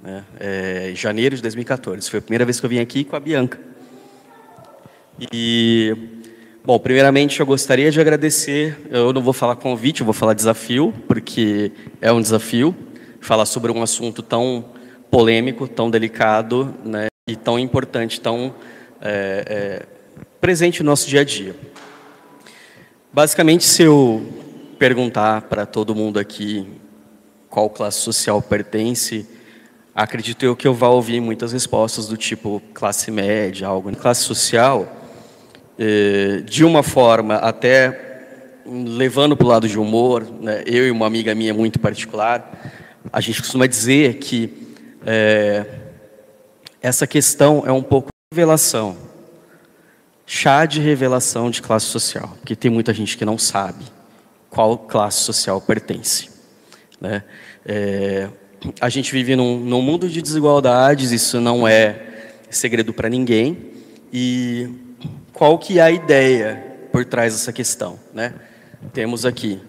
né? 0.03 0.25
É, 0.41 0.93
janeiro 0.95 1.37
de 1.37 1.43
2014. 1.43 2.11
Foi 2.11 2.19
a 2.19 2.23
primeira 2.23 2.45
vez 2.45 2.59
que 2.59 2.67
eu 2.67 2.71
vim 2.71 2.81
aqui 2.81 3.05
com 3.05 3.15
a 3.15 3.21
Bianca. 3.21 3.59
E, 5.33 5.95
bom, 6.65 6.79
primeiramente 6.79 7.39
eu 7.39 7.47
gostaria 7.47 7.91
de 7.91 8.01
agradecer. 8.01 8.77
Eu 8.91 9.13
não 9.13 9.23
vou 9.23 9.33
falar 9.33 9.57
convite, 9.57 10.01
eu 10.01 10.05
vou 10.05 10.13
falar 10.13 10.35
desafio, 10.35 10.93
porque 11.07 11.71
é 12.01 12.13
um 12.13 12.21
desafio 12.21 12.75
falar 13.21 13.47
sobre 13.47 13.71
um 13.71 13.83
assunto 13.83 14.23
tão 14.23 14.65
polêmico, 15.11 15.69
tão 15.69 15.89
delicado, 15.89 16.75
né? 16.85 17.07
E 17.29 17.37
tão 17.37 17.57
importante, 17.57 18.21
tão 18.21 18.53
é, 19.01 19.45
é, 19.47 19.87
presente 20.41 20.83
no 20.83 20.91
nosso 20.91 21.09
dia 21.09 21.21
a 21.21 21.25
dia. 21.25 21.55
Basicamente, 23.13 23.63
se 23.63 23.83
eu 23.83 24.27
perguntar 24.79 25.43
para 25.43 25.65
todo 25.65 25.95
mundo 25.95 26.19
aqui 26.19 26.67
qual 27.49 27.71
classe 27.71 28.01
social 28.01 28.43
pertence, 28.43 29.29
acredito 29.95 30.45
eu 30.45 30.57
que 30.57 30.67
eu 30.67 30.75
vá 30.75 30.89
ouvir 30.89 31.21
muitas 31.21 31.53
respostas 31.53 32.07
do 32.07 32.17
tipo 32.17 32.63
classe 32.73 33.11
média, 33.11 33.67
algo 33.67 33.95
classe 33.97 34.23
social, 34.23 34.91
eh, 35.79 36.43
de 36.45 36.65
uma 36.65 36.83
forma 36.83 37.37
até 37.37 38.13
levando 38.67 39.37
para 39.37 39.45
o 39.45 39.49
lado 39.49 39.69
de 39.69 39.79
humor, 39.79 40.27
né, 40.41 40.63
eu 40.67 40.87
e 40.87 40.91
uma 40.91 41.07
amiga 41.07 41.35
minha 41.35 41.53
muito 41.53 41.79
particular, 41.79 42.73
a 43.13 43.21
gente 43.21 43.41
costuma 43.41 43.67
dizer 43.67 44.15
que 44.15 44.77
é, 45.05 45.67
essa 46.81 47.07
questão 47.07 47.65
é 47.67 47.73
um 47.73 47.83
pouco 47.83 48.09
de 48.09 48.37
revelação, 48.37 48.97
chá 50.27 50.65
de 50.65 50.81
revelação 50.81 51.51
de 51.51 51.61
classe 51.61 51.87
social, 51.87 52.37
porque 52.39 52.55
tem 52.55 52.71
muita 52.71 52.95
gente 52.95 53.17
que 53.19 53.25
não 53.25 53.37
sabe 53.37 53.85
qual 54.49 54.79
classe 54.79 55.21
social 55.21 55.61
pertence. 55.61 56.31
Né? 57.01 57.25
É, 57.67 58.29
a 58.81 58.89
gente 58.89 59.13
vive 59.13 59.35
num, 59.37 59.59
num 59.59 59.83
mundo 59.83 60.09
de 60.09 60.21
desigualdades, 60.23 61.11
isso 61.11 61.41
não 61.41 61.67
é 61.67 62.33
segredo 62.51 62.93
para 62.93 63.09
ninguém. 63.09 63.73
E 64.13 64.69
qual 65.33 65.59
que 65.59 65.79
é 65.79 65.83
a 65.83 65.91
ideia 65.91 66.79
por 66.93 67.05
trás 67.05 67.33
dessa 67.33 67.53
questão? 67.53 67.99
Né? 68.13 68.35
Temos 68.93 69.25
aqui 69.25 69.61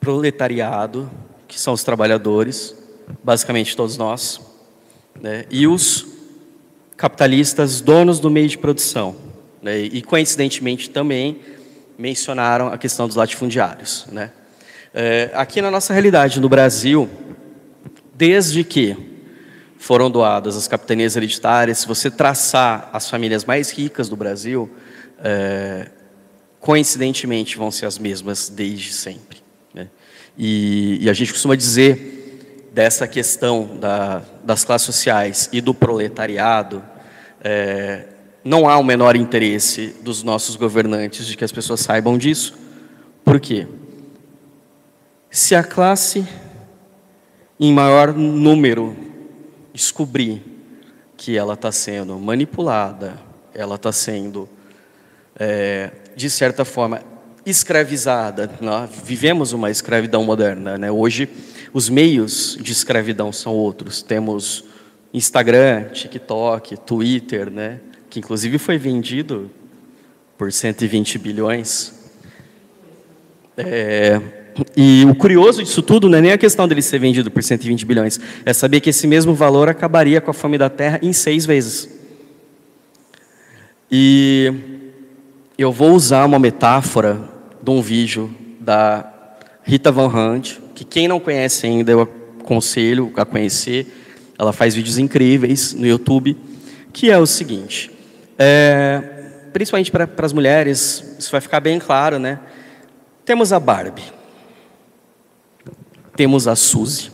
proletariado, 0.00 1.10
que 1.46 1.58
são 1.58 1.72
os 1.72 1.82
trabalhadores, 1.82 2.74
basicamente 3.22 3.76
todos 3.76 3.96
nós, 3.96 4.40
né? 5.20 5.44
e 5.50 5.66
os 5.66 6.06
capitalistas, 6.96 7.80
donos 7.80 8.18
do 8.18 8.30
meio 8.30 8.48
de 8.48 8.58
produção. 8.58 9.16
Né? 9.62 9.78
E 9.78 10.02
coincidentemente 10.02 10.90
também 10.90 11.40
mencionaram 11.96 12.68
a 12.68 12.78
questão 12.78 13.06
dos 13.06 13.16
latifundiários. 13.16 14.06
Né? 14.10 14.30
É, 14.92 15.30
aqui 15.34 15.62
na 15.62 15.70
nossa 15.70 15.92
realidade 15.92 16.40
no 16.40 16.48
Brasil, 16.48 17.08
desde 18.18 18.64
que 18.64 18.96
foram 19.78 20.10
doadas 20.10 20.56
as 20.56 20.66
capitanias 20.66 21.14
hereditárias, 21.14 21.78
se 21.78 21.86
você 21.86 22.10
traçar 22.10 22.90
as 22.92 23.08
famílias 23.08 23.44
mais 23.44 23.70
ricas 23.70 24.08
do 24.08 24.16
Brasil, 24.16 24.68
é, 25.22 25.88
coincidentemente 26.58 27.56
vão 27.56 27.70
ser 27.70 27.86
as 27.86 27.96
mesmas 27.96 28.48
desde 28.48 28.92
sempre. 28.92 29.38
Né? 29.72 29.86
E, 30.36 30.98
e, 31.00 31.08
a 31.08 31.12
gente 31.12 31.32
costuma 31.32 31.54
dizer 31.54 32.70
dessa 32.74 33.06
questão 33.06 33.78
da, 33.78 34.22
das 34.42 34.64
classes 34.64 34.86
sociais 34.86 35.48
e 35.52 35.60
do 35.60 35.72
proletariado, 35.72 36.82
é, 37.40 38.04
não 38.42 38.68
há 38.68 38.76
o 38.78 38.84
menor 38.84 39.14
interesse 39.14 39.94
dos 40.02 40.24
nossos 40.24 40.56
governantes 40.56 41.24
de 41.24 41.36
que 41.36 41.44
as 41.44 41.52
pessoas 41.52 41.78
saibam 41.78 42.18
disso. 42.18 42.58
Por 43.24 43.38
quê? 43.38 43.68
Se 45.30 45.54
a 45.54 45.62
classe 45.62 46.26
em 47.60 47.72
maior 47.72 48.14
número 48.14 48.96
descobrir 49.72 50.42
que 51.16 51.36
ela 51.36 51.54
está 51.54 51.72
sendo 51.72 52.18
manipulada, 52.18 53.18
ela 53.52 53.74
está 53.74 53.90
sendo, 53.90 54.48
é, 55.38 55.90
de 56.14 56.30
certa 56.30 56.64
forma, 56.64 57.02
escravizada. 57.44 58.48
Nós 58.60 58.90
vivemos 59.04 59.52
uma 59.52 59.70
escravidão 59.70 60.22
moderna. 60.22 60.78
Né? 60.78 60.90
Hoje, 60.90 61.28
os 61.72 61.88
meios 61.88 62.56
de 62.60 62.70
escravidão 62.70 63.32
são 63.32 63.52
outros. 63.54 64.02
Temos 64.02 64.64
Instagram, 65.12 65.88
TikTok, 65.88 66.76
Twitter, 66.78 67.50
né? 67.50 67.80
que 68.08 68.20
inclusive 68.20 68.58
foi 68.58 68.78
vendido 68.78 69.50
por 70.36 70.52
120 70.52 71.18
bilhões. 71.18 71.94
É, 73.56 74.37
e 74.76 75.04
o 75.08 75.14
curioso 75.14 75.62
disso 75.62 75.82
tudo 75.82 76.08
não 76.08 76.18
é 76.18 76.20
nem 76.20 76.32
a 76.32 76.38
questão 76.38 76.66
dele 76.66 76.82
ser 76.82 76.98
vendido 76.98 77.30
por 77.30 77.42
120 77.42 77.84
bilhões, 77.84 78.20
é 78.44 78.52
saber 78.52 78.80
que 78.80 78.90
esse 78.90 79.06
mesmo 79.06 79.34
valor 79.34 79.68
acabaria 79.68 80.20
com 80.20 80.30
a 80.30 80.34
fome 80.34 80.58
da 80.58 80.68
terra 80.68 80.98
em 81.02 81.12
seis 81.12 81.46
vezes. 81.46 81.88
E 83.90 84.52
eu 85.56 85.72
vou 85.72 85.92
usar 85.92 86.24
uma 86.24 86.38
metáfora 86.38 87.20
de 87.62 87.70
um 87.70 87.80
vídeo 87.80 88.34
da 88.60 89.12
Rita 89.62 89.90
Van 89.90 90.08
Hunt, 90.08 90.58
que 90.74 90.84
quem 90.84 91.08
não 91.08 91.18
conhece 91.18 91.66
ainda 91.66 91.92
eu 91.92 92.02
aconselho 92.40 93.12
a 93.16 93.24
conhecer. 93.24 93.86
Ela 94.38 94.52
faz 94.52 94.74
vídeos 94.74 94.98
incríveis 94.98 95.74
no 95.74 95.86
YouTube, 95.86 96.36
que 96.92 97.10
é 97.10 97.18
o 97.18 97.26
seguinte: 97.26 97.90
é, 98.38 99.02
principalmente 99.52 99.90
para 99.90 100.08
as 100.18 100.32
mulheres, 100.32 101.16
isso 101.18 101.30
vai 101.30 101.40
ficar 101.40 101.60
bem 101.60 101.78
claro, 101.78 102.18
né? 102.18 102.38
Temos 103.24 103.52
a 103.52 103.60
Barbie, 103.60 104.17
temos 106.18 106.48
a 106.48 106.56
Suzy. 106.56 107.12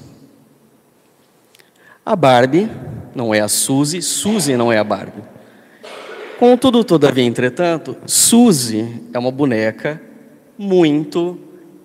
A 2.06 2.16
Barbie 2.16 2.70
não 3.14 3.34
é 3.34 3.40
a 3.40 3.48
Suzy, 3.48 4.00
Suzy 4.00 4.56
não 4.56 4.72
é 4.72 4.78
a 4.78 4.84
Barbie. 4.84 5.22
Contudo, 6.38 6.82
todavia, 6.82 7.22
entretanto, 7.22 7.98
Suzy 8.06 9.02
é 9.12 9.18
uma 9.18 9.30
boneca 9.30 10.00
muito 10.56 11.38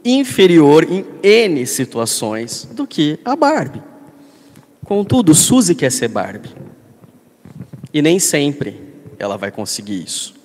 inferior 0.03 0.88
em 0.89 1.05
N 1.22 1.65
situações 1.67 2.63
do 2.72 2.88
que 2.88 3.20
a 3.26 3.36
Barbie. 3.36 3.84
Contudo, 4.86 5.36
Suzy 5.36 5.76
quer 5.76 5.91
ser 5.91 6.07
Barbie. 6.07 6.55
E 7.93 8.01
nem 8.01 8.17
sempre 8.17 8.82
ela 9.20 9.38
vai 9.38 9.51
conseguir 9.51 10.01
isso. 10.01 10.36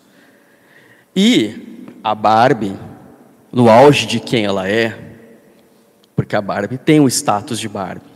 E 1.14 1.86
a 2.02 2.16
Barbie, 2.16 2.76
no 3.52 3.70
auge 3.70 4.08
de 4.08 4.18
quem 4.18 4.44
ela 4.44 4.68
é, 4.68 5.03
porque 6.14 6.36
a 6.36 6.40
Barbie 6.40 6.78
tem 6.78 7.00
o 7.00 7.08
status 7.08 7.58
de 7.58 7.68
Barbie. 7.68 8.12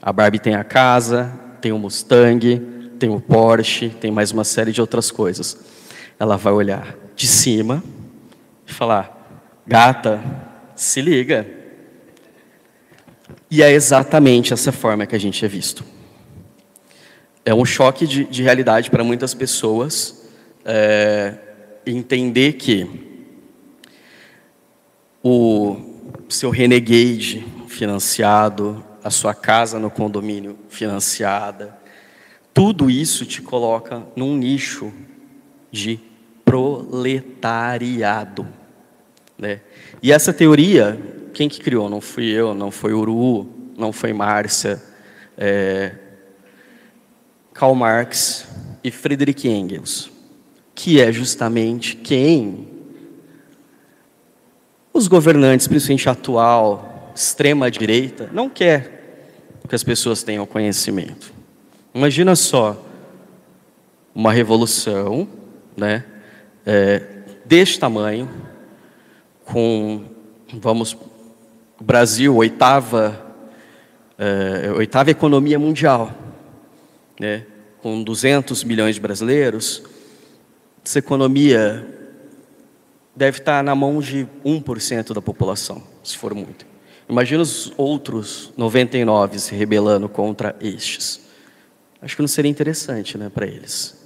A 0.00 0.12
Barbie 0.12 0.38
tem 0.38 0.54
a 0.54 0.64
casa, 0.64 1.32
tem 1.60 1.72
o 1.72 1.78
Mustang, 1.78 2.60
tem 2.98 3.10
o 3.10 3.20
Porsche, 3.20 3.88
tem 3.88 4.10
mais 4.10 4.32
uma 4.32 4.44
série 4.44 4.72
de 4.72 4.80
outras 4.80 5.10
coisas. 5.10 5.56
Ela 6.18 6.36
vai 6.36 6.52
olhar 6.52 6.94
de 7.14 7.26
cima 7.26 7.82
e 8.66 8.72
falar: 8.72 9.62
gata, 9.66 10.22
se 10.74 11.00
liga. 11.00 11.46
E 13.50 13.62
é 13.62 13.70
exatamente 13.70 14.52
essa 14.52 14.72
forma 14.72 15.06
que 15.06 15.14
a 15.14 15.20
gente 15.20 15.44
é 15.44 15.48
visto 15.48 15.84
é 17.44 17.54
um 17.54 17.64
choque 17.64 18.06
de, 18.06 18.24
de 18.24 18.42
realidade 18.42 18.90
para 18.90 19.04
muitas 19.04 19.34
pessoas 19.34 20.22
é, 20.64 21.34
entender 21.84 22.54
que 22.54 22.88
o 25.22 25.93
seu 26.28 26.50
renegade 26.50 27.46
financiado, 27.68 28.84
a 29.02 29.10
sua 29.10 29.34
casa 29.34 29.78
no 29.78 29.90
condomínio 29.90 30.58
financiada, 30.68 31.76
tudo 32.52 32.90
isso 32.90 33.26
te 33.26 33.42
coloca 33.42 34.02
num 34.16 34.36
nicho 34.36 34.92
de 35.70 36.00
proletariado. 36.44 38.46
Né? 39.36 39.60
E 40.02 40.12
essa 40.12 40.32
teoria, 40.32 40.98
quem 41.32 41.48
que 41.48 41.60
criou? 41.60 41.90
Não 41.90 42.00
fui 42.00 42.26
eu, 42.26 42.54
não 42.54 42.70
foi 42.70 42.94
Uru, 42.94 43.48
não 43.76 43.92
foi 43.92 44.12
Márcia, 44.12 44.80
é, 45.36 45.96
Karl 47.52 47.74
Marx 47.74 48.46
e 48.82 48.90
Friedrich 48.90 49.46
Engels, 49.48 50.10
que 50.74 51.00
é 51.00 51.12
justamente 51.12 51.96
quem 51.96 52.73
os 54.94 55.08
governantes, 55.08 55.66
principalmente 55.66 56.08
atual, 56.08 57.12
extrema 57.14 57.68
direita, 57.68 58.30
não 58.32 58.48
quer 58.48 58.94
que 59.68 59.74
as 59.74 59.82
pessoas 59.82 60.22
tenham 60.22 60.46
conhecimento. 60.46 61.32
Imagina 61.92 62.36
só 62.36 62.80
uma 64.14 64.32
revolução, 64.32 65.28
né, 65.76 66.04
é, 66.64 67.02
deste 67.44 67.80
tamanho, 67.80 68.30
com, 69.44 70.04
vamos, 70.52 70.96
Brasil, 71.80 72.36
oitava, 72.36 73.20
é, 74.16 74.70
oitava 74.70 75.10
economia 75.10 75.58
mundial 75.58 76.14
né, 77.18 77.44
com 77.82 78.02
200 78.02 78.62
milhões 78.62 78.94
de 78.94 79.00
brasileiros, 79.00 79.82
essa 80.84 81.00
economia 81.00 82.03
deve 83.14 83.38
estar 83.38 83.62
na 83.62 83.74
mão 83.74 84.00
de 84.00 84.26
1% 84.44 85.12
da 85.12 85.22
população, 85.22 85.82
se 86.02 86.16
for 86.16 86.34
muito. 86.34 86.66
Imagina 87.08 87.42
os 87.42 87.72
outros 87.76 88.52
99 88.56 89.38
se 89.38 89.54
rebelando 89.54 90.08
contra 90.08 90.56
estes. 90.60 91.20
Acho 92.00 92.16
que 92.16 92.22
não 92.22 92.28
seria 92.28 92.50
interessante 92.50 93.16
né, 93.16 93.30
para 93.32 93.46
eles. 93.46 94.02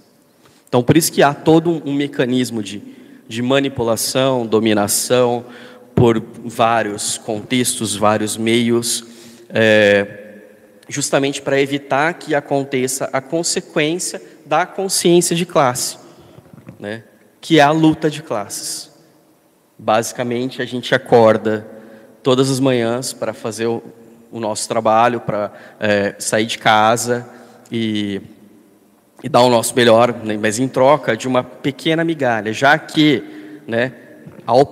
Então, 0.69 0.83
por 0.83 0.97
isso 0.97 1.11
que 1.11 1.23
há 1.23 1.33
todo 1.33 1.83
um, 1.85 1.95
mecanismo 1.95 2.63
de, 2.63 2.83
de 3.27 3.41
manipulação, 3.41 4.47
dominação, 4.47 5.47
por 5.95 6.23
vários 6.45 7.19
contextos, 7.19 7.97
vários 7.97 8.37
meios. 8.37 9.05
É, 9.49 10.19
justamente 10.89 11.43
para 11.43 11.61
evitar 11.61 12.15
que 12.15 12.35
aconteça 12.35 13.09
a 13.13 13.21
consequência 13.21 14.21
da 14.47 14.65
consciência 14.65 15.37
de 15.37 15.45
classe, 15.45 15.99
né? 16.79 17.05
que 17.41 17.59
é 17.59 17.63
a 17.63 17.71
luta 17.71 18.11
de 18.11 18.23
classes. 18.23 18.88
Basicamente, 19.79 20.61
a 20.61 20.65
gente 20.65 20.93
acorda 20.93 21.65
todas 22.21 22.51
as 22.51 22.59
manhãs 22.59 23.13
para 23.13 23.33
fazer 23.33 23.67
o, 23.67 23.81
o, 24.33 24.41
nosso 24.41 24.69
trabalho, 24.69 25.21
para 25.21 25.53
é, 25.79 26.17
sair 26.19 26.47
de 26.47 26.59
casa 26.59 27.29
e, 27.71 28.21
e, 29.23 29.29
dar 29.29 29.43
o 29.43 29.49
nosso 29.49 29.77
melhor, 29.77 30.13
né? 30.25 30.37
mas 30.37 30.59
em 30.59 30.67
troca 30.67 31.17
de 31.17 31.29
uma 31.29 31.45
pequena 31.45 32.03
migalha, 32.03 32.53
já 32.53 32.77
que 32.77 33.23
né, 33.69 33.93
ao 34.45 34.63
o 34.63 34.67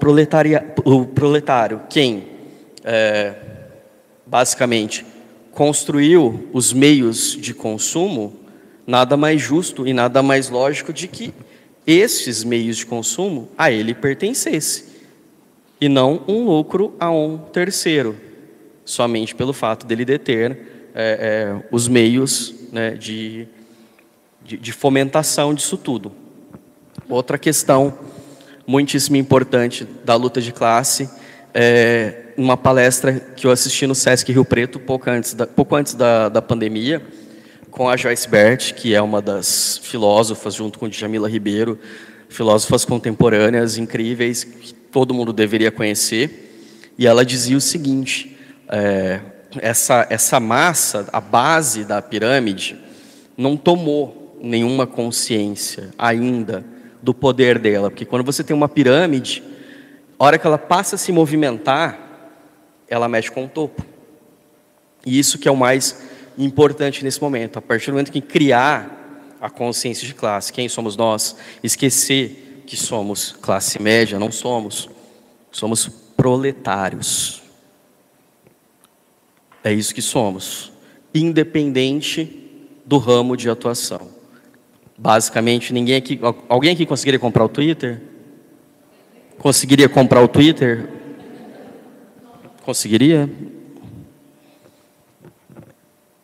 proletário, 1.06 1.82
quem 1.88 2.26
é, 2.82 3.34
basicamente 4.26 5.06
construiu 5.52 6.48
os 6.52 6.72
meios 6.72 7.36
de 7.40 7.54
consumo, 7.54 8.40
nada 8.84 9.16
mais 9.16 9.40
justo 9.40 9.86
e 9.86 9.92
nada 9.92 10.20
mais 10.20 10.50
lógico 10.50 10.92
de 10.92 11.06
que 11.06 11.32
esses 11.86 12.42
meios 12.42 12.76
de 12.76 12.86
consumo 12.86 13.48
a 13.56 13.70
ele 13.70 13.94
pertencesse 13.94 14.95
e 15.80 15.88
não 15.88 16.22
um 16.26 16.44
lucro 16.44 16.94
a 16.98 17.10
um 17.10 17.38
terceiro, 17.38 18.16
somente 18.84 19.34
pelo 19.34 19.52
fato 19.52 19.86
dele 19.86 20.04
deter 20.04 20.90
é, 20.94 21.60
é, 21.62 21.68
os 21.70 21.88
meios 21.88 22.54
né, 22.72 22.92
de, 22.92 23.46
de, 24.42 24.56
de 24.56 24.72
fomentação 24.72 25.52
disso 25.52 25.76
tudo. 25.76 26.12
Outra 27.08 27.38
questão 27.38 27.98
muitíssimo 28.66 29.16
importante 29.16 29.86
da 30.04 30.14
luta 30.14 30.40
de 30.40 30.52
classe 30.52 31.08
é 31.54 32.32
uma 32.36 32.56
palestra 32.56 33.12
que 33.14 33.46
eu 33.46 33.50
assisti 33.50 33.86
no 33.86 33.94
Sesc 33.94 34.30
Rio 34.32 34.44
Preto 34.44 34.78
pouco 34.78 35.08
antes 35.08 35.34
da, 35.34 35.46
pouco 35.46 35.74
antes 35.74 35.94
da, 35.94 36.28
da 36.28 36.42
pandemia, 36.42 37.02
com 37.70 37.88
a 37.88 37.96
Joyce 37.96 38.28
Bert, 38.28 38.74
que 38.74 38.94
é 38.94 39.00
uma 39.00 39.22
das 39.22 39.78
filósofas, 39.82 40.54
junto 40.54 40.78
com 40.78 40.88
Djamila 40.88 41.28
Ribeiro, 41.28 41.78
filósofas 42.28 42.84
contemporâneas 42.84 43.78
incríveis, 43.78 44.44
que 44.44 44.75
todo 44.90 45.14
mundo 45.14 45.32
deveria 45.32 45.70
conhecer. 45.70 46.92
E 46.98 47.06
ela 47.06 47.24
dizia 47.24 47.56
o 47.56 47.60
seguinte: 47.60 48.36
é, 48.68 49.20
essa, 49.58 50.06
essa 50.10 50.40
massa, 50.40 51.08
a 51.12 51.20
base 51.20 51.84
da 51.84 52.00
pirâmide, 52.00 52.76
não 53.36 53.56
tomou 53.56 54.38
nenhuma 54.40 54.86
consciência 54.86 55.90
ainda 55.98 56.64
do 57.02 57.14
poder 57.14 57.58
dela, 57.58 57.90
porque 57.90 58.04
quando 58.04 58.24
você 58.24 58.42
tem 58.42 58.54
uma 58.54 58.68
pirâmide, 58.68 59.42
a 60.18 60.24
hora 60.24 60.38
que 60.38 60.46
ela 60.46 60.58
passa 60.58 60.96
a 60.96 60.98
se 60.98 61.12
movimentar, 61.12 61.98
ela 62.88 63.08
mexe 63.08 63.30
com 63.30 63.44
o 63.44 63.48
topo. 63.48 63.84
E 65.04 65.18
isso 65.18 65.38
que 65.38 65.46
é 65.46 65.50
o 65.50 65.56
mais 65.56 66.02
importante 66.38 67.04
nesse 67.04 67.20
momento. 67.20 67.58
A 67.58 67.62
partir 67.62 67.86
do 67.86 67.92
momento 67.92 68.10
que 68.10 68.20
criar 68.20 69.36
a 69.40 69.50
consciência 69.50 70.06
de 70.06 70.14
classe, 70.14 70.52
quem 70.52 70.68
somos 70.68 70.96
nós, 70.96 71.36
esquecer 71.62 72.45
que 72.66 72.76
somos 72.76 73.32
classe 73.32 73.80
média, 73.80 74.18
não 74.18 74.30
somos, 74.32 74.88
somos 75.50 75.88
proletários. 76.16 77.42
É 79.62 79.72
isso 79.72 79.94
que 79.94 80.02
somos, 80.02 80.72
independente 81.14 82.42
do 82.84 82.98
ramo 82.98 83.36
de 83.36 83.48
atuação. 83.48 84.10
Basicamente, 84.98 85.72
ninguém 85.72 85.96
aqui, 85.96 86.18
alguém 86.48 86.72
aqui 86.72 86.86
conseguiria 86.86 87.18
comprar 87.18 87.44
o 87.44 87.48
Twitter? 87.48 88.00
Conseguiria 89.38 89.88
comprar 89.88 90.22
o 90.22 90.28
Twitter? 90.28 90.88
Conseguiria? 92.64 93.30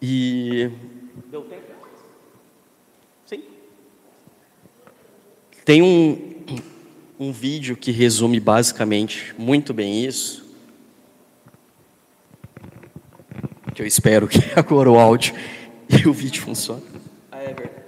E. 0.01 0.71
Deu 1.31 1.43
tempo? 1.43 1.63
Sim. 3.27 3.45
Tem 5.65 5.83
um, 5.83 6.32
um 7.23 7.31
vídeo 7.31 7.77
que 7.77 7.93
resume 7.93 8.41
basicamente 8.41 9.33
muito 9.39 9.73
bem 9.73 10.05
isso. 10.05 10.45
Que 13.75 13.83
eu 13.83 13.87
espero 13.87 14.27
que 14.27 14.39
agora 14.59 14.91
o 14.91 14.99
áudio 14.99 15.35
e 15.89 16.09
o 16.09 16.13
vídeo 16.13 16.43
funcionem. 16.43 16.83
Ah, 17.31 17.39
é. 17.39 17.82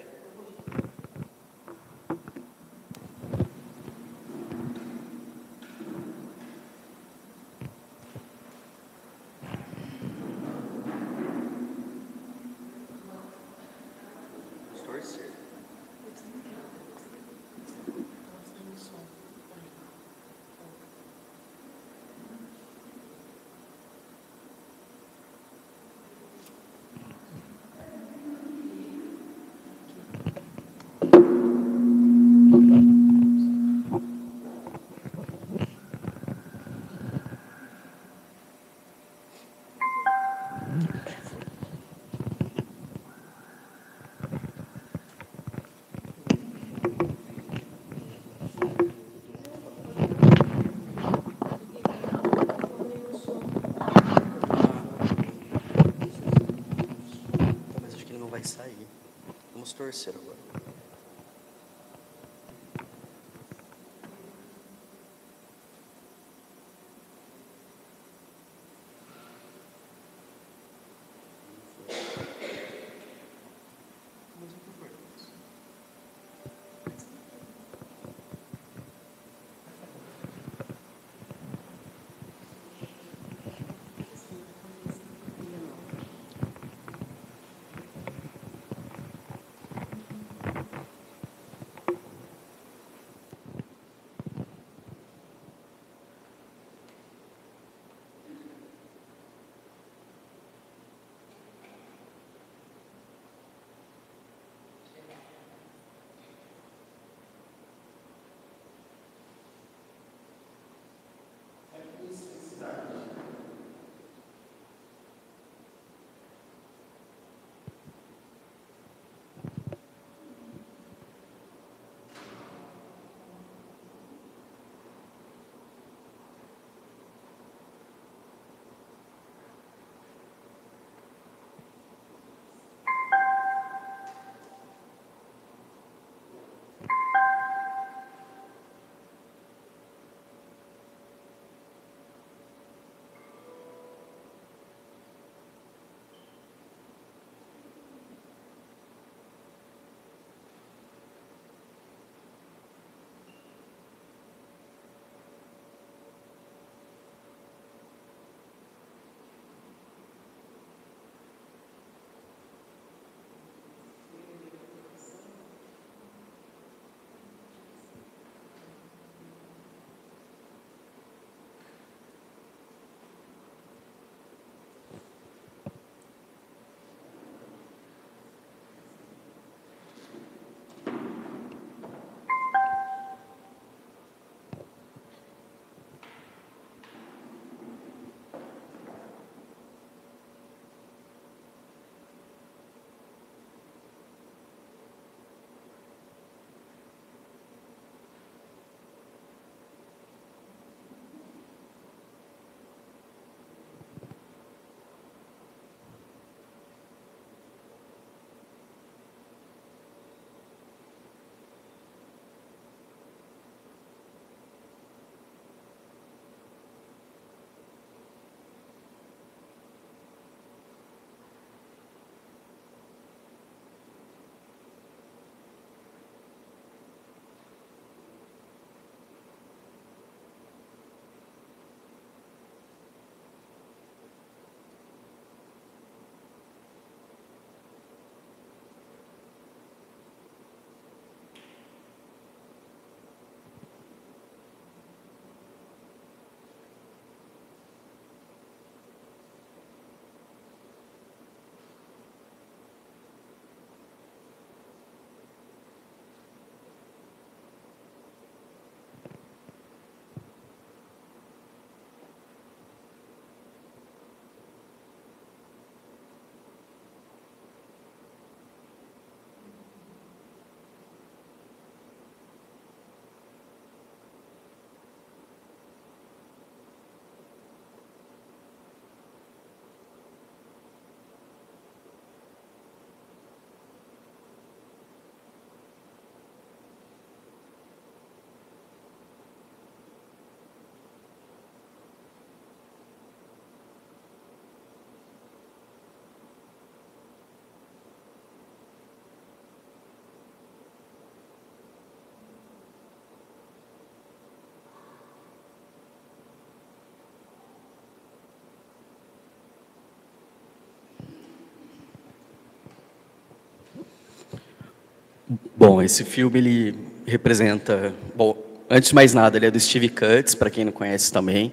Esse 315.83 316.05
filme 316.05 316.39
ele 316.39 316.75
representa, 317.07 317.93
bom, 318.17 318.37
antes 318.69 318.91
de 318.91 318.95
mais 318.95 319.15
nada, 319.15 319.37
ele 319.37 319.47
é 319.47 319.51
do 319.51 319.61
Steve 319.61 319.89
Cutts, 319.89 320.35
para 320.35 320.51
quem 320.51 320.65
não 320.65 320.73
conhece 320.73 321.13
também. 321.13 321.53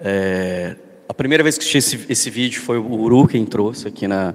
É, 0.00 0.76
a 1.08 1.14
primeira 1.14 1.42
vez 1.42 1.56
que 1.56 1.62
assisti 1.62 1.78
esse, 1.78 2.06
esse 2.08 2.30
vídeo 2.30 2.60
foi 2.60 2.78
o 2.78 2.92
Uru 2.92 3.26
quem 3.26 3.44
trouxe 3.44 3.88
aqui 3.88 4.06
na, 4.06 4.34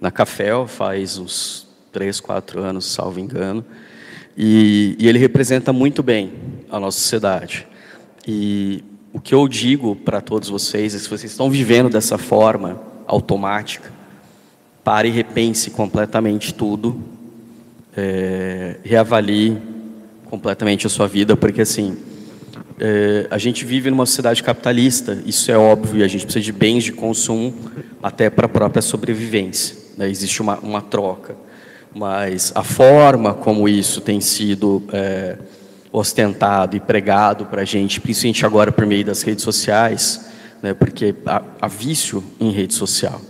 na 0.00 0.10
Café, 0.10 0.50
faz 0.66 1.18
uns 1.18 1.68
três, 1.92 2.20
quatro 2.20 2.60
anos, 2.60 2.86
salvo 2.86 3.20
engano. 3.20 3.64
E, 4.36 4.96
e 4.98 5.08
ele 5.08 5.18
representa 5.18 5.72
muito 5.72 6.02
bem 6.02 6.32
a 6.70 6.78
nossa 6.78 6.98
sociedade. 6.98 7.66
E 8.26 8.84
o 9.12 9.20
que 9.20 9.34
eu 9.34 9.46
digo 9.48 9.96
para 9.96 10.20
todos 10.20 10.48
vocês 10.48 10.94
é 10.94 10.98
se 10.98 11.08
vocês 11.08 11.32
estão 11.32 11.50
vivendo 11.50 11.88
dessa 11.88 12.16
forma 12.16 12.80
automática, 13.06 13.92
pare 14.84 15.08
e 15.08 15.10
repense 15.10 15.70
completamente 15.70 16.54
tudo, 16.54 17.00
é, 18.00 18.76
reavalie 18.82 19.58
completamente 20.24 20.86
a 20.86 20.90
sua 20.90 21.06
vida, 21.06 21.36
porque 21.36 21.60
assim, 21.60 21.98
é, 22.78 23.26
a 23.30 23.36
gente 23.36 23.64
vive 23.64 23.90
numa 23.90 24.06
sociedade 24.06 24.42
capitalista, 24.42 25.22
isso 25.26 25.50
é 25.52 25.58
óbvio, 25.58 26.00
e 26.00 26.04
a 26.04 26.08
gente 26.08 26.24
precisa 26.24 26.44
de 26.44 26.52
bens 26.52 26.84
de 26.84 26.92
consumo 26.92 27.54
até 28.02 28.30
para 28.30 28.46
a 28.46 28.48
própria 28.48 28.80
sobrevivência. 28.80 29.76
Né? 29.96 30.08
Existe 30.08 30.40
uma, 30.40 30.58
uma 30.58 30.80
troca. 30.80 31.36
Mas 31.94 32.52
a 32.54 32.62
forma 32.62 33.34
como 33.34 33.68
isso 33.68 34.00
tem 34.00 34.20
sido 34.20 34.82
é, 34.92 35.36
ostentado 35.92 36.76
e 36.76 36.80
pregado 36.80 37.44
para 37.46 37.62
a 37.62 37.64
gente, 37.64 38.00
principalmente 38.00 38.46
agora 38.46 38.72
por 38.72 38.86
meio 38.86 39.04
das 39.04 39.22
redes 39.22 39.42
sociais, 39.42 40.30
né, 40.62 40.72
porque 40.72 41.14
há, 41.26 41.42
há 41.60 41.66
vício 41.66 42.22
em 42.38 42.50
rede 42.50 42.74
social, 42.74 43.20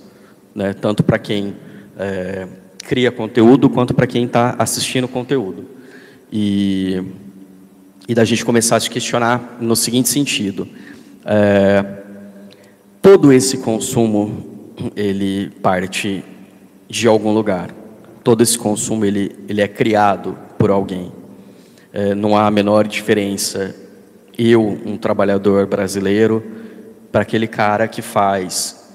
né, 0.55 0.75
tanto 0.75 1.03
para 1.03 1.19
quem 1.19 1.57
é, 1.99 2.47
cria 2.83 3.11
conteúdo 3.11 3.69
quanto 3.69 3.95
para 3.95 4.07
quem 4.07 4.25
está 4.25 4.55
assistindo 4.59 5.07
conteúdo. 5.09 5.67
E, 6.33 7.03
e 8.09 8.15
da 8.15 8.25
gente 8.25 8.45
começar 8.45 8.77
a 8.77 8.81
se 8.81 8.91
questionar 8.91 9.59
no 9.61 9.75
seguinte 9.77 10.09
sentido: 10.09 10.67
é, 11.25 11.85
todo 13.03 13.33
esse 13.33 13.59
consumo 13.59 14.73
ele 14.97 15.51
parte 15.63 16.25
de 16.89 17.07
algum 17.07 17.33
lugar. 17.33 17.71
Todo 18.23 18.43
esse 18.43 18.59
consumo 18.59 19.05
ele, 19.05 19.37
ele 19.49 19.61
é 19.61 19.69
criado 19.69 20.37
por 20.59 20.71
alguém. 20.71 21.13
É, 21.93 22.15
não 22.15 22.37
há 22.37 22.47
a 22.47 22.51
menor 22.51 22.87
diferença 22.87 23.75
eu, 24.39 24.63
um 24.87 24.97
trabalhador 24.97 25.67
brasileiro, 25.67 26.43
para 27.13 27.23
aquele 27.23 27.47
cara 27.47 27.87
que 27.87 28.01
faz 28.01 28.89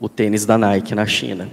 o 0.00 0.08
tênis 0.08 0.46
da 0.46 0.56
Nike 0.56 0.94
na 0.94 1.04
China. 1.04 1.48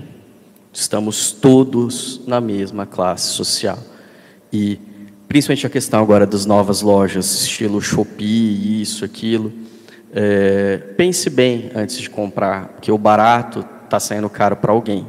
Estamos 0.76 1.32
todos 1.32 2.20
na 2.28 2.42
mesma 2.42 2.86
classe 2.86 3.28
social. 3.30 3.80
E 4.52 4.78
principalmente 5.26 5.66
a 5.66 5.70
questão 5.70 6.02
agora 6.02 6.28
das 6.28 6.46
novas 6.46 6.82
lojas, 6.82 7.44
estilo 7.44 7.82
Shopee, 7.82 8.82
isso, 8.82 9.06
aquilo. 9.06 9.54
É, 10.14 10.76
pense 10.98 11.30
bem 11.30 11.72
antes 11.74 11.98
de 11.98 12.10
comprar, 12.10 12.68
porque 12.68 12.92
o 12.92 12.98
barato 12.98 13.66
está 13.86 14.02
saindo 14.02 14.30
caro 14.30 14.58
para 14.58 14.74
alguém. 14.74 15.08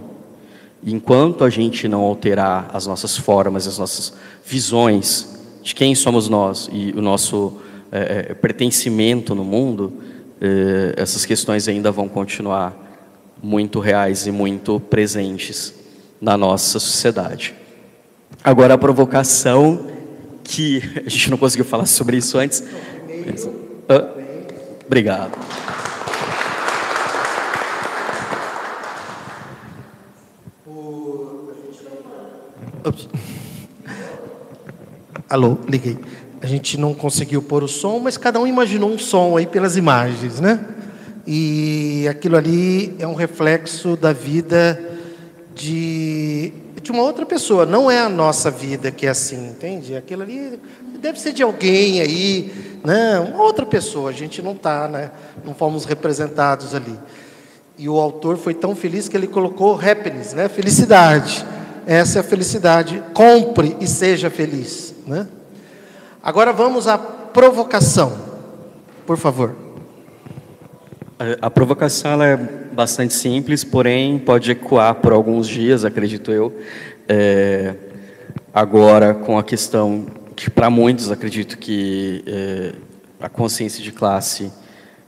Enquanto 0.86 1.42
a 1.42 1.50
gente 1.50 1.88
não 1.88 2.02
alterar 2.02 2.70
as 2.72 2.86
nossas 2.86 3.16
formas, 3.16 3.66
as 3.66 3.76
nossas 3.76 4.12
visões 4.44 5.36
de 5.64 5.74
quem 5.74 5.96
somos 5.96 6.28
nós 6.28 6.70
e 6.72 6.92
o 6.96 7.02
nosso 7.02 7.60
é, 7.90 8.26
é, 8.30 8.34
pertencimento 8.34 9.34
no 9.34 9.44
mundo, 9.44 9.94
é, 10.40 10.94
essas 10.96 11.26
questões 11.26 11.66
ainda 11.66 11.90
vão 11.90 12.08
continuar 12.08 12.85
muito 13.42 13.80
reais 13.80 14.26
e 14.26 14.30
muito 14.30 14.80
presentes 14.80 15.74
na 16.20 16.36
nossa 16.36 16.78
sociedade. 16.78 17.54
Agora, 18.42 18.74
a 18.74 18.78
provocação, 18.78 19.86
que 20.42 20.82
a 21.04 21.08
gente 21.08 21.30
não 21.30 21.38
conseguiu 21.38 21.64
falar 21.64 21.86
sobre 21.86 22.16
isso 22.16 22.38
antes. 22.38 22.62
Ah, 23.88 24.08
obrigado. 24.84 25.36
Alô, 35.28 35.58
liguei. 35.68 35.98
A 36.40 36.46
gente 36.46 36.78
não 36.78 36.94
conseguiu 36.94 37.42
pôr 37.42 37.64
o 37.64 37.68
som, 37.68 37.98
mas 37.98 38.16
cada 38.16 38.38
um 38.38 38.46
imaginou 38.46 38.90
um 38.90 38.98
som 38.98 39.36
aí 39.36 39.46
pelas 39.46 39.76
imagens, 39.76 40.38
né? 40.38 40.64
E 41.26 42.06
aquilo 42.08 42.36
ali 42.36 42.94
é 42.98 43.06
um 43.06 43.14
reflexo 43.14 43.96
da 43.96 44.12
vida 44.12 44.80
de, 45.54 46.52
de 46.80 46.92
uma 46.92 47.02
outra 47.02 47.26
pessoa, 47.26 47.66
não 47.66 47.90
é 47.90 47.98
a 47.98 48.08
nossa 48.08 48.50
vida 48.50 48.92
que 48.92 49.06
é 49.06 49.10
assim, 49.10 49.48
entende? 49.48 49.96
Aquilo 49.96 50.22
ali 50.22 50.60
deve 51.00 51.18
ser 51.18 51.32
de 51.32 51.42
alguém 51.42 52.00
aí, 52.00 52.78
né? 52.84 53.18
Uma 53.18 53.42
outra 53.42 53.66
pessoa, 53.66 54.10
a 54.10 54.12
gente 54.12 54.40
não 54.40 54.52
está, 54.52 54.86
né? 54.86 55.10
Não 55.44 55.54
fomos 55.54 55.84
representados 55.84 56.74
ali. 56.74 56.96
E 57.76 57.88
o 57.88 57.98
autor 57.98 58.36
foi 58.36 58.54
tão 58.54 58.76
feliz 58.76 59.08
que 59.08 59.16
ele 59.16 59.26
colocou 59.26 59.74
happiness, 59.74 60.32
né? 60.32 60.48
Felicidade. 60.48 61.44
Essa 61.86 62.18
é 62.18 62.20
a 62.20 62.24
felicidade. 62.24 63.02
Compre 63.12 63.76
e 63.80 63.86
seja 63.86 64.30
feliz. 64.30 64.94
Né? 65.06 65.26
Agora 66.22 66.52
vamos 66.52 66.88
à 66.88 66.96
provocação, 66.96 68.16
por 69.06 69.16
favor. 69.16 69.65
A, 71.18 71.48
provocação 71.48 72.22
é 72.22 72.36
bastante 72.36 73.14
simples, 73.14 73.64
porém 73.64 74.18
pode 74.18 74.50
ecoar 74.50 74.96
por 74.96 75.14
alguns 75.14 75.48
dias, 75.48 75.82
acredito 75.82 76.30
eu. 76.30 76.54
É, 77.08 77.74
agora, 78.52 79.14
com 79.14 79.38
a 79.38 79.42
questão 79.42 80.04
que, 80.34 80.50
para 80.50 80.68
muitos, 80.68 81.10
acredito 81.10 81.56
que 81.56 82.22
é, 82.26 82.72
a 83.18 83.30
consciência 83.30 83.82
de 83.82 83.92
classe 83.92 84.52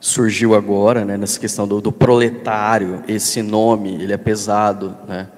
surgiu 0.00 0.54
agora, 0.54 1.04
né, 1.04 1.18
nessa 1.18 1.38
questão 1.38 1.68
do, 1.68 1.78
do, 1.78 1.92
proletário, 1.92 3.02
esse 3.06 3.42
nome, 3.42 4.02
ele 4.02 4.14
é 4.14 4.16
pesado, 4.16 4.96
né, 5.06 5.28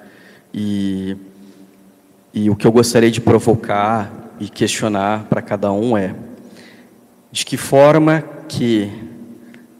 e, 0.53 1.17
e 2.33 2.49
o 2.49 2.55
que 2.55 2.65
eu 2.65 2.71
gostaria 2.71 3.11
de 3.11 3.19
provocar 3.19 4.31
e 4.39 4.47
questionar 4.47 5.25
para 5.25 5.41
cada 5.41 5.69
um 5.73 5.97
é: 5.97 6.15
de 7.29 7.45
que 7.45 7.57
forma 7.57 8.23
que 8.47 9.10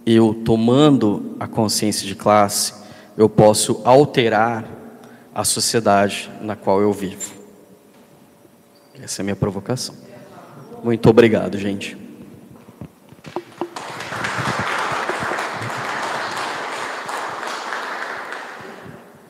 eu, 0.05 0.33
tomando 0.33 1.35
a 1.39 1.47
consciência 1.47 2.05
de 2.07 2.15
classe, 2.15 2.73
eu 3.17 3.29
posso 3.29 3.81
alterar 3.83 4.65
a 5.33 5.43
sociedade 5.43 6.31
na 6.41 6.55
qual 6.55 6.81
eu 6.81 6.91
vivo? 6.91 7.33
Essa 9.01 9.21
é 9.21 9.23
a 9.23 9.25
minha 9.25 9.35
provocação. 9.35 9.95
Muito 10.83 11.09
obrigado, 11.09 11.57
gente. 11.57 11.97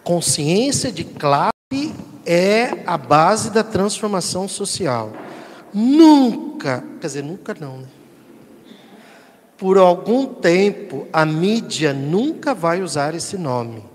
Consciência 0.03 0.91
de 0.91 1.03
classe 1.03 1.51
é 2.25 2.83
a 2.85 2.97
base 2.97 3.49
da 3.51 3.63
transformação 3.63 4.47
social. 4.47 5.13
Nunca, 5.73 6.83
quer 6.99 7.07
dizer, 7.07 7.23
nunca 7.23 7.55
não, 7.57 7.77
né? 7.77 7.87
Por 9.61 9.77
algum 9.77 10.25
tempo, 10.25 11.07
a 11.13 11.23
mídia 11.23 11.93
nunca 11.93 12.55
vai 12.55 12.81
usar 12.81 13.13
esse 13.13 13.37
nome, 13.37 13.85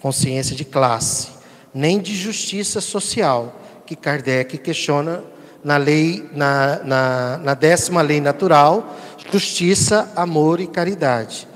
consciência 0.00 0.54
de 0.54 0.64
classe, 0.64 1.30
nem 1.74 1.98
de 1.98 2.14
justiça 2.14 2.80
social, 2.80 3.60
que 3.84 3.96
Kardec 3.96 4.56
questiona 4.58 5.24
na 5.64 5.76
lei, 5.76 6.30
na, 6.32 6.80
na, 6.84 7.38
na 7.38 7.54
décima 7.54 8.02
lei 8.02 8.20
natural, 8.20 8.96
justiça, 9.32 10.12
amor 10.14 10.60
e 10.60 10.68
caridade. 10.68 11.48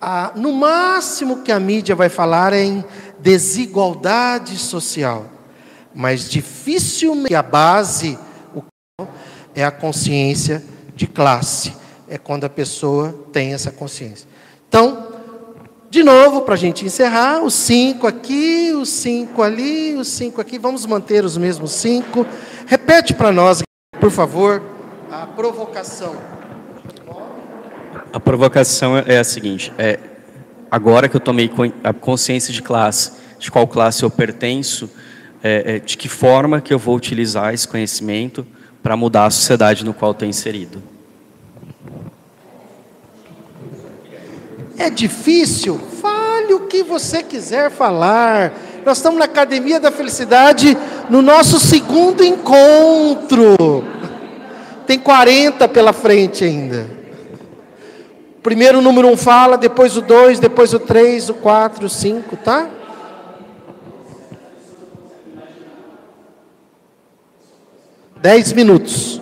Ah, 0.00 0.32
no 0.34 0.54
máximo 0.54 1.42
que 1.42 1.52
a 1.52 1.60
mídia 1.60 1.94
vai 1.94 2.08
falar 2.08 2.54
é 2.54 2.64
em 2.64 2.82
desigualdade 3.20 4.56
social 4.56 5.34
mas 5.94 6.28
dificilmente 6.28 7.34
a 7.34 7.42
base 7.42 8.18
é 9.54 9.64
a 9.64 9.70
consciência 9.70 10.62
de 10.96 11.06
classe. 11.06 11.83
É 12.08 12.18
quando 12.18 12.44
a 12.44 12.48
pessoa 12.50 13.14
tem 13.32 13.54
essa 13.54 13.70
consciência. 13.70 14.28
Então, 14.68 15.14
de 15.94 16.02
novo, 16.02 16.42
para 16.42 16.54
a 16.54 16.56
gente 16.56 16.84
encerrar, 16.84 17.42
os 17.44 17.54
cinco 17.54 18.06
aqui, 18.06 18.72
os 18.74 18.88
cinco 18.88 19.42
ali, 19.42 19.94
os 19.94 20.08
cinco 20.08 20.40
aqui. 20.40 20.58
Vamos 20.58 20.84
manter 20.86 21.24
os 21.24 21.36
mesmos 21.36 21.70
cinco. 21.70 22.26
Repete 22.66 23.14
para 23.14 23.30
nós, 23.30 23.62
por 24.00 24.10
favor, 24.10 24.60
a 25.08 25.24
provocação. 25.24 26.16
A 28.12 28.18
provocação 28.18 28.98
é 28.98 29.18
a 29.18 29.24
seguinte: 29.24 29.72
é 29.78 30.00
agora 30.68 31.08
que 31.08 31.16
eu 31.16 31.20
tomei 31.20 31.48
a 31.84 31.92
consciência 31.92 32.52
de 32.52 32.60
classe, 32.60 33.12
de 33.38 33.48
qual 33.48 33.68
classe 33.68 34.02
eu 34.02 34.10
pertenço, 34.10 34.90
é, 35.42 35.76
é, 35.76 35.78
de 35.78 35.96
que 35.96 36.08
forma 36.08 36.60
que 36.60 36.74
eu 36.74 36.78
vou 36.78 36.96
utilizar 36.96 37.54
esse 37.54 37.68
conhecimento 37.68 38.44
para 38.82 38.96
mudar 38.96 39.26
a 39.26 39.30
sociedade 39.30 39.84
no 39.84 39.94
qual 39.94 40.10
estou 40.10 40.26
inserido. 40.26 40.82
É 44.76 44.90
difícil? 44.90 45.78
Fale 46.00 46.54
o 46.54 46.66
que 46.66 46.82
você 46.82 47.22
quiser 47.22 47.70
falar. 47.70 48.52
Nós 48.84 48.98
estamos 48.98 49.18
na 49.18 49.24
Academia 49.24 49.80
da 49.80 49.90
Felicidade 49.90 50.76
no 51.08 51.22
nosso 51.22 51.58
segundo 51.58 52.24
encontro. 52.24 53.84
Tem 54.86 54.98
40 54.98 55.68
pela 55.68 55.92
frente 55.92 56.44
ainda. 56.44 56.86
Primeiro 58.42 58.78
o 58.78 58.82
número 58.82 59.08
1 59.08 59.12
um 59.12 59.16
fala, 59.16 59.56
depois 59.56 59.96
o 59.96 60.02
2, 60.02 60.38
depois 60.38 60.74
o 60.74 60.78
3, 60.78 61.30
o 61.30 61.34
4, 61.34 61.86
o 61.86 61.88
5, 61.88 62.36
tá? 62.36 62.68
Dez 68.20 68.52
minutos. 68.52 69.20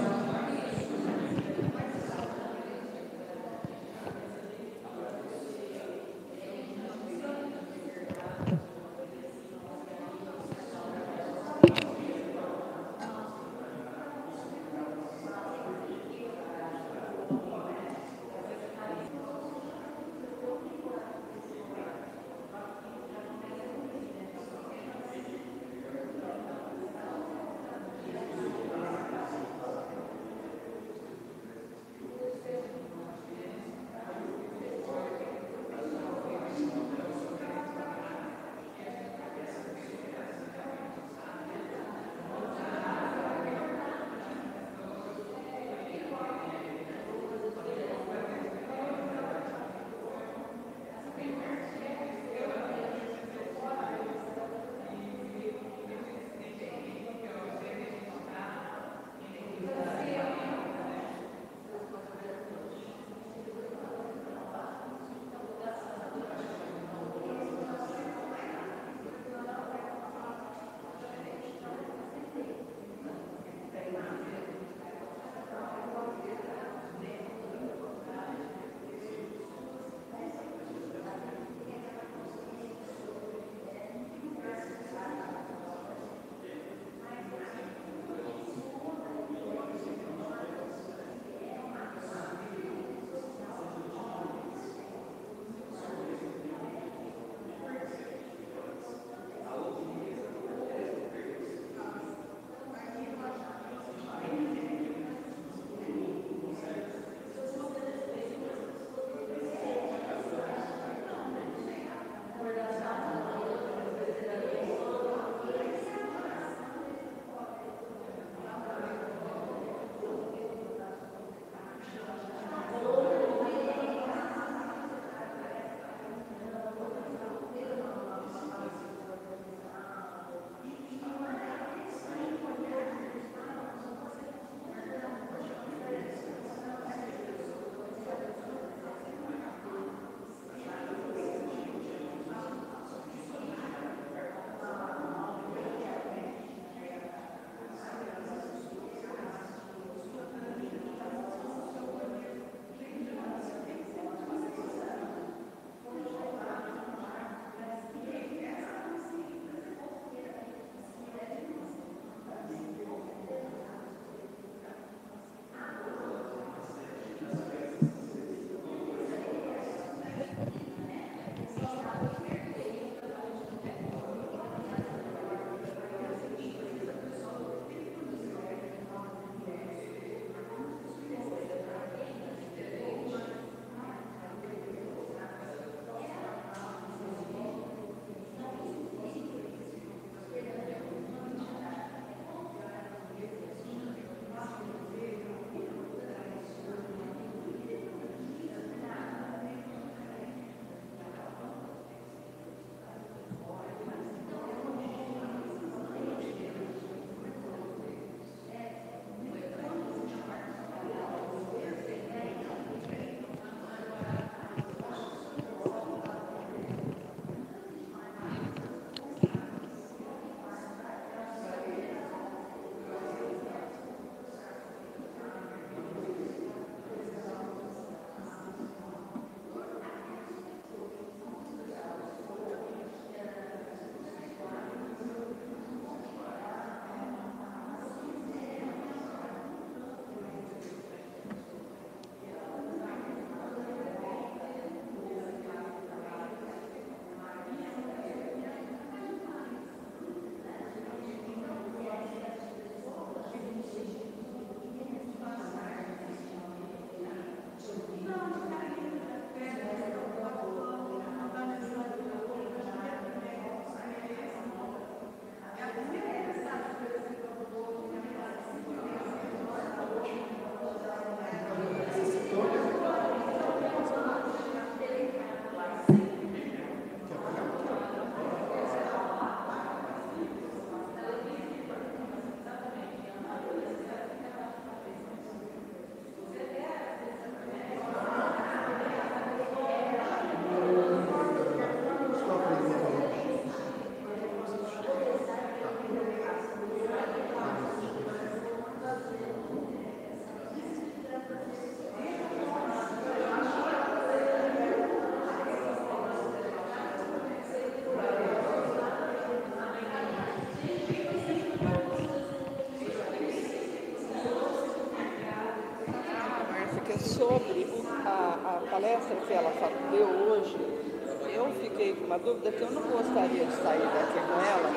Dúvida 322.25 322.53
que 322.53 322.63
eu 322.63 322.71
não 322.71 322.83
gostaria 322.83 323.45
de 323.45 323.53
sair 323.53 323.83
daqui 323.83 324.21
com 324.21 324.39
ela, 324.41 324.71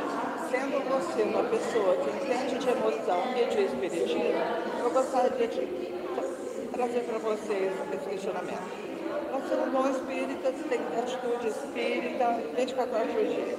sendo 0.49 0.81
você 0.89 1.21
uma 1.23 1.43
pessoa 1.43 1.95
que 1.97 2.09
entende 2.09 2.57
de 2.57 2.69
emoção 2.69 3.21
e 3.37 3.45
de 3.45 3.65
espiritismo, 3.65 4.23
eu 4.79 4.89
gostaria 4.91 5.47
de 5.47 5.93
trazer 6.71 7.01
para 7.01 7.19
vocês 7.19 7.71
esse 7.93 8.09
questionamento. 8.09 8.95
Para 9.29 9.41
ser 9.47 9.55
um 9.55 9.69
bom 9.71 9.87
espírita, 9.89 10.51
você 10.51 10.63
tem 10.63 10.79
atitude 10.97 11.47
espírita 11.47 12.41
24 12.57 12.95
horas 12.95 13.11
por 13.11 13.25
dia. 13.25 13.57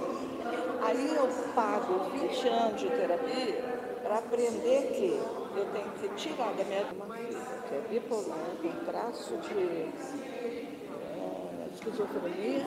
Aí 0.83 1.15
eu 1.15 1.29
pago 1.55 2.11
20 2.11 2.49
anos 2.49 2.81
de 2.81 2.89
terapia 2.89 3.65
para 4.03 4.19
aprender 4.19 4.93
que 4.95 5.21
eu 5.57 5.65
tenho 5.73 5.91
que 6.01 6.09
tirar 6.17 6.53
da 6.55 6.65
minha 6.65 6.85
que 6.85 7.75
é 7.75 7.81
bipolar, 7.89 8.39
com 8.61 8.85
traço 8.85 9.37
de 9.39 9.59
é, 9.59 9.89
esquizofrenia. 11.73 12.67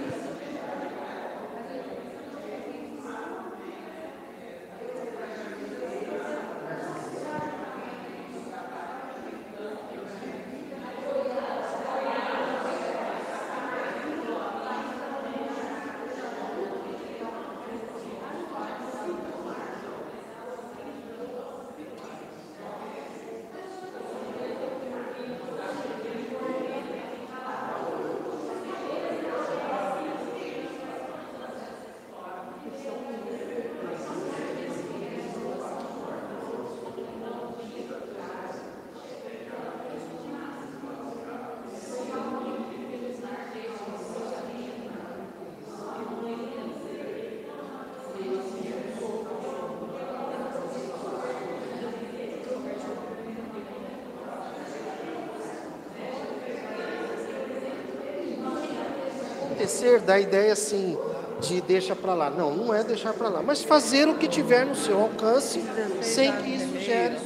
acontecer 59.71 60.01
da 60.01 60.19
ideia 60.19 60.51
assim 60.53 60.97
de 61.39 61.61
deixa 61.61 61.95
para 61.95 62.13
lá. 62.13 62.29
Não, 62.29 62.53
não 62.53 62.73
é 62.73 62.83
deixar 62.83 63.13
para 63.13 63.29
lá, 63.29 63.41
mas 63.41 63.63
fazer 63.63 64.07
o 64.07 64.15
que 64.15 64.27
tiver 64.27 64.65
no 64.65 64.75
seu 64.75 64.99
alcance 64.99 65.61
sem 66.01 66.31
que 66.37 66.55
isso 66.55 66.79
gere 66.79 67.17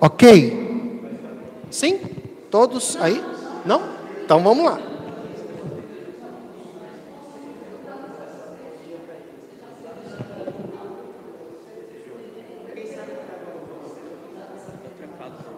Ok? 0.00 0.57
Todos 2.58 2.96
aí? 2.96 3.24
Não? 3.64 3.80
Então 4.24 4.42
vamos 4.42 4.64
lá. 4.64 4.80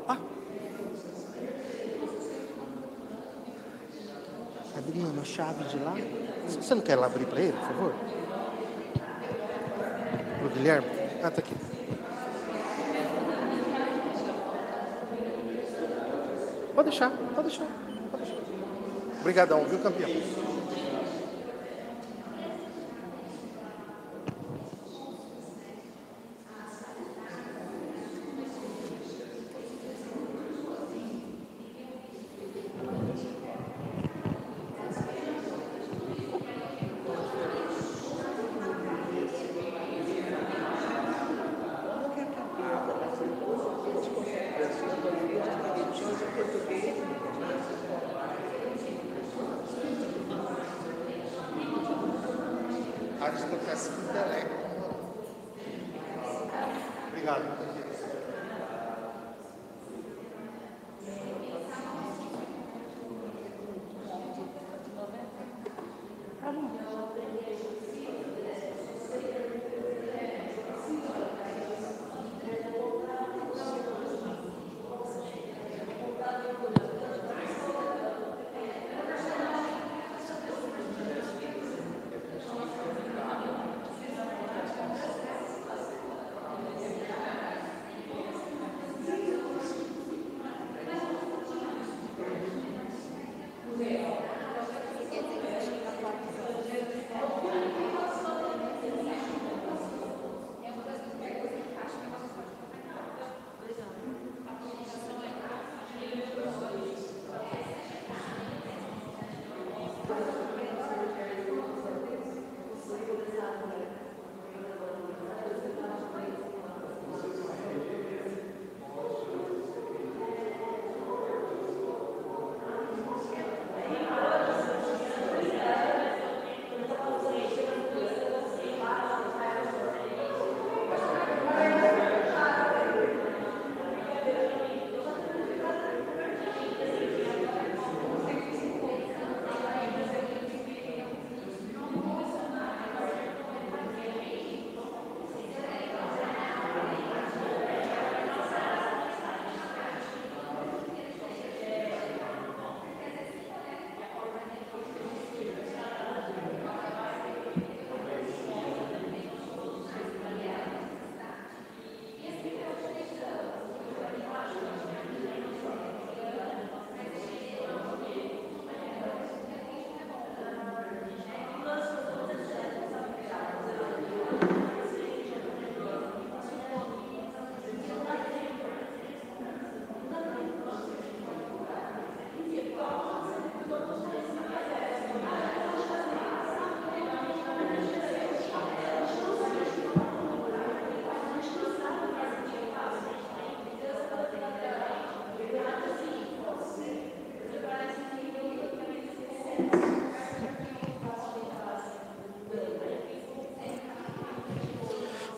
Ah. 0.06 0.18
Adriano, 4.76 5.22
a 5.22 5.24
chave 5.24 5.64
de 5.64 5.78
lá. 5.78 5.94
Você 6.46 6.74
não 6.74 6.82
quer 6.82 6.96
lá 6.96 7.06
abrir 7.06 7.24
para 7.24 7.40
ele, 7.40 7.54
por 7.54 7.66
favor? 7.66 7.94
Para 10.36 10.46
o 10.46 10.50
Guilherme? 10.50 10.86
Ah, 11.22 11.30
tá 11.30 11.40
aqui. 11.40 11.54
Pode 17.34 17.39
deixar. 17.50 17.66
Obrigadão, 19.20 19.64
viu, 19.64 19.78
campeão? 19.80 20.10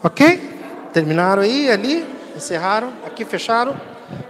Ok? 0.02 0.50
Terminaram 0.92 1.42
aí, 1.42 1.70
ali? 1.70 2.04
Encerraram? 2.36 2.92
Aqui 3.06 3.24
fecharam? 3.24 3.76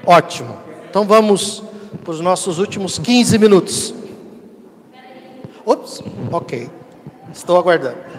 Ótimo. 0.06 0.58
Então 0.88 1.04
vamos 1.04 1.62
para 2.04 2.12
os 2.12 2.20
nossos 2.20 2.58
últimos 2.58 2.98
15 2.98 3.38
minutos. 3.38 3.94
Ops, 5.64 6.02
ok. 6.30 6.68
Estou 7.32 7.56
aguardando. 7.56 8.11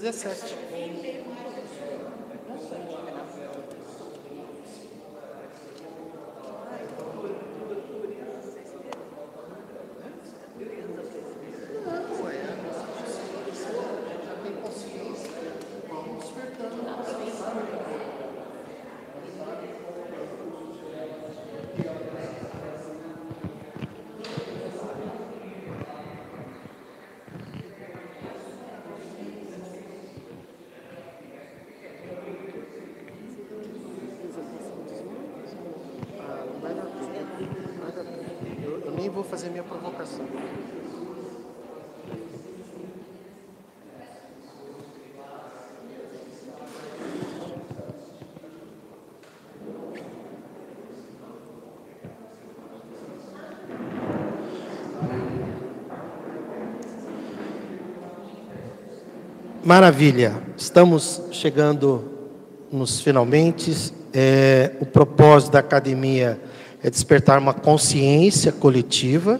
17. 0.00 0.54
Eu, 38.62 38.80
eu 38.80 38.90
nem 38.92 39.08
vou 39.08 39.24
fazer 39.24 39.50
minha 39.50 39.62
provocação. 39.62 40.26
Maravilha, 59.68 60.42
estamos 60.56 61.20
chegando 61.30 62.02
nos 62.72 63.02
finalmente. 63.02 63.92
É, 64.14 64.72
o 64.80 64.86
propósito 64.86 65.52
da 65.52 65.58
academia 65.58 66.40
é 66.82 66.88
despertar 66.88 67.38
uma 67.38 67.52
consciência 67.52 68.50
coletiva 68.50 69.38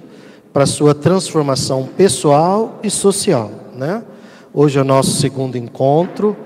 para 0.52 0.66
sua 0.66 0.94
transformação 0.94 1.88
pessoal 1.96 2.78
e 2.82 2.90
social, 2.90 3.50
né? 3.74 4.04
Hoje 4.52 4.78
é 4.78 4.82
o 4.82 4.84
nosso 4.84 5.12
segundo 5.12 5.56
encontro 5.56 6.36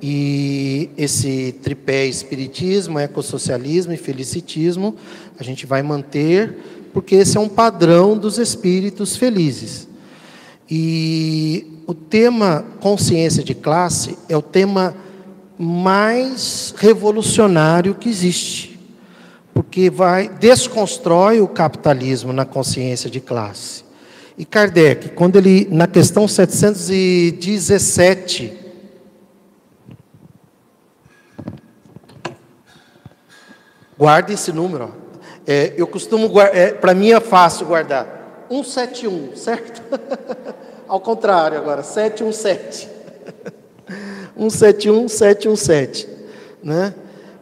e 0.00 0.90
esse 0.96 1.56
tripé 1.60 2.06
espiritismo, 2.06 3.00
ecossocialismo 3.00 3.92
e 3.92 3.96
felicitismo 3.96 4.94
a 5.36 5.42
gente 5.42 5.66
vai 5.66 5.82
manter 5.82 6.56
porque 6.92 7.16
esse 7.16 7.36
é 7.36 7.40
um 7.40 7.48
padrão 7.48 8.16
dos 8.16 8.38
espíritos 8.38 9.16
felizes. 9.16 9.88
E 10.70 11.73
o 11.86 11.94
tema 11.94 12.64
consciência 12.80 13.42
de 13.42 13.54
classe 13.54 14.16
é 14.28 14.36
o 14.36 14.42
tema 14.42 14.94
mais 15.58 16.72
revolucionário 16.76 17.94
que 17.94 18.08
existe, 18.08 18.78
porque 19.52 19.90
vai 19.90 20.28
desconstrói 20.28 21.40
o 21.40 21.48
capitalismo 21.48 22.32
na 22.32 22.44
consciência 22.44 23.10
de 23.10 23.20
classe. 23.20 23.82
E 24.36 24.44
Kardec, 24.44 25.10
quando 25.10 25.36
ele 25.36 25.68
na 25.70 25.86
questão 25.86 26.26
717 26.26 28.64
Guarde 33.96 34.32
esse 34.32 34.52
número. 34.52 34.92
É, 35.46 35.72
eu 35.76 35.86
costumo 35.86 36.28
guardar, 36.28 36.56
é, 36.56 36.72
para 36.72 36.94
mim 36.94 37.12
é 37.12 37.20
fácil 37.20 37.66
guardar. 37.66 38.46
171, 38.50 39.36
certo? 39.36 39.82
Ao 40.94 41.00
contrário 41.00 41.58
agora, 41.58 41.82
717. 41.82 42.88
171, 44.38 45.08
717. 45.08 46.08
Né? 46.62 46.94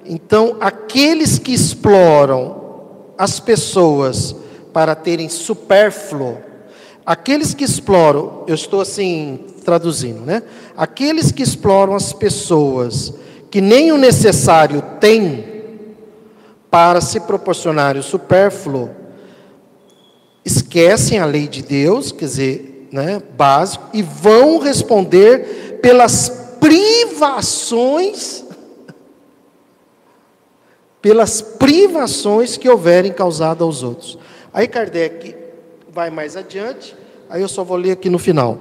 Então, 0.07 0.57
aqueles 0.59 1.39
que 1.39 1.53
exploram 1.53 3.13
as 3.19 3.39
pessoas 3.39 4.35
para 4.73 4.95
terem 4.95 5.29
supérfluo, 5.29 6.39
aqueles 7.05 7.53
que 7.53 7.63
exploram, 7.63 8.43
eu 8.47 8.55
estou 8.55 8.81
assim, 8.81 9.45
traduzindo, 9.63 10.23
né? 10.23 10.43
Aqueles 10.75 11.31
que 11.31 11.43
exploram 11.43 11.95
as 11.95 12.11
pessoas 12.11 13.13
que 13.51 13.61
nem 13.61 13.93
o 13.93 13.99
necessário 13.99 14.83
têm 14.99 15.45
para 16.71 17.03
se 17.03 17.21
proporcionar 17.21 17.99
o 17.99 18.03
supérfluo, 18.03 18.89
esquecem 20.43 21.19
a 21.19 21.27
lei 21.27 21.47
de 21.47 21.61
Deus, 21.61 22.13
quer 22.13 22.25
dizer, 22.25 22.72
né, 22.93 23.23
básico, 23.37 23.89
e 23.93 24.03
vão 24.03 24.59
responder 24.59 25.79
pelas 25.83 26.29
privações 26.61 28.43
pelas 31.03 31.43
privações 31.43 32.57
que 32.57 32.69
houverem 32.69 33.13
causado 33.13 33.65
aos 33.65 33.83
outros. 33.83 34.17
Aí 34.55 34.69
Kardec 34.69 35.35
vai 35.91 36.11
mais 36.11 36.37
adiante, 36.37 36.95
aí 37.29 37.43
eu 37.43 37.49
só 37.49 37.65
vou 37.65 37.77
ler 37.77 37.91
aqui 37.91 38.09
no 38.09 38.21
final. 38.21 38.57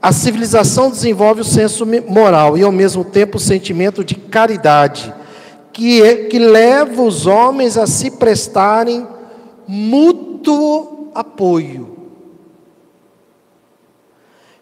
A 0.00 0.12
civilização 0.12 0.88
desenvolve 0.90 1.40
o 1.40 1.44
senso 1.44 1.84
moral 2.06 2.56
e 2.56 2.62
ao 2.62 2.70
mesmo 2.70 3.04
tempo 3.04 3.38
o 3.38 3.40
sentimento 3.40 4.04
de 4.04 4.14
caridade, 4.14 5.12
que, 5.72 6.00
é, 6.02 6.26
que 6.26 6.38
leva 6.38 7.02
os 7.02 7.26
homens 7.26 7.76
a 7.76 7.86
se 7.86 8.12
prestarem 8.12 9.06
mútuo 9.66 11.10
apoio. 11.14 11.95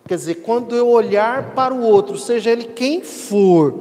Quer 0.06 0.16
dizer, 0.16 0.34
quando 0.36 0.76
eu 0.76 0.88
olhar 0.88 1.54
para 1.54 1.72
o 1.72 1.82
outro, 1.82 2.18
seja 2.18 2.50
ele 2.50 2.64
quem 2.64 3.02
for, 3.02 3.74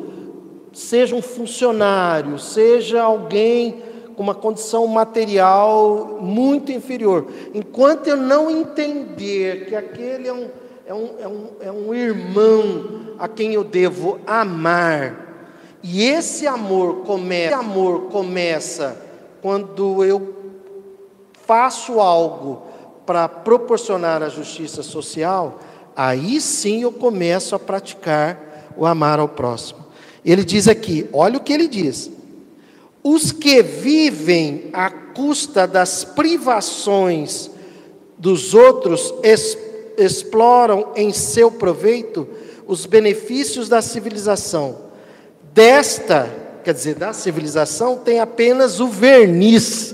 seja 0.71 1.15
um 1.15 1.21
funcionário, 1.21 2.39
seja 2.39 3.03
alguém 3.03 3.83
com 4.15 4.23
uma 4.23 4.35
condição 4.35 4.87
material 4.87 6.19
muito 6.21 6.71
inferior, 6.71 7.27
enquanto 7.53 8.07
eu 8.07 8.15
não 8.15 8.49
entender 8.49 9.65
que 9.65 9.75
aquele 9.75 10.27
é 10.27 10.33
um, 10.33 10.47
é 10.85 10.93
um, 10.93 11.09
é 11.19 11.27
um, 11.27 11.47
é 11.61 11.71
um 11.71 11.93
irmão 11.93 13.15
a 13.19 13.27
quem 13.27 13.53
eu 13.53 13.63
devo 13.63 14.19
amar, 14.25 15.49
e 15.83 16.05
esse 16.05 16.47
amor 16.47 16.97
começa, 16.97 17.47
esse 17.47 17.53
amor 17.53 18.01
começa 18.03 18.97
quando 19.41 20.05
eu 20.05 20.33
faço 21.45 21.99
algo 21.99 22.61
para 23.05 23.27
proporcionar 23.27 24.23
a 24.23 24.29
justiça 24.29 24.81
social, 24.81 25.59
aí 25.95 26.39
sim 26.39 26.83
eu 26.83 26.91
começo 26.91 27.55
a 27.55 27.59
praticar 27.59 28.73
o 28.75 28.85
amar 28.85 29.19
ao 29.19 29.27
próximo. 29.27 29.83
Ele 30.25 30.43
diz 30.43 30.67
aqui, 30.67 31.07
olha 31.11 31.37
o 31.37 31.41
que 31.41 31.53
ele 31.53 31.67
diz: 31.67 32.09
os 33.03 33.31
que 33.31 33.61
vivem 33.61 34.69
à 34.71 34.89
custa 34.89 35.67
das 35.67 36.03
privações 36.03 37.51
dos 38.17 38.53
outros 38.53 39.13
exploram 39.97 40.93
em 40.95 41.11
seu 41.11 41.51
proveito 41.51 42.27
os 42.65 42.85
benefícios 42.85 43.67
da 43.67 43.81
civilização. 43.81 44.77
Desta, 45.53 46.33
quer 46.63 46.73
dizer, 46.73 46.95
da 46.95 47.11
civilização, 47.11 47.97
tem 47.97 48.19
apenas 48.19 48.79
o 48.79 48.87
verniz. 48.87 49.93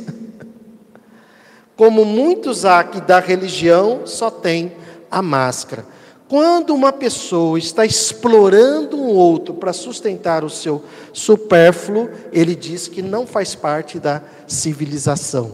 Como 1.75 2.05
muitos 2.05 2.65
há 2.65 2.83
que 2.83 3.01
da 3.01 3.19
religião 3.19 4.01
só 4.05 4.29
tem 4.29 4.71
a 5.09 5.21
máscara. 5.21 5.85
Quando 6.29 6.75
uma 6.75 6.93
pessoa 6.93 7.57
está 7.57 7.83
explorando 7.83 8.95
um 8.95 9.07
outro 9.07 9.55
para 9.55 9.73
sustentar 9.73 10.43
o 10.43 10.49
seu 10.49 10.83
supérfluo, 11.11 12.07
ele 12.31 12.53
diz 12.53 12.87
que 12.87 13.01
não 13.01 13.25
faz 13.25 13.55
parte 13.55 13.99
da 13.99 14.21
civilização. 14.47 15.51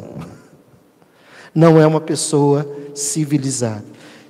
Não 1.56 1.80
é 1.80 1.88
uma 1.88 2.02
pessoa 2.02 2.70
civilizada. 2.94 3.86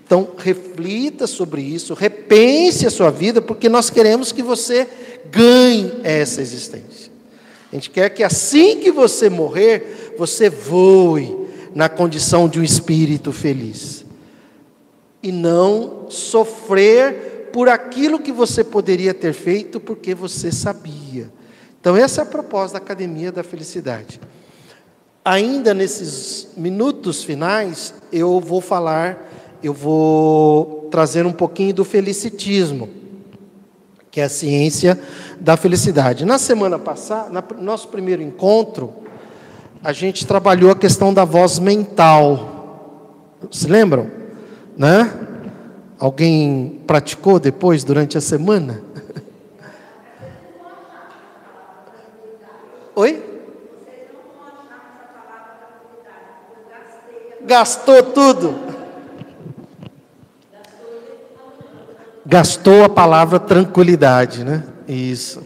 Então, 0.06 0.30
reflita 0.38 1.26
sobre 1.26 1.64
isso, 1.64 1.96
repense 1.96 2.86
a 2.86 2.92
sua 2.92 3.10
vida, 3.10 3.42
porque 3.42 3.68
nós 3.68 3.90
queremos 3.90 4.32
que 4.32 4.44
você 4.44 4.88
ganhe 5.32 6.00
essa 6.04 6.44
existência. 6.44 7.12
A 7.72 7.76
gente 7.76 7.90
quer 7.90 8.10
que 8.10 8.24
assim 8.24 8.80
que 8.80 8.92
você 8.92 9.32
morrer, 9.32 10.14
você 10.16 10.48
voe 10.48 11.36
na 11.74 11.90
condição 11.90 12.48
de 12.48 12.60
um 12.60 12.64
espírito 12.64 13.32
feliz 13.32 14.05
e 15.26 15.32
não 15.32 16.06
sofrer 16.08 17.50
por 17.52 17.68
aquilo 17.68 18.20
que 18.20 18.32
você 18.32 18.64
poderia 18.64 19.12
ter 19.12 19.34
feito 19.34 19.80
porque 19.80 20.14
você 20.14 20.52
sabia. 20.52 21.32
Então, 21.82 21.98
essa 21.98 22.22
é 22.22 22.24
a 22.24 22.28
proposta 22.28 22.78
da 22.78 22.86
Academia 22.86 23.32
da 23.32 23.44
Felicidade. 23.44 24.22
Ainda 25.24 25.74
nesses 25.74 26.50
minutos 26.56 27.24
finais, 27.24 27.96
eu 28.14 28.40
vou 28.40 28.62
falar, 28.62 29.28
eu 29.64 29.74
vou 29.74 30.90
trazer 30.92 31.26
um 31.26 31.32
pouquinho 31.32 31.74
do 31.74 31.84
felicitismo, 31.84 32.88
que 34.12 34.22
é 34.22 34.26
a 34.26 34.30
ciência 34.30 35.00
da 35.40 35.58
felicidade. 35.58 36.24
Na 36.24 36.38
semana 36.38 36.78
passada, 36.78 37.44
no 37.58 37.64
nosso 37.64 37.88
primeiro 37.88 38.22
encontro, 38.22 38.94
a 39.84 39.92
gente 39.92 40.28
trabalhou 40.28 40.70
a 40.70 40.76
questão 40.76 41.12
da 41.12 41.26
voz 41.26 41.58
mental. 41.58 43.40
Se 43.50 43.68
lembram? 43.68 44.25
Né? 44.78 45.12
Alguém 45.98 46.82
praticou 46.86 47.40
depois, 47.40 47.84
durante 47.84 48.18
a 48.18 48.22
semana? 48.22 48.84
Oi? 52.96 53.24
Gastou 57.42 58.04
tudo. 58.04 58.56
Gastou 62.26 62.84
a 62.84 62.90
palavra 62.90 63.40
tranquilidade, 63.40 64.44
né? 64.44 64.64
Isso. 64.88 65.44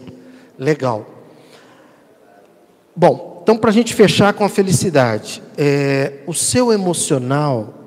Legal. 0.58 1.06
Bom, 2.96 3.40
então 3.42 3.56
para 3.56 3.70
a 3.70 3.72
gente 3.72 3.94
fechar 3.94 4.32
com 4.32 4.44
a 4.44 4.48
felicidade, 4.48 5.42
é, 5.56 6.20
o 6.26 6.32
seu 6.32 6.72
emocional 6.72 7.79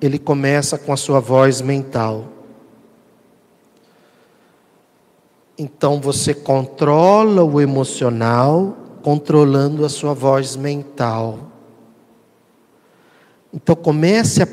ele 0.00 0.18
começa 0.18 0.78
com 0.78 0.92
a 0.92 0.96
sua 0.96 1.20
voz 1.20 1.60
mental. 1.60 2.24
Então 5.58 6.00
você 6.00 6.32
controla 6.32 7.44
o 7.44 7.60
emocional, 7.60 8.76
controlando 9.02 9.84
a 9.84 9.88
sua 9.88 10.14
voz 10.14 10.56
mental. 10.56 11.38
Então 13.52 13.76
comece 13.76 14.42
a 14.42 14.48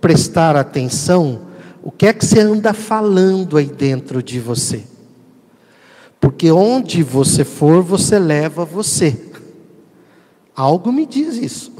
prestar 0.00 0.56
atenção 0.56 1.42
o 1.82 1.92
que 1.92 2.06
é 2.06 2.12
que 2.12 2.26
você 2.26 2.40
anda 2.40 2.74
falando 2.74 3.56
aí 3.56 3.66
dentro 3.66 4.20
de 4.20 4.40
você. 4.40 4.84
Porque 6.18 6.50
onde 6.50 7.04
você 7.04 7.44
for, 7.44 7.82
você 7.82 8.18
leva 8.18 8.64
você. 8.64 9.30
Algo 10.56 10.90
me 10.90 11.06
diz 11.06 11.36
isso. 11.36 11.75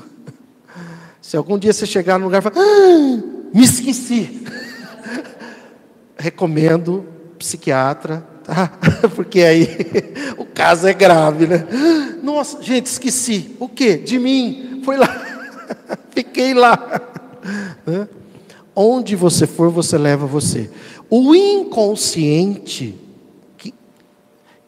Se 1.26 1.36
algum 1.36 1.58
dia 1.58 1.72
você 1.72 1.84
chegar 1.84 2.20
no 2.20 2.26
lugar 2.26 2.38
e 2.38 2.42
falar, 2.42 2.54
ah, 2.56 3.48
me 3.52 3.64
esqueci. 3.64 4.44
Recomendo 6.16 7.04
psiquiatra, 7.36 8.24
tá? 8.44 8.70
Porque 9.16 9.40
aí 9.40 9.68
o 10.38 10.44
caso 10.44 10.86
é 10.86 10.94
grave, 10.94 11.48
né? 11.48 11.66
Nossa, 12.22 12.62
gente, 12.62 12.86
esqueci. 12.86 13.56
O 13.58 13.68
quê? 13.68 13.96
De 13.96 14.20
mim. 14.20 14.82
Foi 14.84 14.96
lá. 14.96 15.08
Fiquei 16.14 16.54
lá. 16.54 16.78
Onde 18.72 19.16
você 19.16 19.48
for, 19.48 19.68
você 19.68 19.98
leva 19.98 20.26
você. 20.26 20.70
O 21.10 21.34
inconsciente, 21.34 22.94
que, 23.58 23.74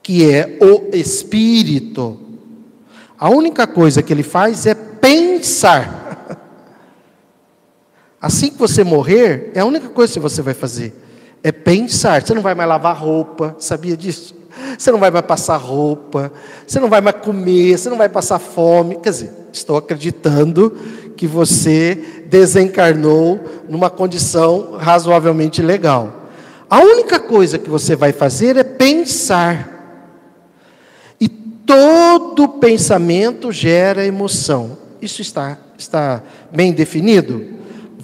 que 0.03 0.29
é 0.29 0.59
o 0.61 0.93
espírito, 0.93 2.21
a 3.17 3.31
única 3.31 3.65
coisa 3.65 4.03
que 4.03 4.13
ele 4.13 4.25
faz 4.25 4.67
é 4.67 4.75
pensar. 4.75 6.08
Assim 8.21 8.51
que 8.51 8.59
você 8.59 8.83
morrer, 8.83 9.53
é 9.55 9.61
a 9.61 9.65
única 9.65 9.89
coisa 9.89 10.13
que 10.13 10.19
você 10.19 10.43
vai 10.43 10.55
fazer 10.55 10.95
é 11.43 11.53
pensar. 11.53 12.23
Você 12.23 12.35
não 12.35 12.43
vai 12.43 12.55
mais 12.55 12.69
lavar 12.69 12.97
roupa, 12.97 13.57
sabia 13.59 13.97
disso? 13.97 14.35
Você 14.77 14.91
não 14.91 14.99
vai 14.99 15.11
mais 15.11 15.25
passar 15.25 15.57
roupa, 15.57 16.33
você 16.67 16.81
não 16.81 16.89
vai 16.89 17.01
mais 17.01 17.17
comer, 17.17 17.79
você 17.79 17.89
não 17.89 17.97
vai 17.97 18.09
passar 18.09 18.39
fome. 18.39 18.97
Quer 18.97 19.11
dizer, 19.11 19.31
estou 19.53 19.77
acreditando 19.77 20.77
que 21.17 21.27
você 21.27 22.25
desencarnou 22.27 23.41
numa 23.69 23.91
condição 23.91 24.77
razoavelmente 24.79 25.63
legal. 25.63 26.31
A 26.69 26.81
única 26.81 27.19
coisa 27.19 27.59
que 27.59 27.71
você 27.71 27.97
vai 27.97 28.13
fazer 28.13 28.57
é 28.57 28.65
pensar. 28.65 29.77
E 31.21 31.29
todo 31.29 32.49
pensamento 32.49 33.51
gera 33.53 34.05
emoção. 34.05 34.77
Isso 35.01 35.23
está, 35.23 35.57
está 35.79 36.23
bem 36.53 36.73
definido? 36.73 37.59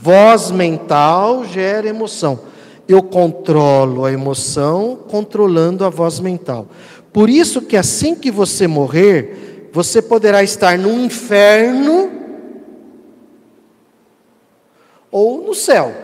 Voz 0.05 0.51
mental 0.51 1.47
gera 1.47 1.89
emoção. 1.89 2.39
Eu 2.87 3.03
controlo 3.03 4.05
a 4.05 4.13
emoção 4.13 4.99
controlando 5.09 5.83
a 5.83 5.89
voz 5.89 6.21
mental. 6.21 6.67
Por 7.11 7.31
isso 7.31 7.63
que 7.63 7.75
assim 7.75 8.15
que 8.15 8.31
você 8.31 8.67
morrer, 8.67 9.71
você 9.73 10.03
poderá 10.03 10.43
estar 10.43 10.77
no 10.77 10.93
inferno 10.93 12.11
ou 15.11 15.43
no 15.43 15.55
céu. 15.55 15.95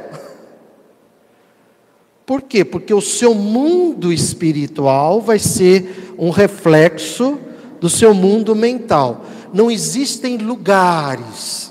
Por 2.25 2.41
quê? 2.41 2.65
Porque 2.65 2.95
o 2.95 3.03
seu 3.03 3.35
mundo 3.35 4.11
espiritual 4.11 5.21
vai 5.21 5.39
ser 5.39 6.15
um 6.19 6.31
reflexo 6.31 7.39
do 7.79 7.91
seu 7.91 8.15
mundo 8.15 8.57
mental. 8.57 9.27
Não 9.53 9.71
existem 9.71 10.39
lugares. 10.39 11.70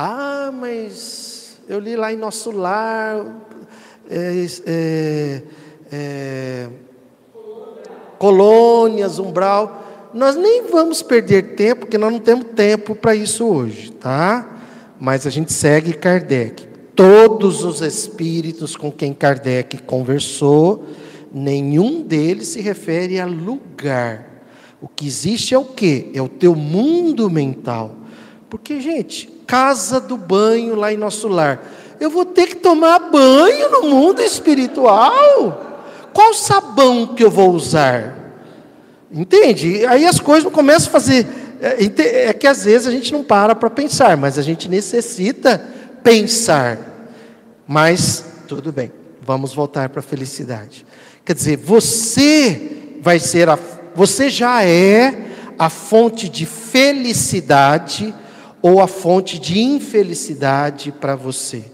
Ah, 0.00 0.52
mas 0.54 1.58
eu 1.68 1.80
li 1.80 1.96
lá 1.96 2.12
em 2.12 2.16
nosso 2.16 2.52
lar. 2.52 3.26
É, 4.08 4.46
é, 4.64 5.42
é, 5.90 6.68
colônias, 8.16 9.18
umbral. 9.18 10.10
Nós 10.14 10.36
nem 10.36 10.68
vamos 10.68 11.02
perder 11.02 11.56
tempo, 11.56 11.80
porque 11.80 11.98
nós 11.98 12.12
não 12.12 12.20
temos 12.20 12.46
tempo 12.54 12.94
para 12.94 13.16
isso 13.16 13.44
hoje, 13.44 13.90
tá? 13.90 14.60
Mas 15.00 15.26
a 15.26 15.30
gente 15.30 15.52
segue 15.52 15.92
Kardec. 15.92 16.68
Todos 16.94 17.64
os 17.64 17.80
espíritos 17.80 18.76
com 18.76 18.92
quem 18.92 19.12
Kardec 19.12 19.82
conversou, 19.82 20.86
nenhum 21.32 22.02
deles 22.02 22.46
se 22.46 22.60
refere 22.60 23.18
a 23.18 23.26
lugar. 23.26 24.44
O 24.80 24.86
que 24.86 25.08
existe 25.08 25.56
é 25.56 25.58
o 25.58 25.64
quê? 25.64 26.08
É 26.14 26.22
o 26.22 26.28
teu 26.28 26.54
mundo 26.54 27.28
mental. 27.28 27.96
Porque, 28.50 28.80
gente, 28.80 29.26
casa 29.46 30.00
do 30.00 30.16
banho 30.16 30.74
lá 30.74 30.92
em 30.92 30.96
nosso 30.96 31.28
lar. 31.28 31.60
Eu 32.00 32.10
vou 32.10 32.24
ter 32.24 32.48
que 32.48 32.56
tomar 32.56 32.98
banho 33.10 33.70
no 33.70 33.82
mundo 33.90 34.22
espiritual? 34.22 35.66
Qual 36.12 36.32
sabão 36.34 37.14
que 37.14 37.24
eu 37.24 37.30
vou 37.30 37.52
usar? 37.52 38.16
Entende? 39.10 39.84
Aí 39.86 40.06
as 40.06 40.20
coisas 40.20 40.50
começam 40.52 40.88
a 40.88 40.92
fazer. 40.92 41.26
É, 41.60 42.28
é 42.28 42.32
que 42.32 42.46
às 42.46 42.64
vezes 42.64 42.86
a 42.86 42.90
gente 42.90 43.12
não 43.12 43.24
para 43.24 43.54
para 43.54 43.68
pensar, 43.68 44.16
mas 44.16 44.38
a 44.38 44.42
gente 44.42 44.68
necessita 44.68 45.62
pensar. 46.02 46.78
Mas 47.66 48.24
tudo 48.46 48.72
bem, 48.72 48.92
vamos 49.20 49.52
voltar 49.52 49.88
para 49.88 50.00
a 50.00 50.02
felicidade. 50.02 50.86
Quer 51.24 51.34
dizer, 51.34 51.56
você 51.56 52.96
vai 53.02 53.18
ser 53.18 53.48
a, 53.48 53.58
você 53.94 54.30
já 54.30 54.64
é 54.64 55.26
a 55.58 55.68
fonte 55.68 56.28
de 56.28 56.46
felicidade 56.46 58.14
ou 58.60 58.80
a 58.80 58.86
fonte 58.86 59.38
de 59.38 59.60
infelicidade 59.60 60.92
para 60.92 61.14
você. 61.14 61.64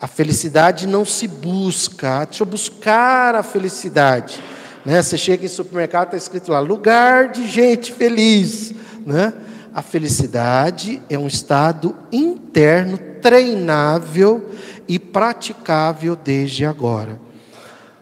A 0.00 0.06
felicidade 0.06 0.86
não 0.86 1.04
se 1.04 1.26
busca, 1.26 2.24
deixa 2.24 2.42
eu 2.42 2.46
buscar 2.46 3.34
a 3.34 3.42
felicidade. 3.42 4.42
Né? 4.84 5.02
Você 5.02 5.16
chega 5.16 5.44
em 5.44 5.48
supermercado, 5.48 6.08
está 6.08 6.16
escrito 6.16 6.52
lá, 6.52 6.60
lugar 6.60 7.28
de 7.28 7.48
gente 7.48 7.92
feliz. 7.92 8.74
Né? 9.04 9.32
A 9.74 9.82
felicidade 9.82 11.02
é 11.08 11.18
um 11.18 11.26
estado 11.26 11.96
interno, 12.12 12.98
treinável 13.20 14.50
e 14.86 14.98
praticável 14.98 16.14
desde 16.14 16.64
agora. 16.64 17.18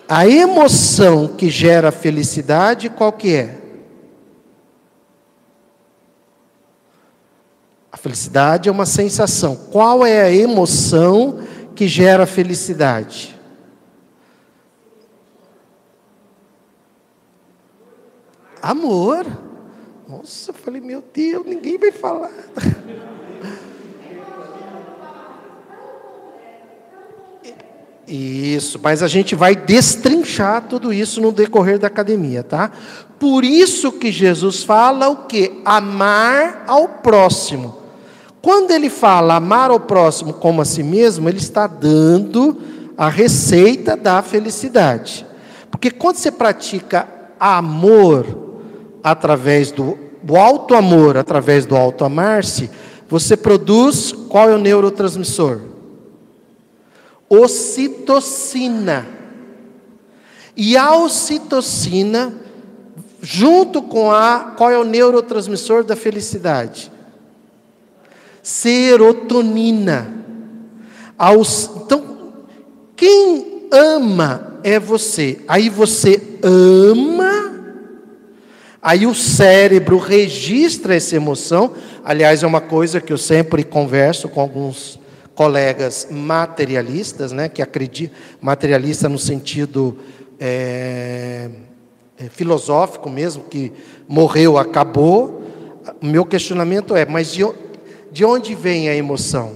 A 0.09 0.29
emoção 0.29 1.29
que 1.29 1.49
gera 1.49 1.91
felicidade, 1.91 2.91
qual 2.91 3.13
que 3.13 3.35
é? 3.35 3.64
Felicidade 8.05 8.69
é 8.69 8.73
uma 8.73 8.85
sensação. 8.85 9.57
Qual 9.57 10.05
é 10.05 10.21
a 10.21 10.31
emoção 10.31 11.39
que 11.75 11.89
gera 11.89 12.27
felicidade? 12.27 13.35
Amor. 18.61 19.27
Nossa, 20.07 20.51
eu 20.51 20.55
falei, 20.55 20.83
meu 20.83 21.03
Deus, 21.15 21.47
ninguém 21.47 21.79
vai 21.79 21.91
falar. 21.91 22.31
Isso, 28.07 28.79
mas 28.83 29.03
a 29.03 29.09
gente 29.09 29.35
vai 29.35 29.57
destrinchar 29.57 30.69
tudo 30.69 30.93
isso 30.93 31.23
no 31.23 31.33
decorrer 31.33 31.79
da 31.79 31.87
academia, 31.87 32.43
tá? 32.43 32.71
Por 33.19 33.45
isso 33.45 33.91
que 33.93 34.13
Jesus 34.13 34.63
fala 34.63 35.09
o 35.09 35.25
que? 35.25 35.63
Amar 35.65 36.65
ao 36.67 36.87
próximo. 36.87 37.84
Quando 38.45 38.73
ele 38.73 38.91
fala 38.91 39.37
amar 39.37 39.71
ao 39.71 39.81
próximo 39.81 40.35
como 40.35 40.61
a 40.61 40.66
si 40.66 40.83
mesmo, 40.83 41.31
ele 41.31 41.39
está 41.39 41.66
dando 41.66 42.61
a 42.95 43.09
receita 43.09 43.97
da 43.97 44.21
felicidade. 44.21 45.27
Porque 45.71 45.91
quando 45.91 46.16
você 46.16 46.31
pratica 46.31 47.09
amor 47.41 48.27
através 49.03 49.73
do, 49.73 49.97
do 50.23 50.37
alto 50.37 50.75
amor, 50.75 51.16
através 51.16 51.65
do 51.65 51.75
alto 51.75 52.05
amar-se, 52.05 52.69
você 53.09 53.35
produz 53.35 54.12
qual 54.12 54.51
é 54.51 54.55
o 54.55 54.59
neurotransmissor? 54.59 55.62
Ocitocina. 57.31 59.07
E 60.55 60.77
a 60.77 60.95
ocitocina, 60.95 62.35
junto 63.23 63.81
com 63.81 64.12
a, 64.12 64.53
qual 64.55 64.71
é 64.71 64.79
o 64.79 64.85
neurotransmissor 64.85 65.83
da 65.83 65.97
felicidade? 65.97 66.93
Serotonina. 68.45 70.15
Aos, 71.16 71.71
então, 71.77 72.45
quem 72.95 73.66
ama 73.73 74.61
é 74.62 74.79
você. 74.79 75.41
Aí 75.49 75.71
você 75.71 76.21
ama, 76.43 77.55
aí 78.83 79.07
o 79.07 79.15
cérebro 79.15 79.97
registra 79.99 80.95
essa 80.95 81.16
emoção. 81.16 81.73
Aliás, 82.05 82.43
é 82.43 82.47
uma 82.47 82.61
coisa 82.61 83.01
que 83.01 83.12
eu 83.12 83.19
sempre 83.19 83.65
converso 83.65 84.29
com 84.29 84.41
alguns 84.41 85.01
colegas 85.35 86.07
materialistas, 86.11 87.33
né, 87.33 87.49
que 87.49 87.62
acreditam, 87.62 88.16
materialista 88.41 89.09
no 89.09 89.19
sentido 89.19 89.99
é, 90.39 91.49
filosófico 92.31 93.09
mesmo, 93.09 93.45
que 93.45 93.73
morreu, 94.07 94.59
acabou. 94.59 95.43
O 96.03 96.07
meu 96.07 96.25
questionamento 96.25 96.95
é, 96.95 97.05
mas 97.05 97.33
de, 97.33 97.43
de 98.15 98.24
onde 98.24 98.55
vem 98.55 98.89
a 98.89 98.95
emoção? 98.95 99.55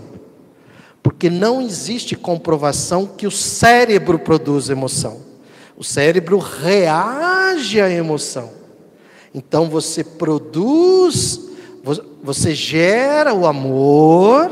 Porque 1.01 1.31
não 1.31 1.63
existe 1.63 2.17
comprovação 2.17 3.07
que 3.07 3.25
o 3.25 3.31
cérebro 3.31 4.19
produz 4.19 4.69
emoção. 4.69 5.21
O 5.77 5.85
cérebro 5.85 6.39
reage 6.39 7.81
à 7.81 7.89
emoção. 7.89 8.51
Então 9.33 9.71
você 9.71 10.03
produz, 10.03 11.41
você 12.21 12.53
gera 12.53 13.33
o 13.33 13.47
amor, 13.47 14.51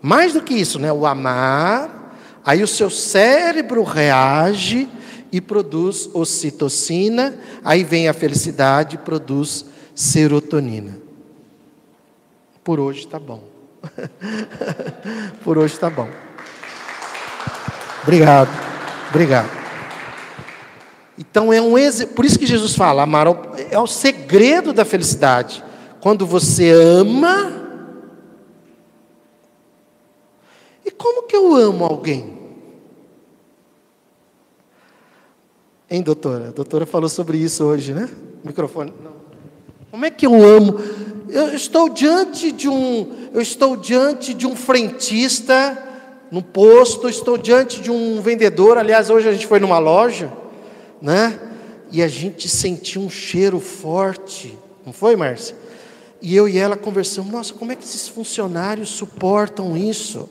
mais 0.00 0.32
do 0.32 0.40
que 0.40 0.54
isso, 0.54 0.78
né? 0.78 0.90
O 0.90 1.04
amar, 1.04 2.16
aí 2.42 2.62
o 2.62 2.66
seu 2.66 2.88
cérebro 2.88 3.82
reage 3.82 4.88
e 5.30 5.42
produz 5.42 6.08
ocitocina, 6.14 7.38
aí 7.62 7.84
vem 7.84 8.08
a 8.08 8.14
felicidade 8.14 8.96
produz 8.96 9.66
serotonina. 9.94 10.99
Por 12.62 12.78
hoje 12.78 13.00
está 13.00 13.18
bom. 13.18 13.42
Por 15.42 15.58
hoje 15.58 15.74
está 15.74 15.88
bom. 15.88 16.08
Obrigado. 18.02 18.50
Obrigado. 19.10 19.60
Então 21.18 21.52
é 21.52 21.60
um 21.60 21.74
por 22.14 22.24
isso 22.24 22.38
que 22.38 22.46
Jesus 22.46 22.74
fala, 22.74 23.02
amar 23.02 23.26
é 23.70 23.78
o 23.78 23.86
segredo 23.86 24.72
da 24.72 24.86
felicidade. 24.86 25.62
Quando 26.00 26.24
você 26.26 26.70
ama, 26.70 27.52
e 30.84 30.90
como 30.90 31.24
que 31.24 31.36
eu 31.36 31.54
amo 31.54 31.84
alguém? 31.84 32.38
Hein, 35.90 36.02
doutora? 36.02 36.48
A 36.48 36.52
doutora 36.52 36.86
falou 36.86 37.08
sobre 37.08 37.36
isso 37.36 37.64
hoje, 37.64 37.92
né? 37.92 38.08
Microfone. 38.42 38.94
Não. 39.02 39.19
Como 39.90 40.04
é 40.04 40.10
que 40.10 40.24
eu 40.24 40.34
amo? 40.34 40.78
Eu 41.28 41.52
estou 41.52 41.88
diante 41.88 42.52
de 42.52 42.68
um, 42.68 43.28
eu 43.34 43.40
estou 43.40 43.76
diante 43.76 44.32
de 44.32 44.46
um 44.46 44.54
frentista 44.54 45.76
no 46.30 46.42
posto, 46.42 47.08
estou 47.08 47.36
diante 47.36 47.80
de 47.80 47.90
um 47.90 48.20
vendedor. 48.20 48.78
Aliás, 48.78 49.10
hoje 49.10 49.28
a 49.28 49.32
gente 49.32 49.48
foi 49.48 49.58
numa 49.58 49.80
loja, 49.80 50.32
né? 51.02 51.40
E 51.90 52.02
a 52.04 52.08
gente 52.08 52.48
sentiu 52.48 53.02
um 53.02 53.10
cheiro 53.10 53.58
forte, 53.58 54.56
não 54.86 54.92
foi, 54.92 55.16
Márcia? 55.16 55.56
E 56.22 56.36
eu 56.36 56.48
e 56.48 56.56
ela 56.56 56.76
conversamos, 56.76 57.32
nossa, 57.32 57.52
como 57.52 57.72
é 57.72 57.74
que 57.74 57.82
esses 57.82 58.06
funcionários 58.06 58.90
suportam 58.90 59.76
isso? 59.76 60.28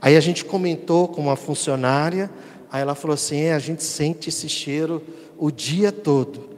Aí 0.00 0.16
a 0.16 0.20
gente 0.20 0.42
comentou 0.42 1.06
com 1.06 1.20
uma 1.20 1.36
funcionária, 1.36 2.30
aí 2.70 2.80
ela 2.80 2.94
falou 2.94 3.14
assim: 3.14 3.42
é, 3.42 3.52
a 3.52 3.58
gente 3.58 3.84
sente 3.84 4.30
esse 4.30 4.48
cheiro 4.48 5.02
o 5.36 5.50
dia 5.50 5.92
todo. 5.92 6.48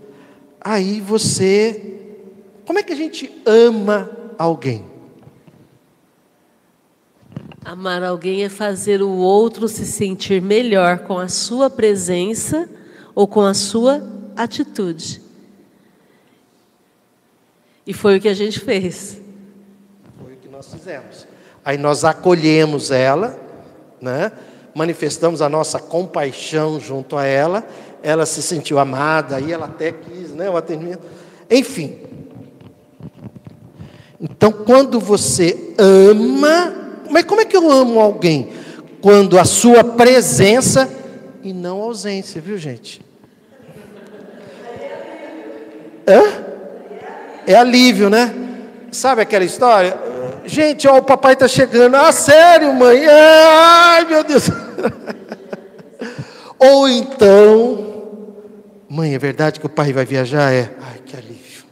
Aí 0.61 1.01
você 1.01 2.04
como 2.67 2.79
é 2.79 2.83
que 2.83 2.93
a 2.93 2.97
gente 2.97 3.31
ama 3.47 4.11
alguém? 4.39 4.85
Amar 7.65 8.03
alguém 8.03 8.45
é 8.45 8.49
fazer 8.49 9.01
o 9.01 9.11
outro 9.11 9.69
se 9.69 9.87
sentir 9.87 10.43
melhor 10.43 10.99
com 11.01 11.19
a 11.19 11.29
sua 11.29 11.71
presença 11.71 12.69
ou 13.15 13.27
com 13.27 13.41
a 13.41 13.55
sua 13.55 14.03
atitude. 14.37 15.23
E 17.87 17.93
foi 17.93 18.19
o 18.19 18.21
que 18.21 18.29
a 18.29 18.35
gente 18.35 18.61
fez. 18.61 19.19
Foi 20.23 20.35
o 20.35 20.37
que 20.37 20.49
nós 20.49 20.73
fizemos. 20.73 21.27
Aí 21.65 21.79
nós 21.79 22.05
acolhemos 22.05 22.91
ela, 22.91 23.39
né? 24.01 24.33
manifestamos 24.75 25.41
a 25.41 25.49
nossa 25.49 25.79
compaixão 25.79 26.81
junto 26.81 27.17
a 27.17 27.25
ela, 27.25 27.65
ela 28.03 28.27
se 28.27 28.43
sentiu 28.43 28.79
amada, 28.79 29.37
aí 29.37 29.53
ela 29.53 29.67
até 29.67 29.93
quis 29.93 30.33
né, 30.33 30.51
o 30.51 30.57
atendimento. 30.57 31.03
Enfim. 31.51 32.14
Então, 34.25 34.51
quando 34.51 34.99
você 34.99 35.75
ama, 35.77 36.73
mas 37.11 37.25
como 37.25 37.43
é 37.43 37.45
que 37.45 37.55
eu 37.55 37.71
amo 37.71 38.01
alguém? 38.01 38.55
Quando 39.03 39.39
a 39.39 39.45
sua 39.45 39.85
presença 39.85 40.89
e 41.43 41.53
não 41.53 41.83
ausência, 41.83 42.41
viu 42.41 42.57
gente? 42.57 43.03
Hã? 46.09 46.23
É 47.47 47.55
alívio, 47.55 48.09
né? 48.09 48.35
Sabe 48.91 49.21
aquela 49.21 49.45
história? 49.45 49.95
Gente, 50.47 50.89
ó, 50.89 50.97
o 50.97 51.03
papai 51.03 51.35
está 51.35 51.47
chegando. 51.47 51.95
Ah, 51.95 52.11
sério, 52.11 52.73
mãe? 52.73 53.05
Ai, 53.07 54.07
meu 54.07 54.25
Deus. 54.25 54.49
Ou 56.59 56.89
então, 56.89 58.07
mãe, 58.89 59.15
é 59.15 59.19
verdade 59.19 59.61
que 59.61 59.67
o 59.67 59.71
pai 59.71 59.93
vai 59.93 60.07
viajar? 60.07 60.51
É. 60.51 60.71
Ai, 60.81 61.01
que 61.05 61.15
alívio. 61.15 61.65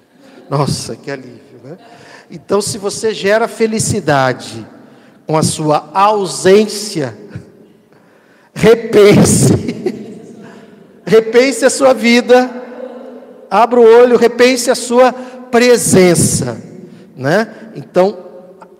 Nossa, 0.50 0.94
que 0.94 1.10
alívio? 1.10 1.41
Então, 2.34 2.62
se 2.62 2.78
você 2.78 3.12
gera 3.12 3.46
felicidade 3.46 4.66
com 5.26 5.36
a 5.36 5.42
sua 5.42 5.90
ausência, 5.92 7.14
repense. 8.54 9.52
repense 11.04 11.62
a 11.66 11.68
sua 11.68 11.92
vida. 11.92 12.50
Abra 13.50 13.78
o 13.78 13.84
olho, 13.84 14.16
repense 14.16 14.70
a 14.70 14.74
sua 14.74 15.12
presença, 15.12 16.56
né? 17.14 17.54
Então, 17.76 18.16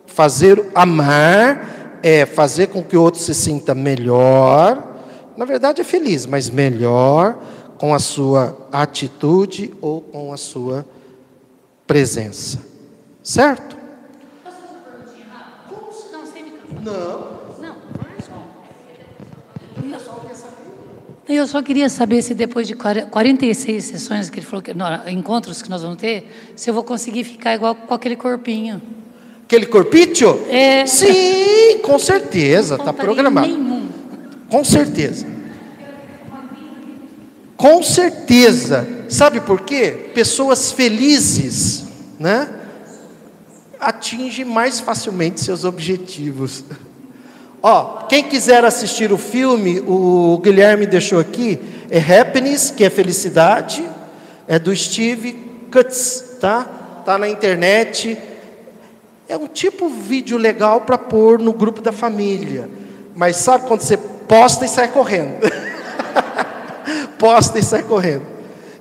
fazer 0.06 0.70
amar 0.74 2.00
é 2.02 2.24
fazer 2.24 2.68
com 2.68 2.82
que 2.82 2.96
o 2.96 3.02
outro 3.02 3.20
se 3.20 3.34
sinta 3.34 3.74
melhor. 3.74 4.82
Na 5.36 5.44
verdade 5.44 5.82
é 5.82 5.84
feliz, 5.84 6.24
mas 6.24 6.48
melhor 6.48 7.36
com 7.76 7.92
a 7.92 7.98
sua 7.98 8.66
atitude 8.72 9.74
ou 9.82 10.00
com 10.00 10.32
a 10.32 10.38
sua 10.38 10.86
presença. 11.86 12.71
Certo? 13.22 13.76
Não. 16.82 17.42
Eu 21.28 21.46
só 21.46 21.62
queria 21.62 21.88
saber 21.88 22.20
se 22.20 22.34
depois 22.34 22.66
de 22.66 22.74
46 22.74 23.84
sessões 23.84 24.28
que 24.28 24.40
ele 24.40 24.46
falou, 24.46 24.60
que, 24.60 24.74
não, 24.74 25.08
encontros 25.08 25.62
que 25.62 25.70
nós 25.70 25.80
vamos 25.80 25.96
ter, 25.96 26.30
se 26.54 26.68
eu 26.68 26.74
vou 26.74 26.82
conseguir 26.84 27.24
ficar 27.24 27.54
igual 27.54 27.74
com 27.74 27.94
aquele 27.94 28.16
corpinho. 28.16 28.82
Aquele 29.44 29.66
corpício? 29.66 30.44
É. 30.50 30.84
Sim, 30.84 31.78
com 31.82 31.98
certeza, 31.98 32.74
está 32.74 32.92
programado. 32.92 33.46
Nenhum. 33.46 33.88
Com 34.50 34.64
certeza. 34.64 35.26
Com 37.56 37.82
certeza. 37.82 38.86
Sabe 39.08 39.40
por 39.40 39.60
quê? 39.60 40.10
Pessoas 40.14 40.72
felizes, 40.72 41.84
né? 42.18 42.61
Atingem 43.82 44.44
mais 44.44 44.78
facilmente 44.78 45.40
seus 45.40 45.64
objetivos. 45.64 46.64
Ó, 47.62 48.06
quem 48.08 48.24
quiser 48.24 48.64
assistir 48.64 49.12
o 49.12 49.18
filme, 49.18 49.80
o 49.80 50.40
Guilherme 50.42 50.86
deixou 50.86 51.20
aqui, 51.20 51.60
é 51.90 51.98
Happiness, 51.98 52.70
que 52.70 52.84
é 52.84 52.90
felicidade, 52.90 53.84
é 54.48 54.58
do 54.58 54.74
Steve 54.74 55.32
Cutts, 55.70 56.38
tá? 56.40 56.64
Tá 57.04 57.18
na 57.18 57.28
internet. 57.28 58.18
É 59.28 59.36
um 59.36 59.46
tipo 59.46 59.88
de 59.88 59.94
vídeo 59.94 60.38
legal 60.38 60.82
para 60.82 60.96
pôr 60.96 61.38
no 61.38 61.52
grupo 61.52 61.80
da 61.80 61.92
família. 61.92 62.68
Mas 63.14 63.36
sabe 63.36 63.66
quando 63.66 63.80
você 63.80 63.96
posta 63.96 64.64
e 64.64 64.68
sai 64.68 64.88
correndo? 64.88 65.40
posta 67.18 67.58
e 67.58 67.62
sai 67.62 67.82
correndo. 67.82 68.26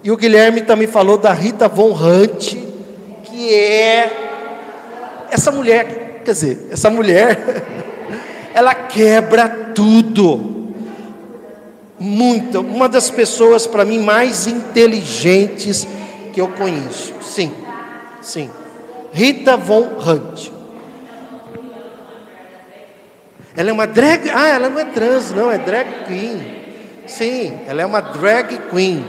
E 0.04 0.12
o 0.12 0.18
Guilherme 0.18 0.62
também 0.62 0.88
falou 0.88 1.18
da 1.18 1.34
Rita 1.34 1.68
Von 1.68 1.92
Hunt, 1.92 2.56
que 3.24 3.54
é 3.54 4.31
essa 5.32 5.52
mulher, 5.52 6.22
quer 6.24 6.32
dizer, 6.32 6.68
essa 6.72 6.90
mulher 6.90 7.40
ela 8.54 8.76
quebra 8.76 9.50
tudo. 9.74 10.52
Muito, 12.00 12.62
uma 12.62 12.90
das 12.90 13.12
pessoas 13.12 13.68
para 13.68 13.86
mim 13.86 14.00
mais 14.00 14.48
inteligentes 14.48 15.88
que 16.34 16.42
eu 16.42 16.48
conheço. 16.48 17.14
Sim, 17.22 17.54
sim. 18.22 18.50
Rita 19.14 19.56
Von 19.56 19.88
Hunt. 20.00 20.52
Ela 23.56 23.70
é 23.70 23.74
uma 23.74 23.86
drag. 23.86 24.30
Ah, 24.34 24.48
ela 24.48 24.70
não 24.70 24.80
é 24.80 24.86
trans, 24.86 25.32
não, 25.32 25.52
é 25.52 25.58
drag 25.58 26.06
queen. 26.08 26.42
Sim, 27.06 27.60
ela 27.68 27.82
é 27.82 27.86
uma 27.86 28.02
drag 28.02 28.58
queen. 28.72 29.06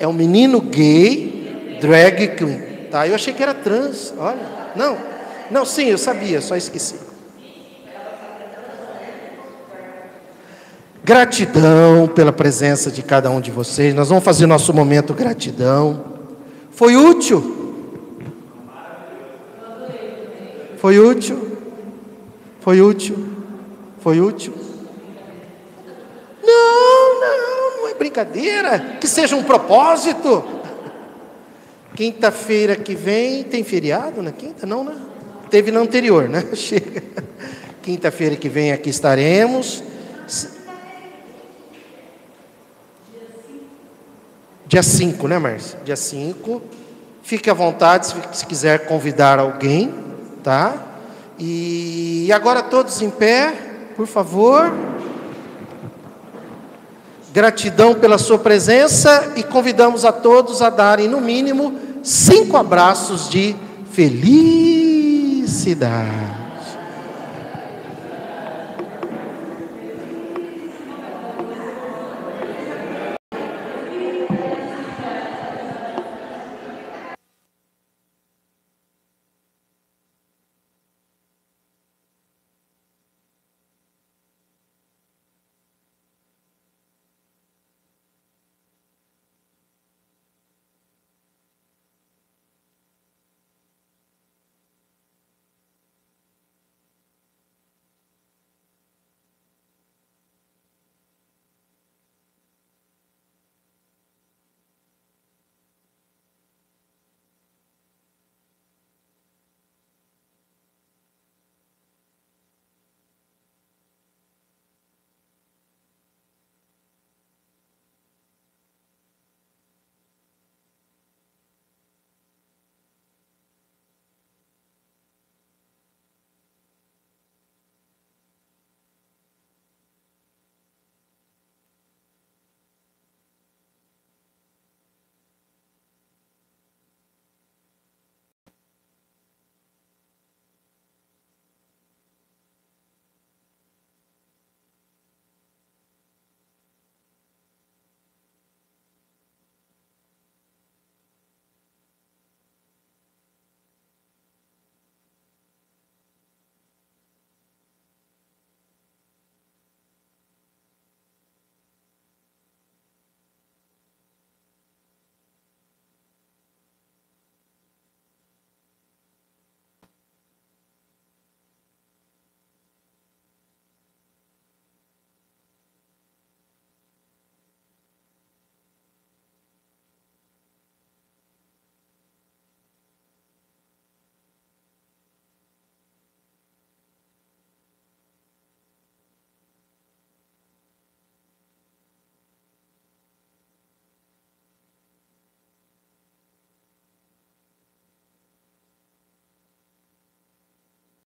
É 0.00 0.08
um 0.08 0.12
menino 0.12 0.60
gay, 0.60 1.78
drag 1.80 2.28
queen. 2.36 2.71
Tá, 2.92 3.08
eu 3.08 3.14
achei 3.14 3.32
que 3.32 3.42
era 3.42 3.54
trans. 3.54 4.12
Olha, 4.18 4.46
não, 4.76 4.98
não, 5.50 5.64
sim, 5.64 5.86
eu 5.86 5.96
sabia, 5.96 6.42
só 6.42 6.54
esqueci. 6.54 6.96
Gratidão 11.02 12.06
pela 12.06 12.34
presença 12.34 12.90
de 12.90 13.02
cada 13.02 13.30
um 13.30 13.40
de 13.40 13.50
vocês. 13.50 13.94
Nós 13.94 14.10
vamos 14.10 14.22
fazer 14.22 14.44
nosso 14.44 14.74
momento 14.74 15.14
gratidão. 15.14 16.04
Foi 16.70 16.94
útil? 16.94 17.72
Foi 20.76 20.98
útil? 20.98 21.58
Foi 22.60 22.82
útil? 22.82 23.26
Foi 24.00 24.20
útil? 24.20 24.52
Não, 26.44 27.20
não, 27.20 27.78
não 27.78 27.88
é 27.88 27.94
brincadeira. 27.94 28.78
Que 29.00 29.08
seja 29.08 29.34
um 29.34 29.42
propósito. 29.42 30.61
Quinta-feira 31.94 32.76
que 32.76 32.94
vem 32.94 33.44
tem 33.44 33.62
feriado 33.62 34.22
na 34.22 34.32
quinta? 34.32 34.66
Não, 34.66 34.82
né? 34.82 34.96
Teve 35.50 35.70
na 35.70 35.80
anterior, 35.80 36.28
né? 36.28 36.44
Chega. 36.56 37.02
Quinta-feira 37.82 38.36
que 38.36 38.48
vem 38.48 38.72
aqui 38.72 38.88
estaremos. 38.88 39.82
Dia 44.66 44.82
5, 44.82 45.28
né, 45.28 45.38
Márcia? 45.38 45.78
Dia 45.84 45.96
5. 45.96 46.62
Fique 47.22 47.50
à 47.50 47.54
vontade 47.54 48.06
se, 48.06 48.14
se 48.32 48.46
quiser 48.46 48.86
convidar 48.86 49.38
alguém, 49.38 49.92
tá? 50.42 50.74
E 51.38 52.30
agora 52.32 52.62
todos 52.62 53.02
em 53.02 53.10
pé, 53.10 53.52
por 53.94 54.06
favor. 54.06 54.72
Gratidão 57.32 57.94
pela 57.94 58.18
sua 58.18 58.38
presença 58.38 59.32
e 59.36 59.42
convidamos 59.42 60.04
a 60.04 60.12
todos 60.12 60.60
a 60.60 60.68
darem, 60.68 61.08
no 61.08 61.20
mínimo, 61.20 61.74
cinco 62.02 62.56
abraços 62.58 63.30
de 63.30 63.56
felicidade. 63.92 64.82